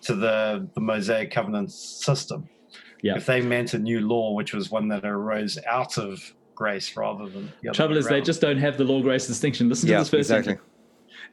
to 0.02 0.14
the 0.16 0.68
the 0.74 0.80
Mosaic 0.80 1.30
covenant 1.30 1.70
system. 1.70 2.48
Yeah. 3.02 3.16
If 3.16 3.26
they 3.26 3.40
meant 3.40 3.72
a 3.74 3.78
new 3.78 4.00
law, 4.00 4.32
which 4.32 4.52
was 4.52 4.70
one 4.72 4.88
that 4.88 5.04
arose 5.04 5.58
out 5.66 5.96
of 5.96 6.34
grace 6.56 6.96
rather 6.96 7.28
than 7.28 7.52
the 7.62 7.68
other 7.68 7.76
Trouble 7.76 7.94
way 7.94 7.98
is, 8.00 8.08
they 8.08 8.20
just 8.20 8.40
don't 8.40 8.56
have 8.58 8.76
the 8.78 8.84
law 8.84 9.00
grace 9.00 9.26
distinction. 9.28 9.68
Listen 9.68 9.88
yeah, 9.90 9.98
to 9.98 10.00
this 10.02 10.08
first 10.10 10.30
exactly. 10.30 10.56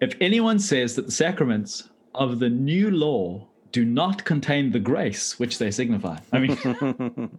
If 0.01 0.15
anyone 0.21 0.59
says 0.59 0.95
that 0.95 1.05
the 1.05 1.11
sacraments 1.11 1.89
of 2.15 2.39
the 2.39 2.49
new 2.49 2.91
law 2.91 3.47
do 3.71 3.85
not 3.85 4.23
contain 4.23 4.71
the 4.71 4.79
grace 4.79 5.39
which 5.39 5.57
they 5.57 5.71
signify, 5.71 6.17
I 6.31 6.39
mean, 6.39 7.29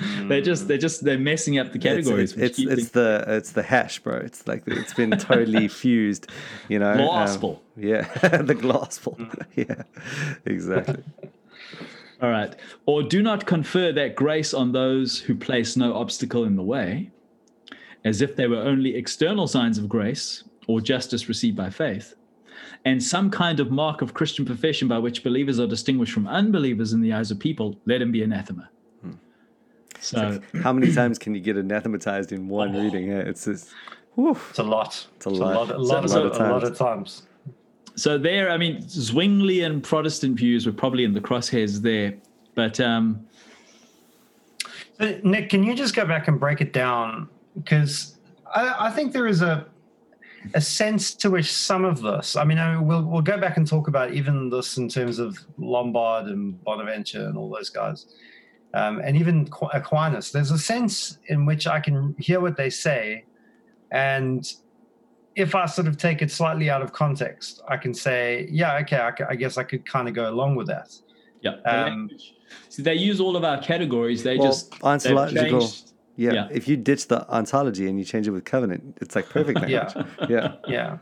they're 0.28 0.40
just 0.40 0.68
they're 0.68 0.78
just 0.78 1.04
they're 1.04 1.18
messing 1.18 1.58
up 1.58 1.72
the 1.72 1.78
categories. 1.78 2.32
it's 2.32 2.58
which 2.58 2.66
it's, 2.66 2.80
it's 2.80 2.90
the 2.90 3.24
it's 3.26 3.52
the 3.52 3.62
hash, 3.62 3.98
bro. 4.00 4.16
It's 4.16 4.46
like 4.46 4.62
it's 4.66 4.94
been 4.94 5.10
totally 5.12 5.68
fused. 5.80 6.30
You 6.68 6.78
know, 6.78 6.92
um, 6.92 6.98
Gospel. 6.98 7.62
yeah, 7.76 8.02
the 8.42 8.54
gospel. 8.54 9.18
yeah, 9.56 9.82
exactly. 10.44 11.02
All 12.22 12.30
right. 12.30 12.54
Or 12.86 13.02
do 13.02 13.22
not 13.22 13.46
confer 13.46 13.92
that 13.92 14.14
grace 14.14 14.52
on 14.52 14.72
those 14.72 15.18
who 15.20 15.34
place 15.34 15.76
no 15.76 15.94
obstacle 15.94 16.44
in 16.44 16.56
the 16.56 16.62
way, 16.62 17.10
as 18.04 18.20
if 18.20 18.36
they 18.36 18.46
were 18.46 18.58
only 18.58 18.94
external 18.94 19.46
signs 19.46 19.78
of 19.78 19.88
grace 19.88 20.44
or 20.70 20.80
justice 20.80 21.28
received 21.28 21.56
by 21.56 21.68
faith, 21.68 22.14
and 22.84 23.02
some 23.02 23.28
kind 23.30 23.58
of 23.60 23.70
mark 23.70 24.02
of 24.02 24.14
Christian 24.14 24.44
profession 24.44 24.86
by 24.88 24.98
which 24.98 25.24
believers 25.24 25.58
are 25.58 25.66
distinguished 25.66 26.12
from 26.12 26.26
unbelievers 26.28 26.92
in 26.92 27.00
the 27.00 27.12
eyes 27.12 27.30
of 27.30 27.38
people, 27.38 27.76
let 27.86 28.00
him 28.00 28.12
be 28.12 28.22
anathema. 28.22 28.68
So, 30.02 30.40
How 30.62 30.72
many 30.72 30.94
times 30.94 31.18
can 31.18 31.34
you 31.34 31.40
get 31.42 31.56
anathematized 31.58 32.32
in 32.32 32.48
one 32.48 32.72
reading? 32.74 33.08
Yeah, 33.08 33.18
it's 33.18 33.44
just, 33.44 33.68
whew. 34.14 34.38
It's 34.48 34.58
a 34.58 34.62
lot. 34.62 35.06
It's 35.16 35.26
a 35.26 35.30
lot. 35.30 35.70
A 35.70 35.76
lot, 35.76 36.08
So- 36.08 36.22
a 36.22 36.24
lot, 36.24 36.36
so- 36.36 36.46
a 36.46 36.52
lot 36.52 36.64
of 36.64 36.78
times. 36.78 37.26
so 37.96 38.16
there, 38.16 38.48
I 38.50 38.56
mean, 38.56 38.82
Zwinglian 38.84 39.82
Protestant 39.82 40.36
views 40.38 40.64
were 40.64 40.72
probably 40.72 41.04
in 41.04 41.12
the 41.12 41.20
crosshairs 41.20 41.82
there, 41.82 42.14
but 42.54 42.80
um, 42.80 43.26
Nick, 45.22 45.50
can 45.50 45.64
you 45.64 45.74
just 45.74 45.94
go 45.94 46.06
back 46.06 46.28
and 46.28 46.38
break 46.40 46.60
it 46.62 46.72
down? 46.72 47.28
Because 47.56 48.16
I, 48.54 48.86
I 48.86 48.90
think 48.90 49.12
there 49.12 49.26
is 49.26 49.42
a 49.42 49.66
a 50.54 50.60
sense 50.60 51.14
to 51.14 51.30
which 51.30 51.52
some 51.52 51.84
of 51.84 52.00
this. 52.02 52.36
I 52.36 52.44
mean, 52.44 52.58
I 52.58 52.74
mean, 52.76 52.86
we'll 52.86 53.02
we'll 53.04 53.22
go 53.22 53.38
back 53.38 53.56
and 53.56 53.66
talk 53.66 53.88
about 53.88 54.12
even 54.14 54.50
this 54.50 54.78
in 54.78 54.88
terms 54.88 55.18
of 55.18 55.38
Lombard 55.58 56.26
and 56.26 56.62
Bonaventure 56.64 57.26
and 57.26 57.36
all 57.36 57.50
those 57.50 57.68
guys, 57.70 58.06
um, 58.74 59.00
and 59.04 59.16
even 59.16 59.48
Aquinas. 59.72 60.32
There's 60.32 60.50
a 60.50 60.58
sense 60.58 61.18
in 61.28 61.46
which 61.46 61.66
I 61.66 61.78
can 61.80 62.14
hear 62.18 62.40
what 62.40 62.56
they 62.56 62.70
say, 62.70 63.24
and 63.92 64.50
if 65.36 65.54
I 65.54 65.66
sort 65.66 65.86
of 65.86 65.96
take 65.96 66.22
it 66.22 66.30
slightly 66.30 66.68
out 66.70 66.82
of 66.82 66.92
context, 66.92 67.62
I 67.68 67.76
can 67.76 67.94
say, 67.94 68.48
yeah, 68.50 68.78
okay, 68.78 68.96
I 69.28 69.34
guess 69.36 69.56
I 69.58 69.62
could 69.62 69.86
kind 69.86 70.08
of 70.08 70.14
go 70.14 70.28
along 70.28 70.56
with 70.56 70.66
that. 70.66 70.90
yeah. 71.40 71.56
the 71.64 71.78
Um, 71.78 71.88
language- 71.88 72.34
See, 72.68 72.82
they 72.82 72.94
use 72.94 73.20
all 73.20 73.36
of 73.36 73.44
our 73.44 73.62
categories. 73.62 74.24
They 74.24 74.36
well, 74.36 74.48
just 74.48 74.72
they've 74.72 74.82
ontological. 74.82 75.60
changed- 75.60 75.89
Yeah, 76.20 76.32
yeah. 76.32 76.48
if 76.50 76.68
you 76.68 76.76
ditch 76.76 77.08
the 77.08 77.26
ontology 77.34 77.88
and 77.88 77.98
you 77.98 78.04
change 78.04 78.28
it 78.28 78.30
with 78.30 78.44
covenant, 78.44 78.98
it's 79.00 79.16
like 79.16 79.30
perfect 79.30 79.58
language. 79.62 79.92
Yeah. 79.96 80.26
yeah. 80.28 80.52
Yeah. 80.68 80.98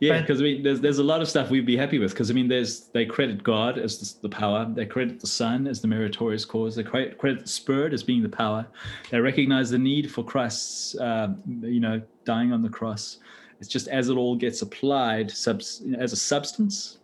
Yeah, 0.00 0.20
because 0.20 0.40
I 0.40 0.44
mean, 0.44 0.62
there's 0.62 0.80
there's 0.80 0.98
a 0.98 1.04
lot 1.04 1.20
of 1.22 1.28
stuff 1.28 1.50
we'd 1.50 1.66
be 1.66 1.76
happy 1.76 1.98
with. 1.98 2.12
Because 2.12 2.30
I 2.30 2.34
mean, 2.34 2.48
there's 2.48 2.86
they 2.88 3.04
credit 3.04 3.42
God 3.42 3.78
as 3.78 3.98
the, 3.98 4.28
the 4.28 4.28
power, 4.28 4.64
they 4.72 4.86
credit 4.86 5.20
the 5.20 5.26
Son 5.26 5.66
as 5.66 5.80
the 5.80 5.88
meritorious 5.88 6.44
cause, 6.44 6.76
they 6.76 6.84
credit, 6.84 7.18
credit 7.18 7.42
the 7.42 7.48
Spirit 7.48 7.92
as 7.92 8.02
being 8.02 8.22
the 8.22 8.28
power. 8.28 8.66
They 9.10 9.20
recognize 9.20 9.70
the 9.70 9.78
need 9.78 10.10
for 10.10 10.24
Christ's, 10.24 10.98
um, 11.00 11.42
you 11.62 11.80
know, 11.80 12.00
dying 12.24 12.52
on 12.52 12.62
the 12.62 12.68
cross. 12.68 13.18
It's 13.60 13.68
just 13.68 13.88
as 13.88 14.08
it 14.08 14.16
all 14.16 14.36
gets 14.36 14.62
applied 14.62 15.30
subs, 15.32 15.82
as 15.98 16.12
a 16.12 16.16
substance 16.16 16.98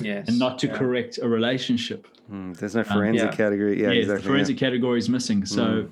Yes. 0.00 0.28
and 0.28 0.38
not 0.38 0.58
to 0.60 0.66
yeah. 0.66 0.76
correct 0.76 1.18
a 1.22 1.28
relationship. 1.28 2.06
Mm, 2.30 2.56
there's 2.56 2.74
no 2.74 2.84
forensic 2.84 3.30
yeah. 3.30 3.36
category. 3.36 3.80
Yeah, 3.80 3.88
Yeah, 3.88 4.00
exactly. 4.00 4.22
the 4.22 4.28
forensic 4.28 4.58
category 4.58 4.98
is 4.98 5.08
missing. 5.08 5.46
So, 5.46 5.88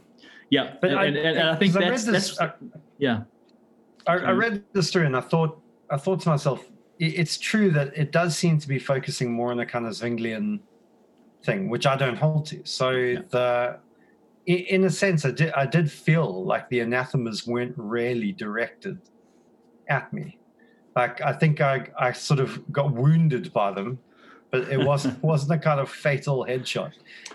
yeah, 0.50 0.74
But 0.80 0.90
and, 0.90 0.98
I- 0.98 1.04
and, 1.06 1.16
and 1.16 1.48
I 1.48 1.56
think 1.56 1.72
'cause 1.72 1.82
I 1.82 1.88
read 1.88 1.92
that's 1.92 2.04
this- 2.04 2.36
that's 2.36 2.40
uh, 2.40 2.50
yeah. 2.98 3.22
I, 4.06 4.12
I 4.16 4.30
read 4.32 4.62
this 4.72 4.90
through 4.92 5.06
and 5.06 5.16
I 5.16 5.20
thought 5.20 5.60
I 5.90 5.96
thought 5.96 6.20
to 6.22 6.28
myself, 6.28 6.60
i- 7.00 7.04
it's 7.04 7.38
true 7.38 7.70
that 7.70 7.96
it 7.96 8.12
does 8.12 8.36
seem 8.36 8.58
to 8.58 8.68
be 8.68 8.78
focusing 8.78 9.32
more 9.32 9.50
on 9.50 9.60
a 9.60 9.66
kind 9.66 9.86
of 9.86 9.92
Zwinglian 9.92 10.60
thing, 11.42 11.68
which 11.70 11.86
I 11.86 11.96
don't 11.96 12.16
hold 12.16 12.46
to. 12.46 12.64
So 12.64 12.92
the 13.30 13.78
in 14.46 14.84
a 14.84 14.90
sense, 14.90 15.24
I 15.24 15.30
did 15.30 15.52
I 15.54 15.64
did 15.66 15.90
feel 15.90 16.44
like 16.44 16.68
the 16.68 16.80
anathemas 16.80 17.46
weren't 17.46 17.74
really 17.78 18.32
directed 18.32 18.98
at 19.88 20.12
me. 20.12 20.38
Like 20.94 21.20
I 21.22 21.32
think 21.32 21.60
I 21.62 21.88
I 21.98 22.12
sort 22.12 22.40
of 22.40 22.70
got 22.70 22.92
wounded 22.92 23.52
by 23.54 23.72
them, 23.72 23.98
but 24.50 24.68
it 24.68 24.78
wasn't 24.84 25.22
wasn't 25.30 25.52
a 25.52 25.58
kind 25.58 25.80
of 25.80 25.90
fatal 25.90 26.46
headshot. 26.48 26.92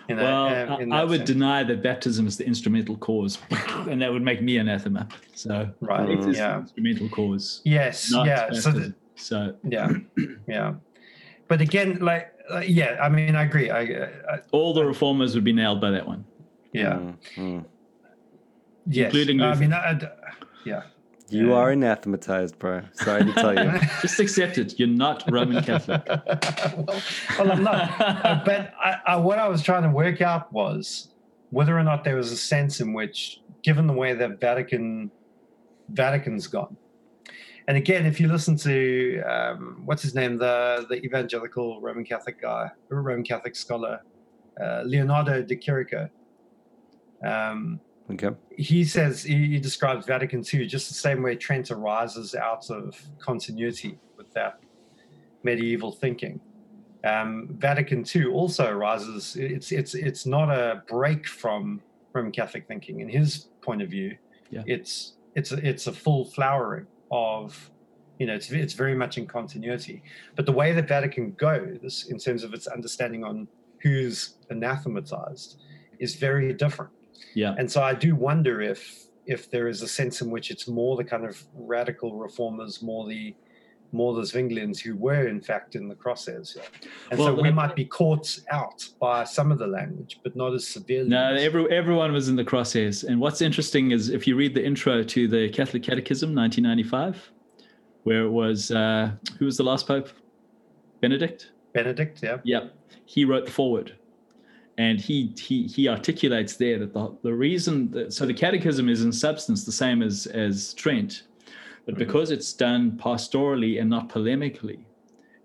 You 0.08 0.16
know, 0.16 0.24
Well, 0.24 0.74
um, 0.74 0.82
in 0.82 0.92
I, 0.92 1.02
I 1.02 1.04
would 1.04 1.20
sense. 1.20 1.28
deny 1.30 1.64
that 1.64 1.84
baptism 1.84 2.26
is 2.28 2.38
the 2.38 2.46
instrumental 2.46 2.98
cause, 2.98 3.38
and 3.90 4.02
that 4.02 4.12
would 4.12 4.24
make 4.24 4.42
me 4.42 4.58
anathema. 4.58 5.08
So 5.36 5.70
Right, 5.82 6.10
it 6.10 6.20
is 6.26 6.38
yeah. 6.38 6.54
the 6.54 6.60
instrumental 6.62 7.10
cause. 7.10 7.62
Yes, 7.66 8.12
not 8.12 8.26
yeah. 8.26 8.38
So. 8.52 8.72
baptism. 8.72 8.74
th- 8.82 8.94
so 9.22 9.54
yeah 9.68 9.90
yeah 10.48 10.76
but 11.50 11.60
again 11.60 12.00
like 12.00 12.32
uh, 12.50 12.60
yeah 12.60 12.98
i 13.04 13.10
mean 13.10 13.36
i 13.36 13.44
agree 13.44 13.70
i, 13.70 13.82
I 13.82 14.40
all 14.54 14.74
the 14.74 14.86
reformers 14.86 15.36
would 15.36 15.44
be 15.44 15.52
nailed 15.52 15.82
by 15.82 15.92
that 15.92 16.08
one. 16.08 16.24
yeah 16.72 16.94
Mm, 16.94 17.18
mm. 17.36 17.66
yes 18.88 19.08
Including 19.08 19.42
i 19.42 19.54
mean 19.56 19.74
I, 19.74 19.92
I- 19.92 20.10
yeah 20.64 20.84
You 21.32 21.50
Yeah. 21.50 21.56
are 21.58 21.72
anathematized, 21.72 22.58
bro. 22.60 22.82
Sorry 22.94 23.24
to 23.24 23.34
tell 23.34 23.54
you. 23.54 23.72
Just 24.02 24.20
accept 24.20 24.58
it. 24.58 24.80
You're 24.80 24.88
not 24.88 25.24
Roman 25.30 25.64
Catholic. 25.64 26.02
well, 26.08 26.86
well 27.38 27.52
i'm 27.52 27.64
not 27.64 27.98
but 28.46 28.74
I, 28.84 28.98
I, 29.08 29.16
what 29.18 29.40
i 29.40 29.48
was 29.48 29.62
trying 29.62 29.84
to 29.84 29.90
work 29.90 30.22
out 30.22 30.52
was 30.52 31.10
whether 31.52 31.78
or 31.78 31.84
not 31.84 32.04
there 32.04 32.16
was 32.16 32.32
a 32.32 32.38
sense 32.38 32.80
in 32.80 32.94
which 32.94 33.40
given 33.64 33.88
the 33.88 33.94
way 33.94 34.14
that 34.14 34.40
vatican 34.40 35.12
vatican's 35.90 36.48
gone 36.48 36.78
and 37.68 37.78
again 37.78 38.06
if 38.06 38.20
you 38.20 38.28
listen 38.28 38.56
to 38.58 39.22
um, 39.22 39.82
what's 39.86 40.02
his 40.02 40.16
name 40.16 40.38
the 40.38 40.86
the 40.90 40.98
evangelical 41.06 41.80
roman 41.82 42.04
catholic 42.06 42.40
guy 42.42 42.70
roman 42.90 43.24
catholic 43.24 43.56
scholar 43.56 44.00
uh, 44.62 44.82
leonardo 44.86 45.42
de 45.42 45.56
Chirico, 45.56 46.10
um, 47.26 47.80
Okay. 48.12 48.30
he 48.58 48.84
says 48.84 49.24
he, 49.24 49.60
describes 49.60 50.06
Vatican 50.08 50.44
II 50.52 50.66
just 50.66 50.88
the 50.88 50.96
same 50.96 51.22
way 51.22 51.36
Trent 51.36 51.70
arises 51.70 52.34
out 52.34 52.70
of 52.72 53.00
continuity 53.20 54.00
with 54.18 54.34
that 54.34 54.60
medieval 55.44 55.92
thinking. 55.92 56.40
Um, 57.04 57.50
Vatican 57.52 58.04
II 58.14 58.26
also 58.26 58.68
arises. 58.70 59.36
It's 59.40 59.72
it's 59.72 59.94
it's 59.96 60.26
not 60.26 60.50
a 60.50 60.84
break 60.88 61.28
from 61.28 61.82
Roman 62.14 62.32
Catholic 62.32 62.68
thinking. 62.68 63.00
In 63.00 63.10
his 63.10 63.48
point 63.62 63.82
of 63.82 63.90
view, 63.90 64.18
Yeah. 64.50 64.64
it's 64.66 65.14
it's 65.36 65.52
a, 65.52 65.58
it's 65.68 65.88
a 65.88 65.94
full 65.94 66.26
flowering 66.26 66.88
of 67.12 67.70
you 68.18 68.26
know 68.28 68.34
it's 68.34 68.52
it's 68.52 68.74
very 68.74 68.96
much 68.96 69.18
in 69.18 69.28
continuity. 69.28 70.04
But 70.36 70.46
the 70.46 70.52
way 70.52 70.74
that 70.74 70.88
Vatican 70.88 71.32
goes 71.38 72.08
in 72.10 72.18
terms 72.18 72.44
of 72.44 72.54
its 72.54 72.68
understanding 72.68 73.24
on 73.24 73.48
who's 73.82 74.36
anathematized 74.50 75.62
is 76.00 76.16
very 76.16 76.52
different 76.54 76.92
Yeah. 77.34 77.56
and 77.58 77.72
so 77.72 77.82
I 77.82 77.94
do 77.94 78.16
wonder 78.16 78.62
if 78.62 79.06
if 79.26 79.52
there 79.52 79.68
is 79.68 79.82
a 79.84 79.88
sense 79.88 80.22
in 80.22 80.32
which 80.32 80.50
it's 80.50 80.68
more 80.68 80.98
the 80.98 81.04
kind 81.04 81.24
of 81.24 81.44
radical 81.54 82.16
reformers, 82.16 82.82
more 82.82 83.08
the 83.08 83.36
more 83.92 84.14
the 84.14 84.22
Zwinglians 84.22 84.80
who 84.80 84.96
were 84.96 85.28
in 85.28 85.42
fact 85.42 85.76
in 85.76 85.88
the 85.88 85.96
crosshairs. 85.96 86.56
Yeah. 86.56 86.64
And 87.10 87.20
Well, 87.20 87.36
so 87.36 87.42
we 87.42 87.52
might 87.52 87.76
be 87.76 87.86
caught 87.86 88.40
out 88.52 88.88
by 89.00 89.24
some 89.24 89.52
of 89.52 89.58
the 89.58 89.68
language, 89.68 90.20
but 90.24 90.36
not 90.36 90.54
as 90.54 90.68
severely. 90.68 91.10
No, 91.10 91.34
every, 91.34 91.70
everyone 91.72 92.12
was 92.12 92.30
in 92.30 92.36
the 92.36 92.44
crosshairs. 92.44 93.04
And 93.04 93.20
what's 93.20 93.42
interesting 93.42 93.92
is 93.92 94.10
if 94.10 94.28
you 94.28 94.36
read 94.36 94.54
the 94.54 94.64
intro 94.64 95.04
to 95.04 95.28
the 95.28 95.50
Catholic 95.50 95.84
Catechism, 95.84 96.36
1995, 96.36 97.32
where 98.04 98.24
it 98.26 98.30
was, 98.30 98.72
uh, 98.72 99.12
who 99.38 99.46
was 99.46 99.58
the 99.58 99.64
last 99.64 99.88
pope? 99.88 100.10
Benedict? 101.02 101.52
Benedict, 101.74 102.20
yeah. 102.22 102.38
Yep. 102.44 102.76
He 103.06 103.26
wrote 103.26 103.46
the 103.46 103.52
forward. 103.52 103.96
And 104.80 105.02
he, 105.02 105.34
he, 105.38 105.68
he 105.68 105.90
articulates 105.90 106.56
there 106.56 106.80
that 106.80 106.94
the, 106.94 107.14
the 107.22 107.34
reason 107.34 107.92
that, 107.92 108.14
so 108.14 108.26
the 108.26 108.34
catechism 108.34 108.88
is 108.88 109.04
in 109.04 109.12
substance 109.12 109.66
the 109.66 109.74
same 109.74 110.02
as, 110.02 110.26
as 110.28 110.74
Trent, 110.74 111.24
but 111.86 111.96
because 111.96 112.32
it's 112.32 112.54
done 112.54 112.94
pastorally 112.94 113.82
and 113.82 113.90
not 113.90 114.08
polemically, 114.08 114.80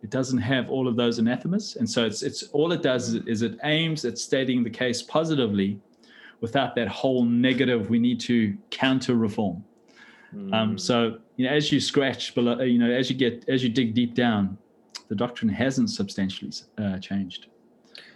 it 0.05 0.11
doesn't 0.11 0.39
have 0.39 0.71
all 0.71 0.87
of 0.87 0.95
those 0.95 1.19
anathemas. 1.19 1.75
And 1.75 1.91
so 1.91 2.07
it's, 2.07 2.23
it's 2.23 2.45
all 2.53 2.71
it 2.71 2.81
does 2.81 3.15
is, 3.15 3.27
is 3.27 3.43
it 3.43 3.59
aims 3.65 4.05
at 4.05 4.19
stating 4.19 4.63
the 4.63 4.71
case 4.71 5.03
positively 5.03 5.81
without 6.41 6.77
that 6.77 6.87
whole 6.87 7.25
negative, 7.25 7.91
we 7.91 7.99
need 7.99 8.21
to 8.21 8.57
counter 8.71 9.17
reform. 9.17 9.65
Um, 10.53 10.79
so, 10.79 11.19
you 11.37 11.47
know, 11.47 11.53
as 11.53 11.73
you 11.73 11.81
scratch 11.81 12.35
below, 12.37 12.61
you 12.61 12.79
know, 12.79 12.91
as 12.91 13.11
you 13.11 13.17
get, 13.17 13.49
as 13.49 13.65
you 13.65 13.69
dig 13.69 13.95
deep 13.95 14.15
down, 14.15 14.59
the 15.09 15.17
doctrine 15.17 15.49
hasn't 15.49 15.91
substantially 15.91 16.53
uh, 16.79 16.99
changed. 16.99 17.47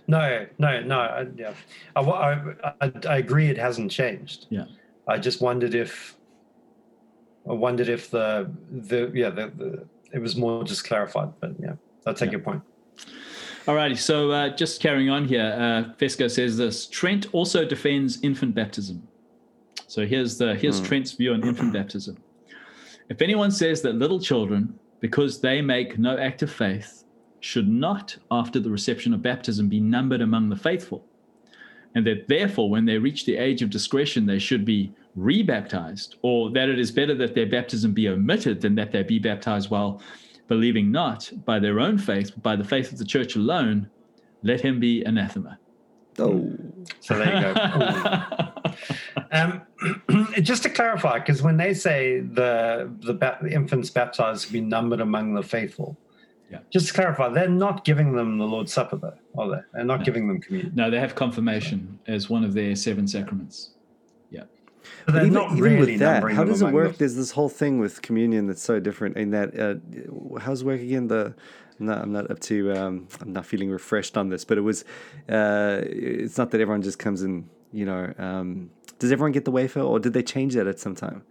No, 0.09 0.47
no, 0.59 0.81
no. 0.81 0.99
I, 0.99 1.27
yeah, 1.37 1.53
I, 1.95 2.01
I, 2.01 2.73
I, 2.81 2.93
I 3.09 3.17
agree. 3.19 3.49
It 3.51 3.59
hasn't 3.59 3.91
changed. 3.91 4.47
Yeah. 4.49 4.65
I 5.07 5.19
just 5.19 5.41
wondered 5.43 5.75
if, 5.75 6.17
I 7.49 7.53
wondered 7.53 7.89
if 7.89 8.11
the 8.11 8.51
the 8.71 9.11
yeah 9.15 9.31
the, 9.31 9.53
the 9.57 9.87
it 10.13 10.19
was 10.19 10.35
more 10.37 10.65
just 10.65 10.85
clarified. 10.85 11.31
But 11.41 11.53
yeah, 11.61 11.75
I 12.07 12.13
take 12.15 12.29
Yeah. 12.29 12.33
your 12.33 12.41
point. 12.41 12.63
Alrighty, 13.67 13.99
so 13.99 14.31
uh, 14.31 14.57
just 14.57 14.81
carrying 14.81 15.11
on 15.11 15.27
here, 15.27 15.55
uh, 15.59 15.93
Fesko 15.99 16.31
says 16.31 16.57
this: 16.57 16.87
Trent 16.87 17.27
also 17.33 17.67
defends 17.67 18.19
infant 18.23 18.55
baptism. 18.55 19.07
So 19.87 20.07
here's 20.07 20.39
the 20.39 20.55
here's 20.55 20.79
Hmm. 20.81 20.87
Trent's 20.87 21.13
view 21.13 21.35
on 21.35 21.47
infant 21.47 21.73
baptism. 21.75 22.17
If 23.11 23.21
anyone 23.23 23.51
says 23.51 23.83
that 23.83 23.95
little 23.95 24.21
children, 24.21 24.79
because 25.01 25.41
they 25.41 25.61
make 25.63 25.99
no 25.99 26.17
act 26.19 26.43
of 26.43 26.51
faith, 26.51 26.98
should 27.41 27.69
not, 27.69 28.17
after 28.31 28.61
the 28.61 28.71
reception 28.71 29.15
of 29.15 29.23
baptism, 29.23 29.69
be 29.69 29.81
numbered 29.81 30.21
among 30.21 30.49
the 30.49 30.57
faithful, 30.57 31.05
and 31.95 32.07
that 32.07 32.29
therefore, 32.29 32.71
when 32.71 32.85
they 32.85 32.99
reach 32.99 33.25
the 33.25 33.37
age 33.37 33.63
of 33.63 33.71
discretion, 33.71 34.27
they 34.27 34.39
should 34.39 34.65
be 34.65 34.93
rebaptized, 35.17 36.17
or 36.23 36.51
that 36.51 36.69
it 36.69 36.79
is 36.79 36.91
better 36.91 37.15
that 37.15 37.35
their 37.35 37.47
baptism 37.47 37.93
be 37.93 38.09
omitted 38.09 38.61
than 38.61 38.75
that 38.75 38.93
they 38.93 39.03
be 39.03 39.19
baptized 39.19 39.71
while 39.71 40.01
believing 40.49 40.91
not 40.91 41.31
by 41.45 41.59
their 41.59 41.81
own 41.81 41.99
faith, 41.99 42.31
but 42.35 42.43
by 42.43 42.57
the 42.57 42.65
faith 42.65 42.93
of 42.93 42.99
the 42.99 43.05
church 43.05 43.37
alone, 43.37 43.89
let 44.43 44.61
him 44.61 44.81
be 44.81 45.03
anathema. 45.05 45.59
Oh, 46.19 46.53
So 47.01 47.17
there 47.19 47.35
you 47.35 47.55
go. 47.55 48.53
Um, 49.31 49.63
just 50.43 50.63
to 50.63 50.71
clarify, 50.71 51.19
because 51.19 51.43
when 51.43 51.57
they 51.57 51.75
say 51.75 52.21
the 52.21 52.91
the, 53.01 53.15
ba- 53.15 53.39
the 53.43 53.51
infants 53.51 53.91
baptized 53.91 54.51
be 54.53 54.61
numbered 54.61 55.01
among 55.01 55.35
the 55.35 55.43
faithful, 55.43 55.99
Yeah. 56.51 56.61
just 56.71 56.89
to 56.89 56.95
clarify, 56.95 57.29
they're 57.29 57.49
not 57.49 57.85
giving 57.85 58.13
them 58.15 58.39
the 58.39 58.47
Lord's 58.47 58.73
Supper, 58.73 58.97
though, 58.97 59.15
are 59.37 59.51
they? 59.51 59.61
They're 59.75 59.85
not 59.85 60.01
No. 60.01 60.05
giving 60.05 60.29
them 60.29 60.41
communion. 60.41 60.73
no, 60.75 60.91
they 60.91 60.99
have 60.99 61.15
confirmation 61.15 61.99
as 62.07 62.31
one 62.31 62.43
of 62.45 62.55
their 62.55 62.75
seven 62.75 63.07
sacraments. 63.07 63.73
Yeah. 64.31 64.45
they're 65.07 65.23
even, 65.23 65.33
not 65.35 65.51
even 65.53 65.63
really 65.63 65.93
with 65.93 66.01
that, 66.01 66.23
how 66.33 66.45
does 66.45 66.63
it 66.63 66.73
work? 66.73 66.93
the- 66.93 66.99
There's 67.01 67.17
this 67.17 67.33
whole 67.33 67.49
thing 67.51 67.79
with 67.79 68.01
communion 68.01 68.47
that's 68.47 68.63
so 68.63 68.81
different. 68.81 69.17
In 69.19 69.31
that, 69.33 69.59
uh, 69.61 70.39
how's 70.41 70.63
it 70.63 70.67
work 70.67 70.81
again? 70.81 71.09
The 71.09 71.35
I'm 71.81 71.87
not, 71.87 71.99
I'm 72.03 72.13
not 72.13 72.31
up 72.31 72.41
to. 72.41 72.73
Um, 72.73 73.07
I'm 73.21 73.33
not 73.33 73.47
feeling 73.47 73.71
refreshed 73.71 74.17
on 74.17 74.31
this, 74.31 74.45
but 74.45 74.59
it 74.59 74.63
was. 74.63 74.85
Uh, 75.29 75.81
it's 75.85 76.37
not 76.37 76.51
that 76.51 76.61
everyone 76.61 76.83
just 76.83 76.99
comes 76.99 77.23
in. 77.23 77.49
You 77.73 77.85
know, 77.85 78.13
um, 78.19 78.71
does 78.99 79.13
everyone 79.13 79.31
get 79.33 79.45
the 79.45 79.53
wafer, 79.53 79.81
or 79.81 80.01
did 80.01 80.13
they 80.13 80.23
change 80.25 80.55
that 80.55 80.67
at 80.67 80.81
some 80.81 80.95
time? 80.97 81.23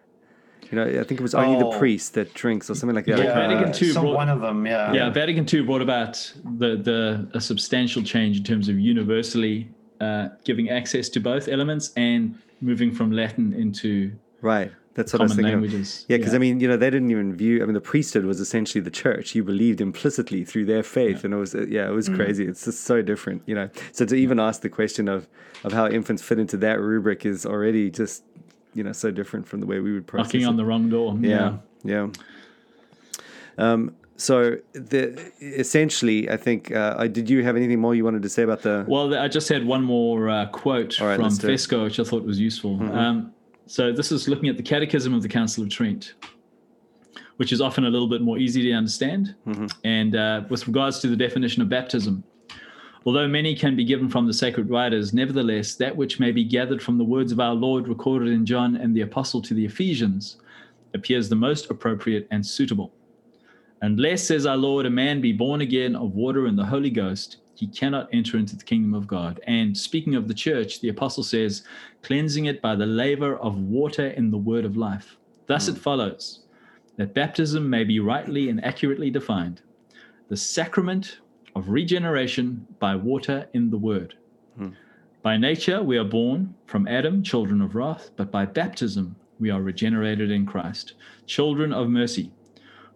You 0.72 0.78
know, 0.78 0.86
I 0.86 1.03
think 1.03 1.20
it 1.20 1.22
was 1.22 1.34
only 1.36 1.55
Oh. 1.63 1.72
the 1.72 1.78
priest 1.78 2.13
that 2.15 2.34
drinks, 2.34 2.70
or 2.70 2.76
something 2.76 2.95
like 2.95 3.05
that. 3.05 3.18
Yeah, 3.18 3.24
I 3.24 3.26
can't 3.28 3.36
Vatican 3.36 3.57
remember. 3.59 3.78
II 3.86 3.91
some 3.91 4.03
brought- 4.03 4.15
one 4.15 4.30
of 4.30 4.41
them, 4.41 4.65
yeah. 4.65 4.93
Yeah, 4.93 5.09
Vatican 5.09 5.45
II 5.51 5.61
brought 5.61 5.82
about 5.82 6.34
the 6.59 6.76
the 6.76 7.28
a 7.34 7.41
substantial 7.41 8.03
change 8.03 8.38
in 8.38 8.43
terms 8.43 8.68
of 8.70 8.80
universally 8.80 9.70
uh, 10.01 10.30
giving 10.43 10.70
access 10.70 11.09
to 11.09 11.20
both 11.20 11.47
elements 11.47 11.91
and 11.95 12.36
moving 12.61 12.91
from 12.91 13.11
Latin 13.11 13.53
into 13.53 14.11
Right. 14.41 14.72
That's 14.93 15.13
what 15.13 15.22
I 15.22 15.26
was 15.26 15.34
common 15.34 15.45
thinking. 15.45 15.53
of. 15.57 15.61
languages. 15.63 16.05
Yeah, 16.09 16.18
because 16.18 16.34
I 16.34 16.39
mean, 16.39 16.59
you 16.59 16.68
know, 16.68 16.76
they 16.76 16.89
didn't 16.89 17.11
even 17.11 17.36
view. 17.36 17.61
I 17.61 17.65
mean, 17.65 17.74
the 17.76 17.82
priesthood 17.82 18.26
was 18.26 18.39
essentially 18.39 18.82
the 18.82 18.89
church. 18.89 19.36
You 19.36 19.43
believed 19.43 19.80
implicitly 19.80 20.43
through 20.43 20.65
their 20.65 20.82
faith, 20.82 21.24
and 21.24 21.34
it 21.36 21.38
was, 21.38 21.53
uh, 21.53 21.65
yeah, 21.70 21.88
it 21.88 21.93
was 21.93 22.09
crazy. 22.09 22.45
It's 22.45 22.65
just 22.65 22.82
so 22.84 23.03
different, 23.03 23.43
you 23.45 23.53
know. 23.53 23.70
So 23.91 24.05
to 24.05 24.15
even 24.15 24.39
ask 24.39 24.61
the 24.61 24.70
question 24.70 25.07
of 25.07 25.28
of 25.63 25.72
how 25.74 25.88
infants 25.88 26.22
fit 26.24 26.39
into 26.39 26.57
that 26.57 26.80
rubric 26.80 27.26
is 27.28 27.45
already 27.45 27.91
just, 27.91 28.24
you 28.74 28.84
know, 28.84 28.91
so 28.91 29.11
different 29.11 29.47
from 29.47 29.59
the 29.59 29.65
way 29.65 29.80
we 29.80 29.93
would 29.93 30.07
process 30.07 30.34
knocking 30.34 30.41
it. 30.41 30.45
on 30.45 30.57
the 30.57 30.65
wrong 30.65 30.89
door. 30.89 31.15
yeah, 31.20 31.57
yeah. 31.84 32.07
Um. 33.57 33.95
So 34.18 34.57
the 34.74 35.32
essentially, 35.41 36.30
I 36.30 36.38
think. 36.38 36.72
Uh, 36.72 36.95
I, 36.97 37.07
did 37.07 37.30
you 37.30 37.43
have 37.43 37.55
anything 37.55 37.80
more 37.80 37.93
you 37.93 38.03
wanted 38.03 38.24
to 38.24 38.30
say 38.30 38.43
about 38.43 38.63
the? 38.63 38.86
Well, 38.88 39.15
I 39.15 39.28
just 39.28 39.47
had 39.47 39.65
one 39.65 39.84
more 39.84 40.30
uh, 40.30 40.47
quote 40.47 40.99
right, 40.99 41.15
from 41.15 41.26
it. 41.26 41.32
Mm-hmm. 41.34 41.47
Fesko, 41.47 41.84
which 41.84 41.99
I 41.99 42.03
thought 42.03 42.24
was 42.24 42.39
useful. 42.39 42.82
Um, 42.93 43.34
so 43.68 43.91
this 43.91 44.11
is 44.11 44.28
looking 44.28 44.49
at 44.49 44.57
the 44.57 44.63
Catechism 44.63 45.13
of 45.13 45.22
the 45.22 45.30
Council 45.30 45.63
of 45.63 45.70
Trent, 45.70 46.13
which 47.36 47.51
is 47.51 47.61
often 47.61 47.86
a 47.86 47.89
little 47.89 48.07
bit 48.07 48.22
more 48.22 48.38
easy 48.38 48.63
to 48.63 48.72
understand. 48.74 49.36
Mm-hmm. 49.45 49.65
And 49.84 50.15
uh, 50.15 50.41
with 50.49 50.65
regards 50.68 50.99
to 51.01 51.07
the 51.07 51.15
definition 51.15 51.61
of 51.61 51.70
baptism, 51.70 52.24
although 53.08 53.28
many 53.28 53.55
can 53.55 53.74
be 53.74 53.86
given 53.86 54.10
from 54.10 54.28
the 54.28 54.34
sacred 54.34 54.70
writers, 54.70 55.14
nevertheless, 55.14 55.76
that 55.76 55.95
which 55.95 56.20
may 56.20 56.30
be 56.30 56.43
gathered 56.43 56.84
from 56.84 56.97
the 56.97 57.05
words 57.05 57.32
of 57.32 57.39
our 57.39 57.53
Lord 57.53 57.88
recorded 57.88 58.28
in 58.28 58.45
John 58.45 58.76
and 58.76 58.93
the 58.93 59.01
Apostle 59.01 59.41
to 59.43 59.53
the 59.53 59.64
Ephesians 59.64 60.36
appears 60.93 61.30
the 61.30 61.36
most 61.36 61.72
appropriate 61.72 62.28
and 62.32 62.45
suitable. 62.45 62.91
Unless, 63.82 64.28
says 64.28 64.45
our 64.45 64.58
Lord, 64.58 64.86
a 64.86 64.89
man 64.89 65.22
be 65.22 65.32
born 65.32 65.62
again 65.62 65.95
of 65.95 66.16
water 66.16 66.47
and 66.47 66.60
the 66.60 66.66
Holy 66.66 66.89
Ghost, 66.89 67.38
he 67.55 67.68
cannot 67.68 68.10
enter 68.12 68.38
into 68.38 68.58
the 68.58 68.66
kingdom 68.66 68.93
of 68.93 69.08
God. 69.08 69.39
And 69.47 69.78
speaking 69.78 70.16
of 70.16 70.28
the 70.28 70.34
church, 70.34 70.82
the 70.82 70.89
apostle 70.89 71.24
says, 71.24 71.64
cleansing 72.03 72.47
it 72.47 72.62
by 72.62 72.76
the 72.76 72.86
laver 72.86 73.38
of 73.38 73.58
water 73.58 74.08
in 74.08 74.32
the 74.32 74.38
word 74.38 74.66
of 74.66 74.76
life. 74.76 75.16
Thus 75.45 75.70
it 75.70 75.76
mm. 75.76 75.80
follows 75.80 76.41
that 76.97 77.14
baptism 77.14 77.70
may 77.70 77.86
be 77.86 78.01
rightly 78.01 78.49
and 78.49 78.62
accurately 78.66 79.10
defined 79.10 79.62
the 80.28 80.36
sacrament 80.36 81.20
of 81.58 81.70
regeneration 81.70 82.68
by 82.78 82.95
water 82.95 83.47
in 83.51 83.72
the 83.72 83.78
word. 83.78 84.16
Hmm. 84.58 84.70
By 85.24 85.38
nature, 85.38 85.82
we 85.82 85.97
are 85.97 86.03
born 86.03 86.53
from 86.68 86.88
Adam, 86.88 87.24
children 87.24 87.62
of 87.62 87.74
wrath, 87.74 88.12
but 88.16 88.32
by 88.32 88.45
baptism, 88.45 89.16
we 89.39 89.49
are 89.49 89.62
regenerated 89.62 90.30
in 90.30 90.45
Christ, 90.45 90.93
children 91.26 91.74
of 91.74 91.89
mercy. 91.89 92.32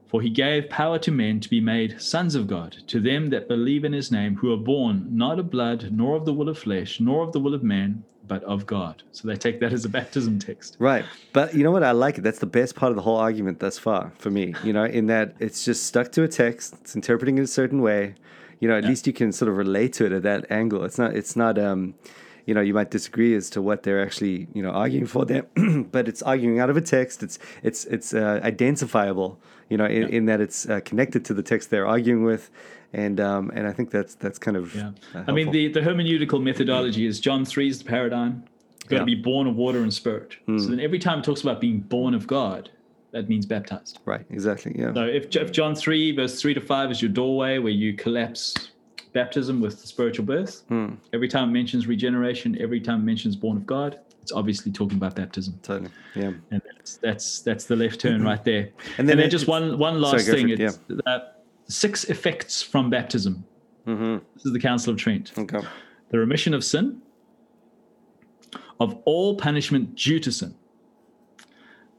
For 0.08 0.22
he 0.22 0.30
gave 0.30 0.70
power 0.70 1.00
to 1.00 1.12
men 1.12 1.40
to 1.40 1.50
be 1.50 1.60
made 1.60 2.00
sons 2.02 2.36
of 2.36 2.46
God, 2.46 2.76
to 2.88 3.00
them 3.00 3.30
that 3.32 3.48
believe 3.48 3.84
in 3.84 3.94
his 3.94 4.12
name, 4.12 4.36
who 4.36 4.54
are 4.54 4.58
born 4.58 5.08
not 5.10 5.40
of 5.40 5.50
blood, 5.50 5.90
nor 5.92 6.16
of 6.16 6.26
the 6.26 6.34
will 6.34 6.50
of 6.50 6.60
flesh, 6.60 7.00
nor 7.00 7.24
of 7.24 7.32
the 7.32 7.40
will 7.40 7.56
of 7.56 7.64
man, 7.64 8.04
but 8.28 8.44
of 8.44 8.66
God. 8.66 9.04
So 9.12 9.28
they 9.28 9.36
take 9.36 9.60
that 9.60 9.74
as 9.74 9.86
a 9.86 9.90
baptism 9.90 10.40
text. 10.40 10.78
Right. 10.80 11.06
But 11.34 11.54
you 11.56 11.64
know 11.64 11.72
what? 11.72 11.84
I 11.84 11.92
like 11.92 12.18
it. 12.18 12.22
That's 12.22 12.40
the 12.40 12.46
best 12.46 12.76
part 12.76 12.92
of 12.92 12.96
the 12.96 13.02
whole 13.02 13.18
argument 13.18 13.60
thus 13.60 13.78
far 13.78 14.14
for 14.20 14.30
me, 14.30 14.54
you 14.64 14.72
know, 14.72 14.86
in 14.86 15.08
that 15.08 15.36
it's 15.40 15.66
just 15.66 15.84
stuck 15.84 16.12
to 16.14 16.24
a 16.24 16.28
text, 16.28 16.76
it's 16.82 16.96
interpreting 16.96 17.38
it 17.38 17.42
a 17.42 17.48
certain 17.48 17.82
way. 17.82 18.16
You 18.62 18.68
know, 18.70 18.78
at 18.78 18.86
least 18.86 19.08
you 19.08 19.14
can 19.14 19.32
sort 19.34 19.50
of 19.50 19.58
relate 19.58 19.92
to 19.94 20.06
it 20.06 20.12
at 20.14 20.24
that 20.24 20.50
angle. 20.52 20.86
It's 20.86 20.98
not, 20.98 21.16
it's 21.16 21.36
not, 21.36 21.58
um, 21.58 21.96
you 22.46 22.54
know, 22.54 22.62
you 22.62 22.74
might 22.74 22.92
disagree 22.92 23.36
as 23.36 23.50
to 23.52 23.62
what 23.62 23.84
they're 23.84 24.02
actually, 24.02 24.48
you 24.54 24.62
know, 24.64 24.70
arguing 24.70 25.08
for 25.08 25.26
there, 25.26 25.44
but 25.92 26.08
it's 26.08 26.22
arguing 26.22 26.60
out 26.60 26.70
of 26.70 26.78
a 26.78 26.82
text. 26.82 27.24
It's, 27.24 27.40
it's, 27.64 27.86
it's 27.86 28.14
uh, 28.14 28.40
identifiable, 28.44 29.40
you 29.70 29.78
know, 29.78 29.86
in, 29.86 30.08
in 30.10 30.26
that 30.28 30.40
it's 30.42 30.70
uh, 30.70 30.80
connected 30.86 31.26
to 31.26 31.34
the 31.34 31.44
text 31.44 31.70
they're 31.72 31.88
arguing 31.88 32.24
with. 32.24 32.50
And, 32.94 33.20
um, 33.20 33.52
and 33.56 33.68
I 33.68 33.74
think 33.74 33.90
that's, 33.90 34.16
that's 34.16 34.38
kind 34.38 34.56
of, 34.58 34.76
Yeah. 34.76 34.92
uh, 35.16 35.24
I 35.28 35.32
mean, 35.32 35.52
the, 35.52 35.68
the 35.70 35.80
hermeneutical 35.82 36.42
methodology 36.44 37.06
is 37.06 37.20
John 37.20 37.46
3 37.46 37.68
is 37.68 37.80
the 37.80 37.86
paradigm. 37.86 38.44
You've 38.82 38.90
got 38.90 38.96
Yeah. 38.96 39.00
to 39.00 39.06
be 39.06 39.16
born 39.16 39.48
of 39.48 39.56
water 39.56 39.82
and 39.82 39.94
spirit. 39.94 40.36
Hmm. 40.46 40.60
So 40.60 40.68
then 40.70 40.80
every 40.80 41.00
time 41.00 41.20
it 41.20 41.26
talks 41.26 41.42
about 41.42 41.60
being 41.62 41.80
born 41.80 42.14
of 42.14 42.28
God, 42.28 42.70
that 43.12 43.28
means 43.30 43.46
baptized. 43.46 44.00
right. 44.06 44.26
Exactly. 44.30 44.74
Yeah. 44.78 44.94
So 44.94 45.04
if, 45.06 45.36
if 45.36 45.52
John 45.52 45.76
3, 45.76 46.16
verse 46.16 46.40
3 46.42 46.54
to 46.54 46.62
5 46.62 46.92
is 46.92 47.02
your 47.02 47.12
doorway 47.12 47.58
where 47.60 47.72
you 47.74 47.94
collapse 47.94 48.72
baptism 49.14 49.60
with 49.60 49.82
the 49.82 49.88
spiritual 49.88 50.26
birth, 50.26 50.64
Hmm. 50.70 50.94
every 51.14 51.28
time 51.28 51.50
it 51.50 51.52
mentions 51.52 51.88
regeneration, 51.88 52.58
every 52.62 52.80
time 52.80 53.02
it 53.02 53.04
mentions 53.04 53.36
born 53.36 53.58
of 53.58 53.66
God, 53.66 54.00
it's 54.22 54.32
obviously 54.32 54.72
talking 54.72 54.98
about 54.98 55.16
baptism. 55.16 55.60
Totally. 55.64 55.90
Yeah. 56.16 56.32
And 56.52 56.62
that's 56.76 56.98
that's, 56.98 57.40
that's 57.42 57.66
the 57.66 57.76
left 57.76 58.00
turn 58.00 58.24
right 58.24 58.44
there. 58.46 58.62
And 58.62 58.72
And 59.00 59.10
then 59.10 59.18
then, 59.18 59.28
it- 59.28 59.30
just 59.32 59.48
one 59.48 59.78
one 59.78 60.00
last 60.00 60.26
for 60.26 60.32
thing. 60.34 60.50
it, 60.50 60.60
It's 60.60 60.80
uh, 61.06 61.20
six 61.68 62.06
effects 62.06 62.62
from 62.62 62.90
baptism. 62.90 63.44
Mm-hmm. 63.88 64.18
This 64.36 64.46
is 64.46 64.54
the 64.54 64.60
Council 64.60 64.94
of 64.94 64.98
Trent. 65.00 65.32
Okay. 65.38 65.60
The 66.12 66.20
remission 66.20 66.54
of 66.54 66.64
sin, 66.64 67.02
of 68.80 68.98
all 69.06 69.36
punishment 69.36 69.96
due 69.96 70.20
to 70.20 70.32
sin, 70.32 70.54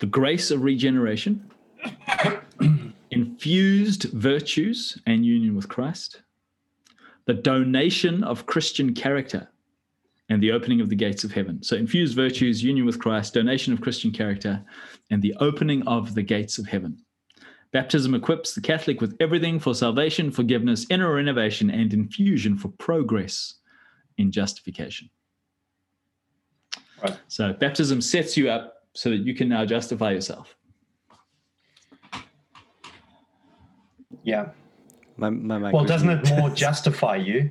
the 0.03 0.07
grace 0.07 0.51
of 0.51 0.65
regeneration, 0.65 1.49
infused 3.13 4.03
virtues 4.11 4.99
and 5.07 5.25
union 5.25 5.55
with 5.55 5.69
Christ, 5.69 6.23
the 7.27 7.35
donation 7.35 8.25
of 8.25 8.47
Christian 8.47 8.95
character, 8.95 9.49
and 10.29 10.43
the 10.43 10.51
opening 10.51 10.81
of 10.81 10.89
the 10.89 10.97
gates 10.97 11.23
of 11.23 11.31
heaven. 11.31 11.63
So, 11.63 11.77
infused 11.77 12.17
virtues, 12.17 12.65
union 12.65 12.85
with 12.85 12.99
Christ, 12.99 13.35
donation 13.35 13.73
of 13.73 13.81
Christian 13.81 14.11
character, 14.11 14.61
and 15.13 15.23
the 15.23 15.37
opening 15.39 15.87
of 15.87 16.17
the 16.17 16.23
gates 16.25 16.59
of 16.59 16.67
heaven. 16.67 16.99
Baptism 17.71 18.13
equips 18.13 18.57
the 18.57 18.61
Catholic 18.61 19.01
with 19.01 19.17
everything 19.21 19.61
for 19.61 19.73
salvation, 19.73 20.33
forgiveness, 20.33 20.85
inner 20.91 21.15
renovation, 21.15 21.71
and 21.71 21.95
infusion 21.95 22.59
for 22.59 22.71
progress 22.71 23.55
in 24.19 24.33
justification. 24.33 25.09
Right. 27.01 27.21
So, 27.29 27.53
baptism 27.53 28.01
sets 28.01 28.37
you 28.37 28.51
up 28.51 28.82
so 28.95 29.11
that 29.11 29.18
you 29.26 29.34
can 29.34 29.49
now 29.49 29.64
justify 29.64 30.11
yourself. 30.12 30.55
Yeah. 34.22 34.51
My, 35.16 35.30
my 35.30 35.59
mic 35.59 35.72
Well, 35.72 35.84
doesn't 35.84 36.11
it 36.11 36.28
more 36.30 36.51
justify 36.51 37.16
you? 37.16 37.51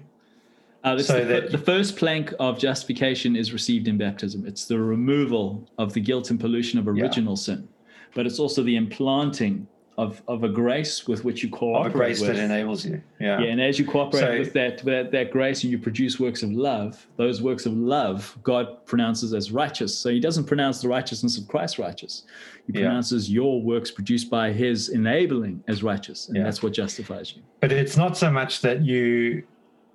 Uh, 0.84 0.96
it's 0.98 1.08
So 1.08 1.20
the, 1.20 1.26
that- 1.26 1.52
the 1.52 1.58
first 1.58 1.98
plank 1.98 2.34
of 2.40 2.58
justification 2.58 3.36
is 3.36 3.54
received 3.54 3.88
in 3.88 3.98
baptism. 3.98 4.46
It's 4.48 4.66
the 4.66 4.80
removal 4.80 5.70
of 5.78 5.94
the 5.94 6.00
guilt 6.00 6.30
and 6.32 6.40
pollution 6.40 6.80
of 6.80 6.86
Yeah. 6.86 7.04
original 7.04 7.36
sin, 7.36 7.68
but 8.16 8.26
it's 8.26 8.40
also 8.40 8.64
the 8.64 8.76
implanting 8.76 9.68
of, 10.02 10.22
of 10.28 10.44
a 10.44 10.50
grace 10.50 11.08
with 11.08 11.24
which 11.24 11.44
you 11.44 11.50
Of 11.50 11.60
cooperate 11.60 11.92
a 11.92 11.94
grace 11.94 12.20
with. 12.22 12.30
that 12.36 12.40
enables 12.44 12.84
you. 12.86 13.02
Yeah. 13.20 13.40
yeah, 13.40 13.52
and 13.52 13.62
as 13.62 13.78
you 13.78 13.86
cooperate 13.86 14.22
So- 14.22 14.40
with 14.40 14.54
that, 14.54 14.80
that 14.86 15.12
that 15.12 15.30
grace 15.32 15.64
and 15.64 15.72
you 15.72 15.78
produce 15.78 16.20
works 16.20 16.42
of 16.42 16.52
love, 16.52 17.06
those 17.18 17.42
works 17.42 17.66
of 17.68 17.74
love 17.74 18.36
God 18.42 18.84
pronounces 18.86 19.34
as 19.34 19.52
righteous. 19.52 19.96
So 19.98 20.10
He 20.10 20.20
doesn't 20.20 20.46
pronounce 20.46 20.82
the 20.82 20.88
righteousness 20.90 21.38
of 21.38 21.48
Christ 21.48 21.78
righteous. 21.78 22.24
He 22.68 22.74
Yeah. 22.74 22.86
pronounces 22.86 23.30
your 23.30 23.62
works 23.62 23.92
produced 23.92 24.30
by 24.30 24.52
His 24.52 24.90
enabling 24.90 25.64
as 25.68 25.84
righteous, 25.84 26.28
and 26.28 26.36
Yeah. 26.38 26.44
that's 26.44 26.64
what 26.64 26.74
justifies 26.74 27.36
you. 27.36 27.44
But 27.60 27.72
it's 27.72 27.96
not 27.96 28.18
so 28.18 28.32
much 28.32 28.62
that 28.62 28.82
you 28.82 29.44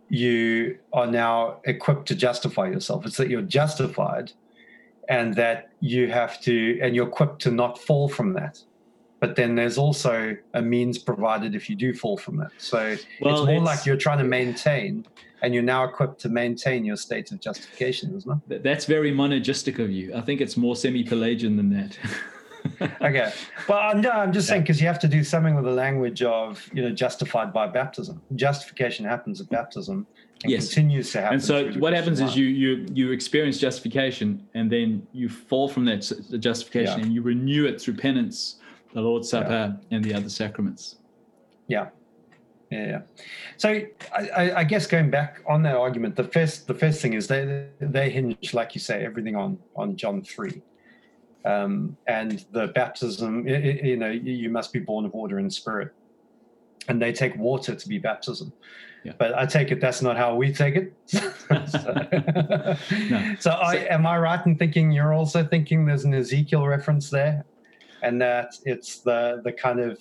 you 0.08 0.78
are 0.92 1.08
now 1.08 1.56
equipped 1.64 2.06
to 2.06 2.14
justify 2.14 2.66
yourself. 2.68 3.04
It's 3.06 3.16
that 3.16 3.28
you're 3.28 3.42
justified 3.42 4.30
and 5.08 5.34
that 5.34 5.70
you 5.80 6.08
have 6.12 6.40
to 6.42 6.78
and 6.80 6.94
you're 6.94 7.08
equipped 7.08 7.42
to 7.42 7.50
not 7.50 7.76
fall 7.76 8.08
from 8.08 8.32
that. 8.34 8.62
But 9.18 9.34
then 9.36 9.54
there's 9.54 9.78
also 9.78 10.36
a 10.54 10.60
means 10.62 10.98
provided 10.98 11.54
if 11.54 11.70
you 11.70 11.76
do 11.76 11.94
fall 11.94 12.18
from 12.18 12.40
it. 12.42 12.48
So 12.58 12.96
Well, 13.20 13.32
it's 13.34 13.46
more 13.46 13.48
it's- 13.56 13.62
like 13.64 13.86
you're 13.86 13.96
trying 13.96 14.18
to 14.18 14.24
maintain 14.24 15.06
and 15.42 15.54
you're 15.54 15.62
now 15.62 15.84
equipped 15.84 16.20
to 16.22 16.28
maintain 16.28 16.84
your 16.84 16.96
state 16.96 17.30
of 17.32 17.40
justification, 17.40 18.14
isn't 18.16 18.42
it? 18.50 18.62
That's 18.62 18.84
very 18.84 19.12
monergistic 19.12 19.78
of 19.78 19.90
you. 19.90 20.14
I 20.14 20.20
think 20.20 20.40
it's 20.40 20.56
more 20.56 20.76
semi-Pelagian 20.76 21.56
than 21.56 21.70
that. 21.70 21.98
Okay. 23.00 23.32
Well, 23.68 23.78
I'm, 23.78 24.00
no, 24.00 24.10
I'm 24.10 24.32
just 24.32 24.48
saying 24.48 24.62
because 24.62 24.80
you 24.80 24.88
have 24.88 24.98
to 24.98 25.06
do 25.06 25.22
something 25.22 25.54
with 25.54 25.64
the 25.64 25.70
language 25.70 26.22
of, 26.24 26.68
you 26.74 26.82
know, 26.82 26.90
justified 26.90 27.52
by 27.52 27.68
baptism. 27.68 28.20
Justification 28.34 29.04
happens 29.04 29.40
at 29.40 29.48
baptism 29.50 30.04
and 30.42 30.50
Yes. 30.50 30.66
continues 30.74 31.12
to 31.12 31.20
happen. 31.20 31.34
and 31.34 31.44
so 31.44 31.70
what 31.74 31.92
happens 31.92 32.20
life. 32.20 32.30
is 32.30 32.36
you 32.36 32.46
you 32.46 32.86
you 32.92 33.12
experience 33.12 33.58
justification 33.58 34.42
and 34.54 34.68
then 34.70 35.06
you 35.12 35.28
fall 35.28 35.68
from 35.68 35.84
that 35.84 36.00
justification 36.40 36.98
Yeah. 36.98 37.04
and 37.06 37.14
you 37.14 37.22
renew 37.22 37.66
it 37.66 37.80
through 37.80 37.94
penance 37.94 38.56
the 38.96 39.02
lord's 39.02 39.28
supper 39.28 39.78
and 39.90 40.02
the 40.02 40.14
other 40.14 40.30
sacraments 40.30 40.96
Yeah. 41.68 41.88
Yeah. 42.70 42.86
yeah. 42.86 43.02
So 43.58 43.80
I, 44.12 44.52
I, 44.56 44.64
guess 44.64 44.88
going 44.88 45.08
back 45.08 45.40
on 45.46 45.62
that 45.62 45.76
argument, 45.76 46.16
the 46.16 46.24
first 46.24 46.66
the 46.66 46.74
first 46.74 47.00
thing 47.00 47.12
is 47.12 47.28
they 47.28 47.68
they 47.80 48.10
hinge, 48.10 48.54
like 48.54 48.74
you 48.74 48.80
say, 48.80 49.04
everything 49.04 49.36
on 49.36 49.58
on 49.76 49.96
John 49.96 50.20
three, 50.22 50.62
um, 51.44 51.96
and 52.08 52.44
the 52.50 52.66
baptism. 52.68 53.46
You 53.46 53.96
know, 53.96 54.10
you 54.10 54.50
must 54.50 54.72
be 54.72 54.80
born 54.80 55.04
of 55.04 55.14
water 55.14 55.38
and 55.38 55.52
spirit, 55.52 55.92
and 56.88 57.00
they 57.00 57.12
take 57.12 57.36
water 57.36 57.76
to 57.76 57.88
be 57.88 57.98
baptism. 57.98 58.52
Yeah. 59.04 59.12
But 59.16 59.38
I 59.38 59.46
take 59.46 59.70
it 59.70 59.80
that's 59.80 60.02
not 60.02 60.16
how 60.16 60.34
we 60.34 60.52
take 60.52 60.74
it. 60.74 60.92
so, 61.06 61.22
so 63.38 63.50
I 63.52 63.86
am 63.88 64.04
I 64.06 64.18
right 64.18 64.44
in 64.44 64.56
thinking 64.56 64.90
you're 64.90 65.14
also 65.14 65.44
thinking 65.44 65.86
there's 65.86 66.04
an 66.04 66.14
Ezekiel 66.14 66.66
reference 66.66 67.10
there, 67.10 67.44
and 68.06 68.20
that 68.20 68.54
it's 68.64 69.00
the 69.00 69.40
the 69.44 69.52
kind 69.52 69.80
of 69.80 70.00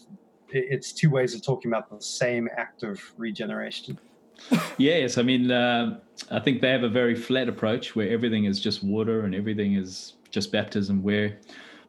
it's 0.49 0.93
two 0.93 1.09
ways 1.09 1.33
of 1.35 1.41
talking 1.43 1.71
about 1.71 1.89
the 1.89 1.99
same 2.01 2.47
act 2.55 2.83
of 2.83 3.01
regeneration. 3.17 3.97
yes 4.77 5.17
i 5.17 5.23
mean 5.23 5.49
uh, 5.49 5.97
i 6.29 6.39
think 6.39 6.61
they 6.61 6.69
have 6.69 6.83
a 6.83 6.89
very 7.01 7.15
flat 7.15 7.47
approach 7.47 7.95
where 7.95 8.09
everything 8.09 8.43
is 8.45 8.59
just 8.59 8.83
water 8.83 9.17
and 9.25 9.33
everything 9.33 9.75
is 9.75 10.15
just 10.29 10.51
baptism 10.51 11.01
where 11.01 11.37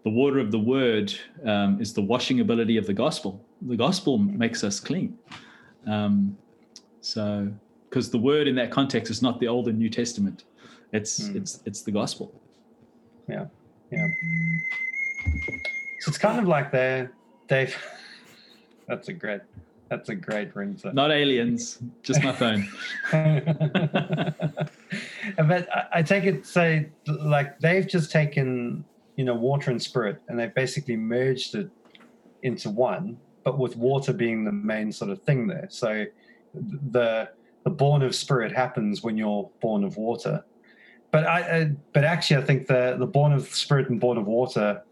the 0.05 0.11
water 0.11 0.39
of 0.39 0.53
the 0.53 0.59
word 0.77 1.13
um, 1.45 1.81
is 1.81 1.93
the 1.93 2.01
washing 2.13 2.39
ability 2.41 2.77
of 2.77 2.87
the 2.87 2.95
gospel 2.95 3.45
the 3.63 3.77
gospel 3.77 4.17
makes 4.19 4.63
us 4.63 4.79
clean 4.79 5.19
um, 5.89 6.37
so 7.01 7.51
because 7.91 8.11
the 8.11 8.19
word 8.31 8.47
in 8.47 8.55
that 8.55 8.71
context 8.71 9.11
is 9.11 9.21
not 9.23 9.41
the 9.41 9.49
old 9.49 9.67
and 9.67 9.77
new 9.77 9.91
testament 9.91 10.45
it's 10.93 11.27
Hmm. 11.27 11.37
it's 11.39 11.53
it's 11.69 11.83
the 11.83 11.91
gospel 12.01 12.27
Yeah, 13.29 13.47
yeah. 13.91 14.07
So 16.01 16.09
it's 16.09 16.19
kind 16.19 16.39
of 16.39 16.47
like 16.47 16.71
they 16.73 17.09
they've. 17.49 17.77
That's 18.89 19.09
a 19.09 19.13
great. 19.13 19.41
That's 19.89 20.09
a 20.09 20.15
great 20.15 20.55
ring. 20.57 20.75
ringtone. 20.75 20.95
not 20.95 21.13
aliens 21.13 21.79
just 22.03 22.23
my 22.25 22.33
phone 22.33 22.69
but 25.37 25.69
I, 25.73 25.87
I 25.95 26.03
take 26.03 26.25
it 26.25 26.45
say 26.45 26.89
like 27.07 27.61
they've 27.61 27.87
just 27.87 28.11
taken 28.11 28.85
you 29.15 29.25
know 29.25 29.35
water 29.35 29.71
and 29.71 29.81
spirit 29.81 30.21
and 30.29 30.39
they've 30.39 30.55
basically 30.55 30.97
merged 30.97 31.55
it 31.55 31.71
into 32.43 32.69
one 32.69 33.17
but 33.45 33.59
with 33.59 33.77
water 33.77 34.13
being 34.13 34.45
the 34.45 34.53
main 34.53 34.91
sort 34.91 35.11
of 35.11 35.23
thing 35.23 35.47
there 35.47 35.69
so 35.71 36.05
the 36.55 37.29
the 37.65 37.71
born 37.71 38.03
of 38.03 38.15
spirit 38.15 38.53
happens 38.53 39.03
when 39.03 39.17
you're 39.17 39.49
born 39.61 39.85
of 39.85 39.97
water 39.97 40.45
but 41.13 41.27
i, 41.27 41.41
I 41.41 41.71
but 41.93 42.03
actually 42.05 42.43
i 42.43 42.45
think 42.45 42.67
the 42.67 42.97
the 42.99 43.07
born 43.07 43.33
of 43.33 43.47
spirit 43.55 43.89
and 43.89 44.01
born 44.01 44.19
of 44.19 44.27
water 44.27 44.83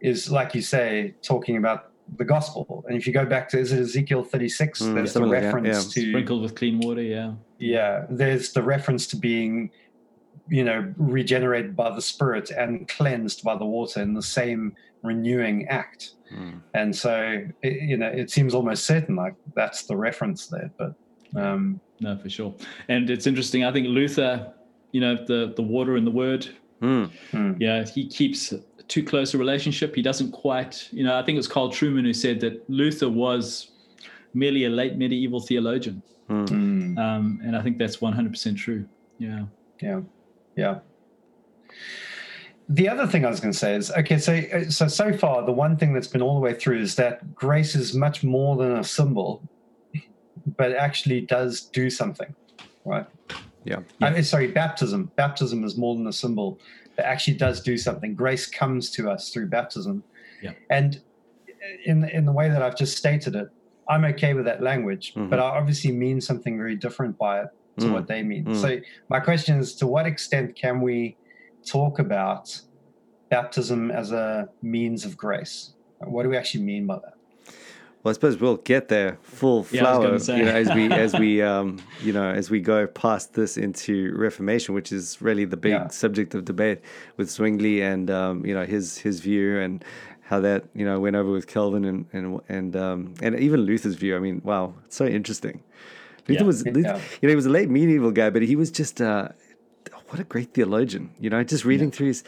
is 0.00 0.30
like 0.30 0.54
you 0.54 0.62
say 0.62 1.14
talking 1.22 1.56
about 1.56 1.90
the 2.18 2.24
gospel. 2.24 2.84
And 2.88 2.96
if 2.96 3.06
you 3.06 3.12
go 3.12 3.24
back 3.24 3.48
to 3.50 3.58
is 3.58 3.72
it 3.72 3.80
ezekiel 3.80 4.22
36 4.22 4.80
Mm, 4.80 4.94
there's 4.94 5.12
the 5.12 5.12
something 5.14 5.32
like 5.32 5.40
that, 5.42 5.54
reference 5.54 5.92
to 5.94 6.10
sprinkled 6.10 6.42
with 6.42 6.54
clean 6.54 6.78
water 6.80 7.02
yeah. 7.02 7.32
Yeah 7.58 8.06
there's 8.10 8.52
the 8.52 8.62
reference 8.62 9.06
to 9.08 9.16
being 9.16 9.70
you 10.48 10.62
know 10.62 10.92
regenerated 10.96 11.74
by 11.74 11.90
the 11.90 12.00
spirit 12.00 12.50
and 12.50 12.86
cleansed 12.88 13.42
by 13.42 13.56
the 13.56 13.64
water 13.64 14.00
in 14.00 14.14
the 14.14 14.22
same 14.22 14.76
renewing 15.02 15.66
act. 15.68 16.12
Mm. 16.32 16.60
and 16.74 16.94
so 16.94 17.44
it, 17.62 17.82
you 17.82 17.96
know 17.96 18.08
it 18.08 18.30
seems 18.30 18.52
almost 18.54 18.84
certain 18.84 19.14
like 19.14 19.34
that's 19.54 19.84
the 19.84 19.96
reference 19.96 20.48
there 20.48 20.70
but 20.76 20.94
um 21.36 21.80
no 22.00 22.16
for 22.18 22.28
sure. 22.28 22.54
And 22.88 23.08
it's 23.10 23.26
interesting 23.26 23.64
i 23.64 23.72
think 23.72 23.86
luther 23.88 24.52
you 24.92 25.00
know 25.00 25.16
the 25.26 25.52
the 25.56 25.62
water 25.62 25.96
and 25.96 26.06
the 26.06 26.10
word. 26.10 26.48
Mm. 26.82 27.10
yeah 27.58 27.84
he 27.84 28.06
keeps 28.06 28.52
too 28.88 29.02
close 29.02 29.34
a 29.34 29.38
relationship 29.38 29.94
he 29.94 30.02
doesn't 30.02 30.30
quite 30.32 30.88
you 30.92 31.02
know 31.04 31.18
i 31.18 31.22
think 31.22 31.34
it 31.34 31.38
was 31.38 31.48
carl 31.48 31.70
trueman 31.70 32.02
who 32.04 32.12
said 32.12 32.40
that 32.40 32.68
luther 32.70 33.08
was 33.08 33.70
merely 34.34 34.64
a 34.64 34.70
late 34.70 34.96
medieval 34.96 35.40
theologian 35.40 36.02
Mm. 36.28 36.98
um, 36.98 37.40
and 37.44 37.56
i 37.56 37.62
think 37.62 37.78
that's 37.78 37.98
100% 37.98 38.56
true 38.56 38.84
yeah 39.18 39.44
yeah 39.80 40.00
yeah 40.56 40.80
the 42.68 42.88
other 42.88 43.06
thing 43.06 43.24
i 43.24 43.28
was 43.30 43.38
going 43.38 43.52
to 43.52 43.58
say 43.58 43.74
is 43.76 43.92
okay 43.92 44.18
so 44.18 44.42
so 44.68 44.88
so 44.88 45.16
far 45.16 45.44
the 45.46 45.52
one 45.52 45.76
thing 45.76 45.92
that's 45.94 46.08
been 46.08 46.22
all 46.22 46.34
the 46.34 46.40
way 46.40 46.52
through 46.52 46.80
is 46.80 46.96
that 46.96 47.34
grace 47.34 47.76
is 47.76 47.94
much 47.94 48.24
more 48.24 48.56
than 48.56 48.72
a 48.72 48.82
symbol 48.82 49.40
but 50.56 50.72
actually 50.72 51.20
does 51.20 51.60
do 51.60 51.88
something 51.88 52.34
right 52.84 53.06
Yeah. 53.64 53.80
I 54.00 54.10
mean, 54.10 54.22
sorry, 54.22 54.46
baptism. 54.46 55.10
Baptism 55.16 55.64
is 55.64 55.76
more 55.76 55.96
than 55.96 56.06
a 56.06 56.12
symbol. 56.12 56.60
It 56.98 57.02
actually 57.02 57.36
does 57.36 57.60
do 57.60 57.76
something. 57.76 58.14
Grace 58.14 58.46
comes 58.46 58.90
to 58.92 59.10
us 59.10 59.30
through 59.30 59.48
baptism. 59.48 60.02
Yeah. 60.42 60.52
And 60.70 61.00
in 61.84 62.04
in 62.08 62.24
the 62.24 62.32
way 62.32 62.48
that 62.48 62.62
I've 62.62 62.76
just 62.76 62.96
stated 62.96 63.34
it, 63.34 63.48
I'm 63.88 64.04
okay 64.04 64.34
with 64.34 64.44
that 64.46 64.62
language, 64.62 65.14
Mhm. 65.14 65.30
but 65.30 65.38
I 65.38 65.42
obviously 65.42 65.92
mean 65.92 66.20
something 66.20 66.56
very 66.56 66.76
different 66.76 67.18
by 67.18 67.42
it 67.42 67.48
to 67.78 67.86
Mm. 67.86 67.92
what 67.92 68.06
they 68.08 68.22
mean. 68.22 68.44
Mm. 68.46 68.56
So 68.56 68.78
my 69.08 69.20
question 69.20 69.58
is, 69.58 69.74
to 69.76 69.86
what 69.86 70.06
extent 70.06 70.56
can 70.56 70.80
we 70.80 71.16
talk 71.64 71.98
about 71.98 72.60
baptism 73.28 73.90
as 73.90 74.12
a 74.12 74.48
means 74.62 75.04
of 75.04 75.16
grace? 75.16 75.74
What 75.98 76.22
do 76.22 76.28
we 76.30 76.36
actually 76.36 76.64
mean 76.64 76.86
by 76.86 76.96
that? 76.96 77.14
Well, 78.06 78.10
I 78.10 78.14
suppose 78.14 78.38
we'll 78.40 78.58
get 78.58 78.86
there 78.86 79.18
full 79.24 79.66
Yeah, 79.72 79.80
flower, 79.80 80.16
you 80.38 80.44
know, 80.44 80.52
as 80.52 80.72
we 80.72 80.92
as 80.92 81.12
we 81.18 81.42
um, 81.52 81.82
you 82.04 82.12
know 82.12 82.30
as 82.30 82.48
we 82.50 82.60
go 82.60 82.86
past 82.86 83.34
this 83.34 83.56
into 83.56 84.14
Reformation, 84.16 84.76
which 84.76 84.92
is 84.92 85.20
really 85.20 85.44
the 85.44 85.56
big 85.56 85.72
Yeah. 85.72 85.88
subject 85.88 86.32
of 86.32 86.44
debate 86.44 86.78
with 87.16 87.28
Zwingli 87.28 87.82
and 87.82 88.08
um, 88.08 88.46
you 88.46 88.54
know 88.54 88.64
his 88.64 88.98
his 88.98 89.18
view 89.18 89.58
and 89.58 89.84
how 90.20 90.38
that 90.38 90.66
you 90.72 90.84
know 90.84 91.00
went 91.00 91.16
over 91.16 91.32
with 91.32 91.48
Calvin 91.48 91.84
and 91.84 92.06
and 92.12 92.40
and 92.48 92.76
um, 92.76 93.14
and 93.22 93.34
even 93.40 93.62
Luther's 93.62 93.96
view. 93.96 94.14
I 94.14 94.20
mean, 94.20 94.40
wow, 94.44 94.72
it's 94.84 94.94
so 94.94 95.04
interesting. 95.04 95.64
Luther 96.28 96.42
Yeah. 96.42 96.46
was 96.46 96.64
Luther, 96.64 96.80
Yeah. 96.82 97.00
you 97.20 97.26
know 97.26 97.30
he 97.30 97.34
was 97.42 97.46
a 97.46 97.50
late 97.58 97.70
medieval 97.70 98.12
guy, 98.12 98.30
but 98.30 98.42
he 98.42 98.54
was 98.54 98.70
just 98.70 99.00
uh, 99.00 99.30
what 100.10 100.20
a 100.20 100.24
great 100.24 100.54
theologian. 100.54 101.10
You 101.18 101.30
know, 101.30 101.42
just 101.42 101.64
reading 101.64 101.90
through 101.90 102.06
his, 102.06 102.22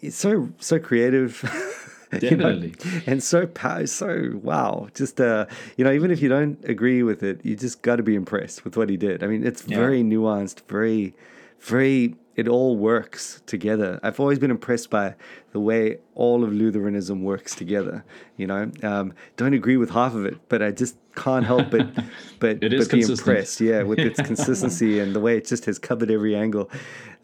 it's 0.00 0.14
so 0.16 0.50
so 0.60 0.78
creative. 0.78 1.42
Definitely. 2.10 2.74
You 2.84 2.90
know? 2.90 3.00
And 3.06 3.22
so 3.22 3.48
so 3.86 4.30
wow. 4.42 4.88
Just 4.94 5.20
uh, 5.20 5.46
you 5.76 5.84
know, 5.84 5.92
even 5.92 6.10
if 6.10 6.20
you 6.22 6.28
don't 6.28 6.62
agree 6.64 7.02
with 7.02 7.22
it, 7.22 7.40
you 7.44 7.56
just 7.56 7.82
got 7.82 7.96
to 7.96 8.02
be 8.02 8.14
impressed 8.14 8.64
with 8.64 8.76
what 8.76 8.88
he 8.88 8.96
did. 8.96 9.22
I 9.22 9.26
mean, 9.26 9.46
it's 9.46 9.66
Yeah. 9.66 9.76
very 9.76 10.02
nuanced, 10.02 10.60
very, 10.68 11.14
very. 11.60 12.16
It 12.36 12.48
all 12.48 12.76
works 12.76 13.42
together. 13.46 14.00
I've 14.02 14.18
always 14.18 14.40
been 14.40 14.50
impressed 14.50 14.90
by 14.90 15.14
the 15.54 15.60
way 15.60 15.98
all 16.16 16.42
of 16.44 16.52
Lutheranism 16.52 17.22
works 17.22 17.54
together. 17.54 18.04
You 18.36 18.48
know, 18.48 18.70
um, 18.82 19.14
don't 19.36 19.54
agree 19.54 19.76
with 19.76 19.90
half 19.90 20.14
of 20.14 20.26
it, 20.26 20.36
but 20.48 20.60
I 20.62 20.72
just 20.72 20.96
can't 21.14 21.46
help 21.46 21.70
but 21.70 21.86
but, 22.40 22.58
It 22.62 22.72
is 22.72 22.88
but 22.88 22.94
be 22.96 23.00
consistent. 23.02 23.28
impressed. 23.28 23.60
Yeah, 23.60 23.82
with 23.84 24.00
its 24.00 24.20
consistency 24.30 24.98
and 24.98 25.14
the 25.14 25.20
way 25.20 25.36
it 25.36 25.46
just 25.46 25.64
has 25.66 25.78
covered 25.78 26.10
every 26.10 26.34
angle, 26.34 26.68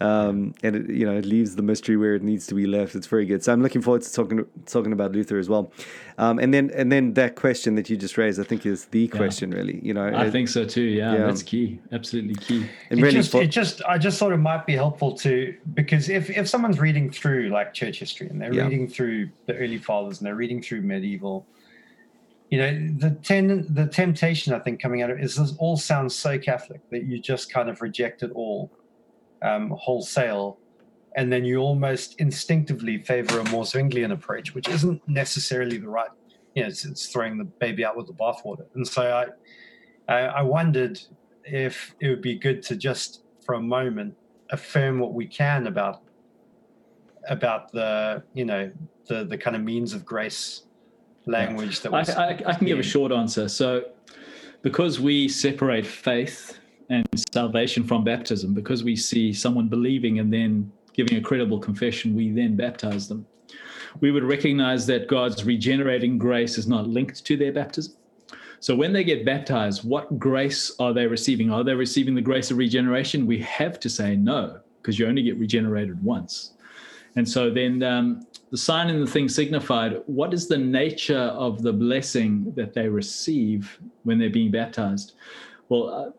um, 0.00 0.54
and 0.62 0.76
it, 0.76 0.90
you 0.90 1.04
know 1.04 1.16
it 1.16 1.24
leaves 1.24 1.56
the 1.56 1.62
mystery 1.62 1.96
where 1.96 2.14
it 2.14 2.22
needs 2.22 2.46
to 2.46 2.54
be 2.54 2.66
left. 2.66 2.94
It's 2.94 3.08
very 3.08 3.26
good. 3.26 3.42
So 3.42 3.52
I'm 3.52 3.62
looking 3.62 3.82
forward 3.82 4.02
to 4.02 4.12
talking 4.12 4.46
talking 4.66 4.92
about 4.92 5.10
Luther 5.10 5.38
as 5.38 5.48
well, 5.48 5.72
um, 6.18 6.38
and 6.38 6.54
then 6.54 6.70
and 6.72 6.92
then 6.92 7.14
that 7.14 7.34
question 7.34 7.74
that 7.74 7.90
you 7.90 7.96
just 7.96 8.16
raised, 8.16 8.38
I 8.40 8.44
think 8.44 8.64
is 8.64 8.84
the 8.86 9.08
question 9.08 9.50
really. 9.50 9.80
You 9.82 9.94
know, 9.94 10.06
I 10.06 10.26
it- 10.26 10.30
think 10.30 10.48
so 10.48 10.64
too. 10.64 10.82
Yeah, 10.82 11.14
Yeah. 11.14 11.26
that's 11.26 11.42
key. 11.42 11.80
Absolutely 11.90 12.36
key. 12.36 12.66
and 12.90 13.00
it 13.00 13.02
really 13.02 13.16
just, 13.16 13.32
for- 13.32 13.42
it 13.42 13.48
just, 13.50 13.82
I 13.88 13.98
just 13.98 14.18
thought 14.20 14.30
it 14.32 14.36
might 14.36 14.66
be 14.66 14.76
helpful 14.76 15.12
to 15.18 15.52
because 15.74 16.08
if 16.08 16.30
if 16.30 16.48
someone's 16.48 16.78
reading 16.78 17.10
through 17.10 17.48
like 17.48 17.74
church 17.74 17.98
history 17.98 18.19
and 18.28 18.40
they're 18.40 18.52
Yeah. 18.52 18.64
reading 18.64 18.88
through 18.88 19.30
the 19.46 19.54
early 19.56 19.78
fathers 19.78 20.18
and 20.18 20.26
they're 20.26 20.34
reading 20.34 20.60
through 20.62 20.82
medieval, 20.82 21.46
you 22.50 22.58
know, 22.58 22.72
the 22.98 23.10
ten 23.22 23.66
the 23.72 23.86
temptation 23.86 24.52
I 24.52 24.58
think 24.58 24.82
coming 24.82 25.02
out 25.02 25.10
of 25.10 25.18
it 25.18 25.24
is 25.24 25.36
this 25.36 25.54
all 25.58 25.76
sounds 25.76 26.14
so 26.14 26.38
Catholic 26.38 26.80
that 26.90 27.04
you 27.04 27.20
just 27.20 27.52
kind 27.52 27.68
of 27.70 27.80
reject 27.80 28.22
it 28.22 28.30
all 28.34 28.70
um, 29.42 29.70
wholesale, 29.78 30.58
and 31.16 31.32
then 31.32 31.44
you 31.44 31.58
almost 31.58 32.20
instinctively 32.20 32.98
favor 32.98 33.40
a 33.40 33.44
more 33.50 33.64
Zwinglian 33.64 34.12
approach, 34.12 34.54
which 34.54 34.68
isn't 34.68 35.00
necessarily 35.08 35.78
the 35.78 35.88
right. 35.88 36.10
You 36.54 36.62
know, 36.62 36.68
it's, 36.68 36.84
it's 36.84 37.06
throwing 37.06 37.38
the 37.38 37.44
baby 37.44 37.84
out 37.84 37.96
with 37.96 38.08
the 38.08 38.12
bathwater, 38.14 38.66
and 38.74 38.86
so 38.86 39.02
I, 40.08 40.12
I, 40.12 40.18
I 40.26 40.42
wondered 40.42 41.00
if 41.44 41.94
it 42.00 42.08
would 42.08 42.20
be 42.20 42.36
good 42.36 42.62
to 42.64 42.76
just 42.76 43.24
for 43.44 43.54
a 43.54 43.60
moment 43.62 44.14
affirm 44.50 44.98
what 44.98 45.14
we 45.14 45.26
can 45.26 45.68
about 45.68 46.02
about 47.28 47.72
the 47.72 48.22
you 48.34 48.44
know 48.44 48.70
the 49.06 49.24
the 49.24 49.36
kind 49.36 49.56
of 49.56 49.62
means 49.62 49.92
of 49.92 50.04
grace 50.04 50.62
language 51.26 51.80
that 51.80 51.92
I, 51.92 52.00
I, 52.00 52.28
I 52.46 52.54
can 52.54 52.66
give 52.66 52.78
a 52.78 52.82
short 52.82 53.12
answer. 53.12 53.48
So, 53.48 53.84
because 54.62 55.00
we 55.00 55.28
separate 55.28 55.86
faith 55.86 56.58
and 56.88 57.06
salvation 57.32 57.84
from 57.84 58.04
baptism, 58.04 58.54
because 58.54 58.84
we 58.84 58.96
see 58.96 59.32
someone 59.32 59.68
believing 59.68 60.18
and 60.18 60.32
then 60.32 60.70
giving 60.92 61.18
a 61.18 61.20
credible 61.20 61.58
confession, 61.58 62.14
we 62.14 62.30
then 62.30 62.56
baptize 62.56 63.08
them. 63.08 63.26
We 64.00 64.10
would 64.10 64.24
recognize 64.24 64.86
that 64.86 65.08
God's 65.08 65.44
regenerating 65.44 66.18
grace 66.18 66.58
is 66.58 66.66
not 66.66 66.88
linked 66.88 67.24
to 67.26 67.36
their 67.36 67.52
baptism. 67.52 67.94
So, 68.60 68.76
when 68.76 68.92
they 68.92 69.04
get 69.04 69.24
baptized, 69.24 69.84
what 69.84 70.18
grace 70.18 70.74
are 70.78 70.92
they 70.92 71.06
receiving? 71.06 71.50
Are 71.50 71.64
they 71.64 71.74
receiving 71.74 72.14
the 72.14 72.20
grace 72.20 72.50
of 72.50 72.58
regeneration? 72.58 73.26
We 73.26 73.38
have 73.40 73.80
to 73.80 73.88
say 73.88 74.16
no, 74.16 74.60
because 74.80 74.98
you 74.98 75.06
only 75.06 75.22
get 75.22 75.38
regenerated 75.38 76.02
once. 76.02 76.52
And 77.16 77.28
so 77.28 77.50
then 77.50 77.82
um, 77.82 78.26
the 78.50 78.56
sign 78.56 78.88
and 78.88 79.06
the 79.06 79.10
thing 79.10 79.28
signified 79.28 80.02
what 80.06 80.32
is 80.32 80.48
the 80.48 80.58
nature 80.58 81.18
of 81.18 81.62
the 81.62 81.72
blessing 81.72 82.52
that 82.56 82.72
they 82.72 82.88
receive 82.88 83.78
when 84.04 84.18
they're 84.18 84.30
being 84.30 84.50
baptized? 84.50 85.14
Well, 85.68 85.88
uh, 85.88 86.10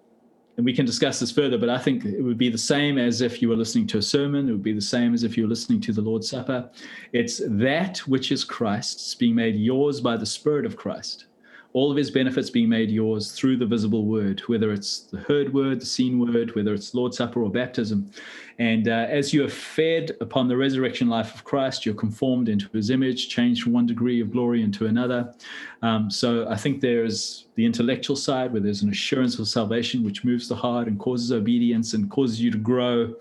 and 0.57 0.65
we 0.65 0.73
can 0.73 0.85
discuss 0.85 1.19
this 1.19 1.31
further, 1.31 1.57
but 1.57 1.69
I 1.69 1.77
think 1.77 2.03
it 2.03 2.21
would 2.21 2.37
be 2.37 2.49
the 2.49 2.57
same 2.57 2.97
as 2.97 3.21
if 3.21 3.41
you 3.41 3.49
were 3.49 3.55
listening 3.55 3.87
to 3.87 3.97
a 3.97 4.01
sermon. 4.01 4.49
It 4.49 4.51
would 4.51 4.63
be 4.63 4.73
the 4.73 4.81
same 4.81 5.13
as 5.13 5.23
if 5.23 5.37
you 5.37 5.43
were 5.43 5.49
listening 5.49 5.79
to 5.81 5.93
the 5.93 6.01
Lord's 6.01 6.29
Supper. 6.29 6.69
It's 7.13 7.41
that 7.45 7.99
which 7.99 8.31
is 8.31 8.43
Christ's 8.43 9.15
being 9.15 9.33
made 9.33 9.55
yours 9.55 10.01
by 10.01 10.17
the 10.17 10.25
Spirit 10.25 10.65
of 10.65 10.75
Christ. 10.75 11.25
All 11.73 11.89
of 11.89 11.97
his 11.97 12.11
benefits 12.11 12.49
being 12.49 12.69
made 12.69 12.89
yours 12.89 13.31
through 13.31 13.57
the 13.57 13.65
visible 13.65 14.05
word, 14.05 14.41
whether 14.47 14.73
it's 14.73 15.01
the 15.01 15.19
heard 15.19 15.53
word, 15.53 15.79
the 15.79 15.85
seen 15.85 16.19
word, 16.19 16.53
whether 16.55 16.73
it's 16.73 16.93
Lord's 16.93 17.17
Supper 17.17 17.41
or 17.43 17.49
baptism. 17.49 18.11
And 18.59 18.87
uh, 18.87 19.07
as 19.09 19.33
you 19.33 19.45
are 19.45 19.49
fed 19.49 20.11
upon 20.19 20.47
the 20.47 20.57
resurrection 20.57 21.07
life 21.07 21.33
of 21.33 21.43
Christ, 21.43 21.85
you're 21.85 21.95
conformed 21.95 22.49
into 22.49 22.67
his 22.73 22.89
image, 22.89 23.29
changed 23.29 23.63
from 23.63 23.73
one 23.73 23.85
degree 23.85 24.21
of 24.21 24.31
glory 24.31 24.63
into 24.63 24.85
another. 24.85 25.33
Um, 25.81 26.11
so 26.11 26.47
I 26.49 26.57
think 26.57 26.81
there's 26.81 27.47
the 27.55 27.65
intellectual 27.65 28.15
side 28.15 28.51
where 28.51 28.61
there's 28.61 28.83
an 28.83 28.89
assurance 28.89 29.39
of 29.39 29.47
salvation, 29.47 30.03
which 30.03 30.23
moves 30.23 30.47
the 30.47 30.55
heart 30.55 30.87
and 30.87 30.99
causes 30.99 31.31
obedience 31.31 31.93
and 31.93 32.09
causes 32.11 32.41
you 32.41 32.51
to 32.51 32.57
grow 32.57 33.15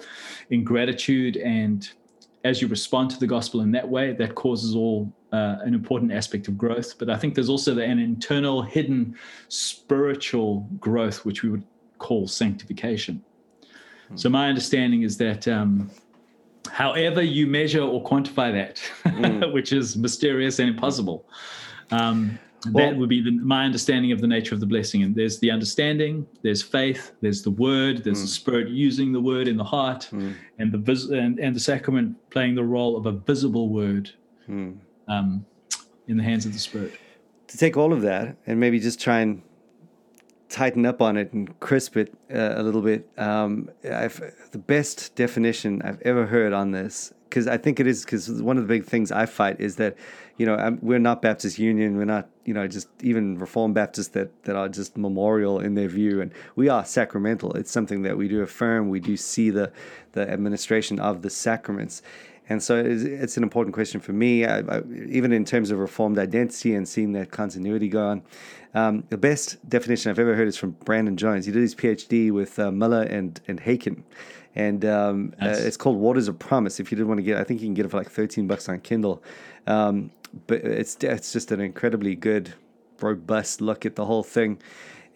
in 0.51 0.65
gratitude. 0.65 1.37
And 1.37 1.89
as 2.45 2.63
you 2.63 2.69
respond 2.69 3.11
to 3.11 3.21
the 3.21 3.27
gospel 3.27 3.61
in 3.61 3.71
that 3.73 3.89
way, 3.89 4.13
that 4.13 4.35
causes 4.35 4.75
all 4.75 5.13
uh, 5.33 5.57
an 5.61 5.75
important 5.75 6.13
aspect 6.13 6.49
of 6.49 6.57
growth. 6.57 6.99
But 6.99 7.11
I 7.11 7.17
think 7.17 7.35
there's 7.35 7.51
also 7.51 7.79
an 7.79 7.99
internal, 7.99 8.63
hidden 8.63 9.17
spiritual 9.49 10.69
growth, 10.79 11.25
which 11.25 11.43
we 11.43 11.51
would 11.51 11.65
call 11.99 12.27
sanctification. 12.27 13.23
So 14.17 14.29
my 14.29 14.49
understanding 14.49 15.03
is 15.03 15.17
that 15.19 15.47
um, 15.47 15.89
however 16.71 17.23
you 17.23 17.47
measure 17.47 17.83
or 17.83 18.03
quantify 18.03 18.53
that, 18.53 19.53
which 19.53 19.73
is 19.73 19.97
mysterious 19.97 20.59
and 20.59 20.69
impossible, 20.69 21.25
um, 21.93 22.39
Well- 22.67 22.91
that 22.91 22.97
would 22.99 23.09
be 23.09 23.23
the, 23.23 23.31
my 23.33 23.65
understanding 23.65 24.13
of 24.13 24.21
the 24.21 24.27
nature 24.27 24.55
of 24.55 24.61
the 24.61 24.67
blessing. 24.67 25.03
And 25.03 25.15
there's 25.15 25.39
the 25.39 25.51
understanding, 25.51 26.27
there's 26.43 26.63
faith, 26.63 27.13
there's 27.23 27.43
the 27.43 27.51
word, 27.51 28.05
there's 28.05 28.21
the 28.21 28.29
spirit 28.29 28.69
using 28.69 29.13
the 29.13 29.21
word 29.21 29.49
in 29.49 29.57
the 29.57 29.65
heart, 29.65 30.11
and 30.59 30.71
the 30.71 30.79
vis- 30.79 31.09
and, 31.09 31.39
and 31.41 31.57
the 31.57 31.61
sacrament 31.61 32.17
playing 32.31 32.55
the 32.55 32.65
role 32.65 32.97
of 32.97 33.07
a 33.07 33.13
visible 33.13 33.69
word 33.71 34.11
um, 35.09 35.45
in 36.09 36.17
the 36.17 36.23
hands 36.23 36.45
of 36.47 36.53
the 36.53 36.59
spirit. 36.59 36.93
to 37.49 37.57
take 37.57 37.77
all 37.77 37.93
of 37.93 38.03
that 38.03 38.37
and 38.47 38.59
maybe 38.61 38.79
just 38.79 39.01
try 39.01 39.21
and 39.21 39.43
tighten 40.49 40.85
up 40.85 41.01
on 41.01 41.17
it 41.17 41.33
and 41.33 41.59
crisp 41.61 41.97
it 41.97 42.13
uh, 42.35 42.55
a 42.57 42.63
little 42.63 42.83
bit. 42.83 43.09
Um, 43.17 43.71
I've, 43.85 44.21
the 44.51 44.59
best 44.59 45.15
definition 45.15 45.81
I've 45.83 46.01
ever 46.03 46.27
heard 46.27 46.53
on 46.53 46.73
this, 46.73 47.13
because 47.31 47.47
I 47.47 47.57
think 47.57 47.79
it 47.79 47.87
is, 47.87 48.05
because 48.05 48.29
one 48.43 48.59
of 48.59 48.65
the 48.65 48.69
big 48.69 48.85
things 48.85 49.13
I 49.13 49.25
fight 49.25 49.61
is 49.61 49.77
that, 49.77 49.97
you 50.37 50.45
know, 50.45 50.57
I'm, 50.57 50.81
we're 50.83 50.99
not 50.99 51.23
Baptist 51.23 51.61
Union, 51.61 51.97
we're 51.97 52.05
not, 52.05 52.29
you 52.45 52.53
know, 52.53 52.67
just 52.67 52.89
even 53.03 53.39
Reformed 53.39 53.75
Baptists 53.75 54.09
that, 54.09 54.43
that 54.43 54.57
are 54.57 54.69
just 54.69 54.99
memorial 54.99 55.61
in 55.61 55.77
their 55.77 55.89
view, 55.89 56.21
and 56.21 56.33
we 56.57 56.69
are 56.69 56.85
sacramental. 56.85 57.53
It's 57.53 57.71
something 57.71 58.03
that 58.03 58.19
we 58.19 58.27
do 58.27 58.43
affirm. 58.43 58.89
We 58.89 59.01
do 59.01 59.17
see 59.17 59.51
the 59.51 59.73
the 60.13 60.29
administration 60.29 60.99
of 60.99 61.23
the 61.23 61.31
sacraments. 61.31 62.03
And 62.49 62.61
so 62.61 62.77
it's, 62.77 63.05
it's 63.05 63.37
an 63.37 63.45
important 63.45 63.75
question 63.75 64.01
for 64.01 64.13
me, 64.13 64.45
I, 64.45 64.59
I, 64.59 64.83
even 65.09 65.33
in 65.33 65.45
terms 65.45 65.71
of 65.71 65.79
reformed 65.79 66.19
identity 66.19 66.75
and 66.75 66.89
seeing 66.89 67.13
that 67.13 67.31
continuity 67.31 67.89
go 67.89 68.09
on. 68.09 68.23
Um, 68.75 69.05
the 69.09 69.17
best 69.17 69.57
definition 69.69 70.11
I've 70.11 70.19
ever 70.19 70.35
heard 70.35 70.49
is 70.49 70.57
from 70.57 70.73
Brandon 70.85 71.17
Jones. 71.17 71.47
He 71.47 71.53
did 71.53 71.63
his 71.63 71.77
PhD 71.77 72.33
with 72.33 72.59
uh, 72.59 72.73
Miller 72.73 73.03
and 73.03 73.41
and 73.47 73.61
Haken, 73.61 74.03
and 74.61 74.85
um, 74.85 75.35
uh, 75.41 75.55
it's 75.69 75.77
called 75.77 75.97
Waters 75.97 76.29
of 76.29 76.39
Promise. 76.39 76.81
If 76.81 76.91
you 76.91 76.99
did 76.99 77.07
want 77.07 77.19
to 77.19 77.23
get, 77.23 77.39
I 77.39 77.45
think 77.45 77.61
you 77.61 77.67
can 77.67 77.75
get 77.75 77.87
it 77.87 77.91
for 77.91 77.97
like 77.97 78.11
thirteen 78.11 78.47
bucks 78.47 78.69
on 78.69 78.81
Kindle. 78.81 79.23
Um, 79.67 80.11
but 80.47 80.59
it's 80.59 80.97
it's 81.03 81.33
just 81.33 81.51
an 81.53 81.61
incredibly 81.61 82.15
good, 82.15 82.55
robust 83.01 83.61
look 83.61 83.87
at 83.87 83.97
the 83.97 84.05
whole 84.05 84.23
thing. 84.23 84.59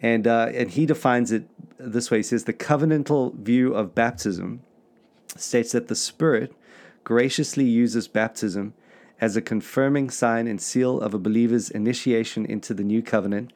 And 0.01 0.27
uh, 0.27 0.47
and 0.53 0.71
he 0.71 0.85
defines 0.85 1.31
it 1.31 1.43
this 1.77 2.09
way. 2.09 2.17
He 2.17 2.23
says 2.23 2.43
the 2.45 2.53
covenantal 2.53 3.35
view 3.35 3.73
of 3.73 3.93
baptism 3.93 4.61
states 5.35 5.71
that 5.73 5.87
the 5.87 5.95
Spirit 5.95 6.53
graciously 7.03 7.65
uses 7.65 8.07
baptism 8.07 8.73
as 9.21 9.35
a 9.35 9.41
confirming 9.41 10.09
sign 10.09 10.47
and 10.47 10.59
seal 10.59 10.99
of 10.99 11.13
a 11.13 11.19
believer's 11.19 11.69
initiation 11.69 12.45
into 12.45 12.73
the 12.73 12.83
new 12.83 13.01
covenant, 13.01 13.53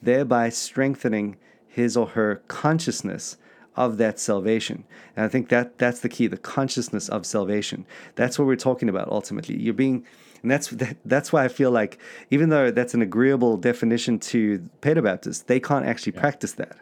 thereby 0.00 0.48
strengthening 0.48 1.36
his 1.66 1.96
or 1.96 2.08
her 2.08 2.42
consciousness 2.48 3.36
of 3.76 3.96
that 3.98 4.18
salvation. 4.18 4.84
And 5.16 5.24
I 5.24 5.28
think 5.28 5.48
that 5.48 5.78
that's 5.78 6.00
the 6.00 6.08
key, 6.08 6.26
the 6.26 6.36
consciousness 6.36 7.08
of 7.08 7.24
salvation. 7.26 7.86
That's 8.14 8.38
what 8.38 8.46
we're 8.46 8.56
talking 8.56 8.88
about 8.88 9.08
ultimately. 9.08 9.58
You're 9.58 9.74
being 9.74 10.04
and 10.42 10.50
that's 10.50 10.68
that, 10.68 10.96
that's 11.04 11.32
why 11.32 11.44
I 11.44 11.48
feel 11.48 11.70
like 11.70 11.98
even 12.30 12.48
though 12.48 12.70
that's 12.70 12.94
an 12.94 13.02
agreeable 13.02 13.56
definition 13.56 14.18
to 14.18 14.58
Baptists, 14.80 15.42
they 15.42 15.60
can't 15.60 15.86
actually 15.86 16.12
practice 16.12 16.52
that 16.54 16.76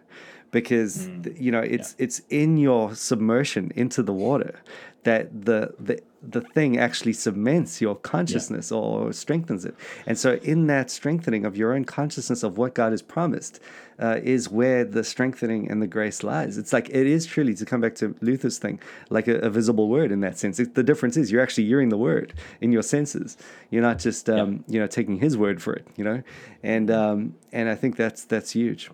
because 0.50 1.08
th- 1.22 1.36
you 1.38 1.50
know 1.50 1.60
it's 1.60 1.94
it's 1.98 2.22
in 2.28 2.56
your 2.56 2.94
submersion 2.94 3.72
into 3.76 4.02
the 4.02 4.12
water 4.12 4.60
that 5.04 5.44
the 5.46 5.74
the 5.78 6.02
the 6.22 6.42
thing 6.42 6.76
actually 6.76 7.14
cements 7.14 7.80
your 7.80 7.94
consciousness 7.96 8.70
or 8.70 9.10
strengthens 9.10 9.64
it. 9.64 9.74
And 10.06 10.18
so 10.18 10.34
in 10.42 10.66
that 10.66 10.90
strengthening 10.90 11.46
of 11.46 11.56
your 11.56 11.72
own 11.72 11.86
consciousness 11.86 12.42
of 12.42 12.58
what 12.58 12.74
god 12.74 12.92
has 12.92 13.00
promised 13.00 13.58
uh, 13.98 14.18
is 14.22 14.50
where 14.50 14.84
the 14.84 15.02
strengthening 15.02 15.70
and 15.70 15.80
the 15.80 15.86
grace 15.86 16.22
lies. 16.22 16.58
It's 16.58 16.74
like 16.74 16.90
it 16.90 17.06
is 17.06 17.24
truly 17.24 17.54
to 17.54 17.64
come 17.64 17.80
back 17.80 17.94
to 17.96 18.14
luther's 18.20 18.58
thing 18.58 18.80
like 19.08 19.28
a, 19.28 19.36
a 19.36 19.48
visible 19.48 19.88
word 19.88 20.12
in 20.12 20.20
that 20.20 20.38
sense. 20.38 20.58
It, 20.60 20.74
the 20.74 20.82
difference 20.82 21.16
is 21.16 21.32
you're 21.32 21.42
actually 21.42 21.66
hearing 21.66 21.88
the 21.88 21.98
word 21.98 22.34
in 22.60 22.70
your 22.70 22.82
senses. 22.82 23.38
You're 23.70 23.82
not 23.82 23.98
just 23.98 24.28
um, 24.28 24.64
you 24.68 24.78
know 24.78 24.86
taking 24.86 25.18
his 25.18 25.38
word 25.38 25.62
for 25.62 25.72
it 25.72 25.86
you 25.96 26.04
know? 26.04 26.22
And 26.62 26.90
um, 26.90 27.34
and 27.52 27.68
i 27.68 27.74
think 27.74 27.96
that's 27.96 28.24
that's 28.24 28.50
huge 28.50 28.90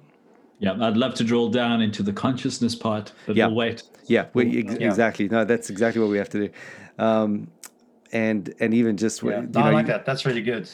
Yeah, 0.58 0.72
I'd 0.80 0.96
love 0.96 1.14
to 1.14 1.24
drill 1.24 1.48
down 1.48 1.82
into 1.82 2.02
the 2.02 2.12
consciousness 2.12 2.74
part, 2.74 3.12
but 3.26 3.36
Yeah. 3.36 3.46
we'll 3.48 3.56
wait. 3.56 3.82
Yeah, 4.06 4.26
we, 4.32 4.60
ex- 4.60 4.76
Yeah. 4.80 4.86
exactly. 4.88 5.28
No, 5.28 5.44
that's 5.44 5.68
exactly 5.68 6.00
what 6.00 6.10
we 6.10 6.16
have 6.18 6.30
to 6.30 6.46
do. 6.46 6.52
Um, 6.98 7.48
and 8.12 8.54
and 8.60 8.72
even 8.72 8.96
just 8.96 9.22
Yeah. 9.22 9.42
you 9.42 9.48
No, 9.52 9.60
know 9.60 9.66
I 9.66 9.70
like 9.72 9.86
you- 9.86 9.92
that. 9.92 10.06
That's 10.06 10.24
really 10.24 10.42
good. 10.42 10.68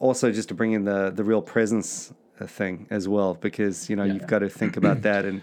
also 0.00 0.30
just 0.30 0.48
to 0.48 0.54
bring 0.54 0.72
in 0.72 0.84
the 0.84 1.10
the 1.14 1.24
real 1.24 1.40
presence 1.40 2.12
uh, 2.40 2.46
thing 2.46 2.86
as 2.90 3.08
well 3.08 3.34
because 3.40 3.88
you 3.88 3.96
know 3.96 4.04
Yeah. 4.04 4.14
you've 4.14 4.26
got 4.26 4.40
to 4.40 4.48
think 4.50 4.76
about 4.76 5.00
that 5.02 5.24
and 5.24 5.40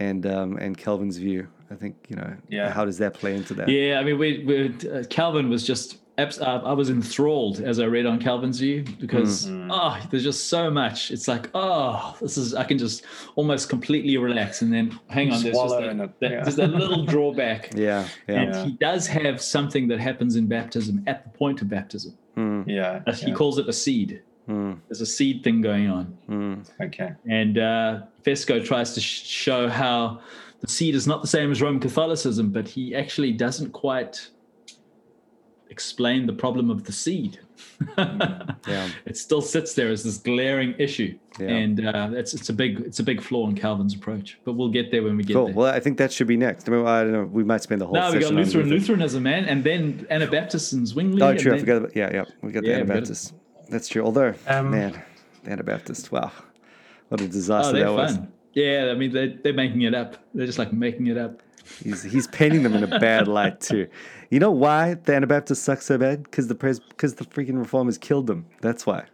and 0.00 0.26
um, 0.26 0.56
and 0.56 0.76
Calvin's 0.76 1.18
view. 1.18 1.46
I 1.70 1.74
think 1.76 1.94
you 2.08 2.16
know 2.16 2.32
Yeah. 2.48 2.70
how 2.70 2.84
does 2.84 2.98
that 2.98 3.14
play 3.14 3.36
into 3.36 3.54
that? 3.54 3.68
Yeah, 3.68 4.00
I 4.00 4.02
mean, 4.04 4.18
we, 4.18 4.42
we 4.44 4.74
uh, 4.90 5.04
Calvin 5.08 5.48
was 5.48 5.64
just. 5.64 5.98
Abs- 6.20 6.40
Uh, 6.40 6.60
I 6.64 6.72
was 6.72 6.90
enthralled 6.90 7.60
as 7.60 7.78
I 7.80 7.86
read 7.86 8.06
on 8.06 8.18
Calvin's 8.20 8.58
view 8.60 8.84
because 9.00 9.48
oh, 9.70 9.98
there's 10.10 10.22
just 10.24 10.48
so 10.48 10.70
much. 10.70 11.10
It's 11.10 11.26
like 11.28 11.48
oh, 11.54 12.16
this 12.20 12.36
is 12.36 12.54
I 12.54 12.64
can 12.64 12.78
just 12.78 13.04
almost 13.36 13.68
completely 13.68 14.16
relax 14.16 14.62
and 14.62 14.72
then 14.72 14.98
hang 15.08 15.26
on. 15.32 15.42
There's 15.42 15.42
just 15.42 15.54
Swallow 15.54 15.94
that, 15.94 16.20
that- 16.20 16.30
yeah. 16.30 16.42
there's 16.44 16.56
that 16.56 16.70
little 16.72 17.04
drawback. 17.14 17.70
Yeah, 17.74 18.06
yeah. 18.28 18.34
And 18.42 18.54
he 18.66 18.72
does 18.76 19.06
have 19.06 19.40
something 19.40 19.88
that 19.88 20.00
happens 20.00 20.36
in 20.36 20.46
baptism 20.46 21.02
at 21.06 21.24
the 21.24 21.30
point 21.38 21.62
of 21.62 21.68
baptism. 21.68 22.16
Mm, 22.36 22.64
Yeah. 22.66 23.00
Uh, 23.06 23.12
He 23.12 23.28
yeah. 23.28 23.34
calls 23.34 23.58
it 23.58 23.68
a 23.68 23.72
seed. 23.72 24.22
mm, 24.48 24.78
There's 24.88 25.00
a 25.00 25.06
seed 25.06 25.42
thing 25.44 25.60
going 25.60 25.88
on. 25.88 26.16
mm. 26.28 26.70
Okay. 26.86 27.12
And 27.28 27.58
uh, 27.58 28.00
Fesko 28.24 28.64
tries 28.64 28.94
to 28.94 29.00
sh- 29.00 29.24
show 29.26 29.68
how 29.68 30.20
the 30.60 30.68
seed 30.68 30.94
is 30.94 31.06
not 31.06 31.22
the 31.22 31.28
same 31.28 31.50
as 31.50 31.60
Roman 31.62 31.80
Catholicism, 31.80 32.50
but 32.50 32.68
he 32.68 32.94
actually 32.94 33.32
doesn't 33.32 33.70
quite 33.72 34.28
explain 35.70 36.26
the 36.26 36.32
problem 36.32 36.70
of 36.70 36.84
the 36.84 36.92
seed. 36.92 37.38
Yeah. 38.68 38.88
It 39.06 39.16
still 39.16 39.40
sits 39.40 39.74
there 39.74 39.88
as 39.90 40.04
this 40.04 40.18
glaring 40.18 40.74
issue, 40.78 41.18
Yeah. 41.38 41.48
and 41.48 41.86
uh, 41.86 42.10
it's 42.12 42.34
it's 42.34 42.48
a 42.50 42.52
big 42.52 42.80
it's 42.80 43.00
a 43.00 43.02
big 43.02 43.20
flaw 43.22 43.48
in 43.48 43.54
Calvin's 43.56 43.94
approach. 43.94 44.38
But 44.44 44.52
we'll 44.52 44.68
get 44.68 44.90
there 44.90 45.02
when 45.02 45.16
we 45.16 45.24
get 45.24 45.34
Cool. 45.34 45.46
there. 45.46 45.54
Well, 45.54 45.72
I 45.74 45.80
think 45.80 45.96
that 45.98 46.12
should 46.12 46.26
be 46.26 46.36
next. 46.36 46.68
I 46.68 46.72
mean, 46.72 46.86
I 46.86 47.02
don't 47.02 47.12
know. 47.12 47.24
We 47.24 47.42
might 47.42 47.62
spend 47.62 47.80
the 47.80 47.86
whole 47.86 47.94
now 47.94 48.08
we 48.08 48.14
got 48.14 48.22
session 48.24 48.36
on 48.36 48.42
Lutheran, 48.44 48.66
Luther. 48.68 48.76
Lutheranism, 48.92 49.22
man, 49.22 49.44
and 49.46 49.64
then 49.64 50.06
Anabaptists 50.10 50.72
and 50.72 50.86
Zwingli. 50.86 51.22
Oh, 51.22 51.28
and 51.30 51.38
true. 51.40 51.54
I 51.54 51.58
forgot 51.58 51.76
about 51.78 51.96
yeah, 51.96 52.10
yeah. 52.12 52.24
We 52.42 52.52
got 52.52 52.62
the 52.62 52.68
Yeah, 52.68 52.80
we 52.80 52.84
got. 52.84 52.90
Anabaptists. 52.96 53.32
That's 53.70 53.88
true. 53.88 54.02
Although, 54.04 54.34
Um, 54.46 54.70
man, 54.70 55.02
the 55.44 55.50
Anabaptists. 55.52 56.12
Wow, 56.12 56.30
what 57.08 57.20
a 57.20 57.24
Oh, 57.24 57.26
disaster 57.26 57.72
they're 57.72 57.84
that 57.86 57.92
was. 57.92 58.16
fun. 58.16 58.28
Yeah, 58.52 58.90
I 58.92 58.94
mean 58.94 59.12
they 59.12 59.28
they're 59.42 59.54
making 59.54 59.82
it 59.82 59.94
up. 59.94 60.16
They're 60.34 60.46
just 60.46 60.58
like 60.58 60.72
making 60.72 61.06
it 61.08 61.16
up. 61.16 61.42
He's 61.82 62.02
he's 62.02 62.26
painting 62.28 62.62
them 62.62 62.74
in 62.74 62.82
a 62.84 62.98
bad 62.98 63.28
light 63.28 63.60
too. 63.60 63.86
You 64.30 64.38
know 64.38 64.50
why 64.50 64.94
the 64.94 65.14
Anabaptists 65.14 65.62
suck 65.62 65.82
so 65.82 65.98
bad? 65.98 66.22
Because 66.24 66.48
the 66.48 66.54
pres 66.54 66.78
because 66.80 67.14
the 67.14 67.24
freaking 67.24 67.58
reformers 67.58 67.98
killed 67.98 68.26
them. 68.26 68.46
That's 68.60 68.86
why. 68.86 69.04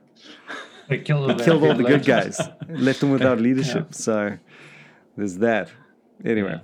They 0.88 0.98
killed, 0.98 1.30
all 1.30 1.38
Killed 1.38 1.64
all 1.64 1.74
the 1.74 1.82
good 1.84 2.04
guys, 2.04 2.40
left 2.68 3.00
them 3.00 3.10
without 3.10 3.40
leadership. 3.46 3.92
So 3.94 4.36
there's 5.16 5.38
that. 5.38 5.70
Anyway, 6.24 6.60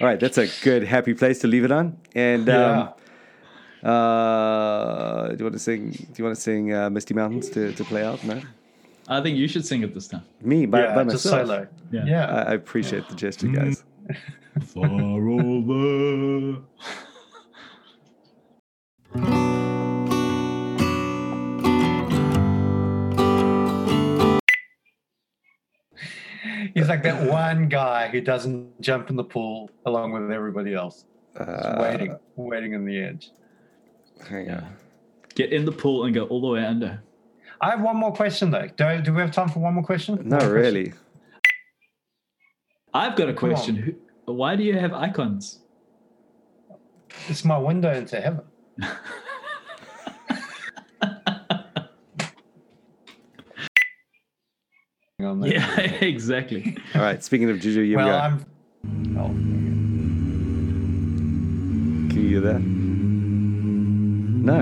all 0.00 0.06
right, 0.06 0.18
that's 0.18 0.38
a 0.38 0.48
good 0.62 0.82
happy 0.82 1.14
place 1.14 1.38
to 1.40 1.46
leave 1.46 1.64
it 1.64 1.70
on. 1.72 1.96
And 2.14 2.48
um, 2.48 2.88
uh, 3.82 5.28
do 5.28 5.36
you 5.38 5.44
want 5.44 5.52
to 5.54 5.58
sing? 5.58 5.90
Do 5.90 6.08
you 6.16 6.24
want 6.24 6.36
to 6.36 6.40
sing 6.42 6.72
uh, 6.74 6.90
Misty 6.90 7.14
Mountains 7.14 7.48
to, 7.50 7.72
to 7.72 7.84
play 7.84 8.04
out? 8.04 8.22
No, 8.24 8.40
I 9.08 9.20
think 9.20 9.36
you 9.36 9.46
should 9.48 9.64
sing 9.66 9.82
it 9.82 9.94
this 9.94 10.08
time. 10.08 10.22
me 10.40 10.66
by, 10.66 10.80
Yeah, 10.82 10.94
by 10.94 11.04
just 11.04 11.24
myself. 11.26 11.46
solo. 11.46 11.68
Yeah. 11.92 12.04
Yeah. 12.06 12.26
I, 12.26 12.42
I 12.50 12.54
appreciate 12.54 13.08
the 13.08 13.14
gesture, 13.14 13.48
guys. 13.48 13.84
Far 14.64 15.28
over. 15.28 16.62
He's 26.74 26.88
like 26.88 27.02
that 27.04 27.28
one 27.28 27.68
guy 27.68 28.08
who 28.08 28.20
doesn't 28.20 28.80
jump 28.80 29.10
in 29.10 29.16
the 29.16 29.24
pool 29.24 29.70
along 29.86 30.12
with 30.12 30.30
everybody 30.30 30.74
else. 30.74 31.04
Just 31.36 31.48
Uh, 31.48 31.78
waiting, 31.80 32.16
waiting 32.36 32.74
on 32.74 32.84
the 32.84 32.98
edge. 32.98 33.30
Hang 34.28 34.50
on. 34.50 34.64
Get 35.34 35.52
in 35.52 35.64
the 35.64 35.72
pool 35.72 36.04
and 36.04 36.14
go 36.14 36.24
all 36.24 36.40
the 36.40 36.46
way 36.48 36.64
under. 36.64 37.02
I 37.60 37.70
have 37.70 37.80
one 37.80 37.96
more 37.96 38.12
question 38.12 38.50
though. 38.50 38.68
Do, 38.76 39.00
do 39.02 39.12
we 39.14 39.20
have 39.20 39.30
time 39.32 39.48
for 39.48 39.60
one 39.60 39.74
more 39.74 39.84
question? 39.84 40.20
No, 40.24 40.36
One 40.38 40.50
really. 40.50 40.92
I've 42.94 43.16
got 43.16 43.28
a 43.28 43.34
Come 43.34 43.50
on. 43.50 43.54
question. 43.56 43.96
Who, 44.26 44.34
why 44.34 44.56
do 44.56 44.62
you 44.62 44.78
have 44.78 44.92
icons? 44.92 45.60
It's 47.28 47.44
my 47.44 47.58
window 47.58 47.92
into 47.92 48.20
heaven. 48.20 48.42
On. 55.18 55.42
Yeah, 55.44 55.80
exactly. 55.80 56.76
All 56.94 57.00
right. 57.00 57.24
Speaking 57.24 57.48
of 57.50 57.58
Juju, 57.58 57.82
here 57.84 57.96
Well, 57.96 58.06
go. 58.08 58.16
I'm. 58.18 58.44
Oh, 59.18 59.28
Can 62.10 62.22
you 62.22 62.28
hear 62.28 62.40
that? 62.42 62.60
No. 64.44 64.60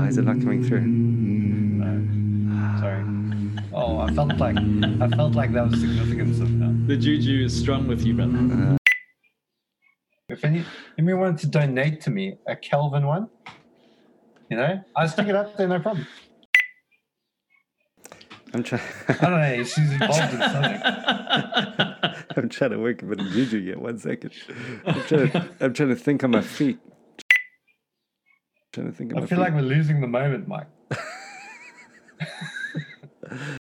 Oh, 0.00 0.04
is 0.06 0.18
it 0.18 0.22
not 0.22 0.40
coming 0.40 0.62
through? 0.62 1.07
I 4.08 4.12
felt 4.14 4.36
like 4.38 4.56
I 4.56 5.08
felt 5.10 5.34
like 5.34 5.52
that 5.52 5.70
was 5.70 5.80
significant 5.80 6.34
somehow. 6.34 6.72
The 6.86 6.96
juju 6.96 7.44
is 7.44 7.54
strong 7.58 7.86
with 7.86 8.04
you, 8.04 8.14
brother. 8.14 8.38
Uh, 8.72 8.76
if 10.30 10.44
any, 10.44 10.64
anyone 10.98 11.20
wanted 11.20 11.38
to 11.40 11.46
donate 11.46 12.00
to 12.02 12.10
me 12.10 12.38
a 12.46 12.56
Calvin 12.56 13.06
one, 13.06 13.28
you 14.50 14.56
know, 14.56 14.82
I'll 14.96 15.08
stick 15.08 15.28
it 15.28 15.34
up 15.36 15.56
there, 15.58 15.68
no 15.68 15.78
problem. 15.78 16.06
I'm 18.54 18.62
trying. 18.62 18.80
I 19.08 19.12
don't 19.12 19.40
know. 19.40 19.62
She's 19.64 19.92
involved 19.92 20.32
in 20.32 20.40
something. 20.40 20.80
I'm 22.36 22.48
trying 22.48 22.70
to 22.70 22.78
work 22.78 23.02
a 23.02 23.04
bit 23.04 23.20
of 23.20 23.26
Juju 23.26 23.58
yet. 23.58 23.78
One 23.78 23.98
second. 23.98 24.32
I'm 24.86 25.02
trying 25.02 25.30
to, 25.30 25.50
I'm 25.60 25.74
trying 25.74 25.88
to 25.90 25.96
think 25.96 26.24
on 26.24 26.30
my 26.30 26.40
feet. 26.40 26.78
trying 28.72 28.86
to 28.86 28.92
think 28.96 29.12
on 29.12 29.18
I 29.18 29.20
my 29.20 29.26
feel 29.26 29.36
feet. 29.36 29.42
like 29.44 29.52
we're 29.52 29.60
losing 29.60 30.00
the 30.00 30.06
moment, 30.06 30.48
Mike. 30.48 30.66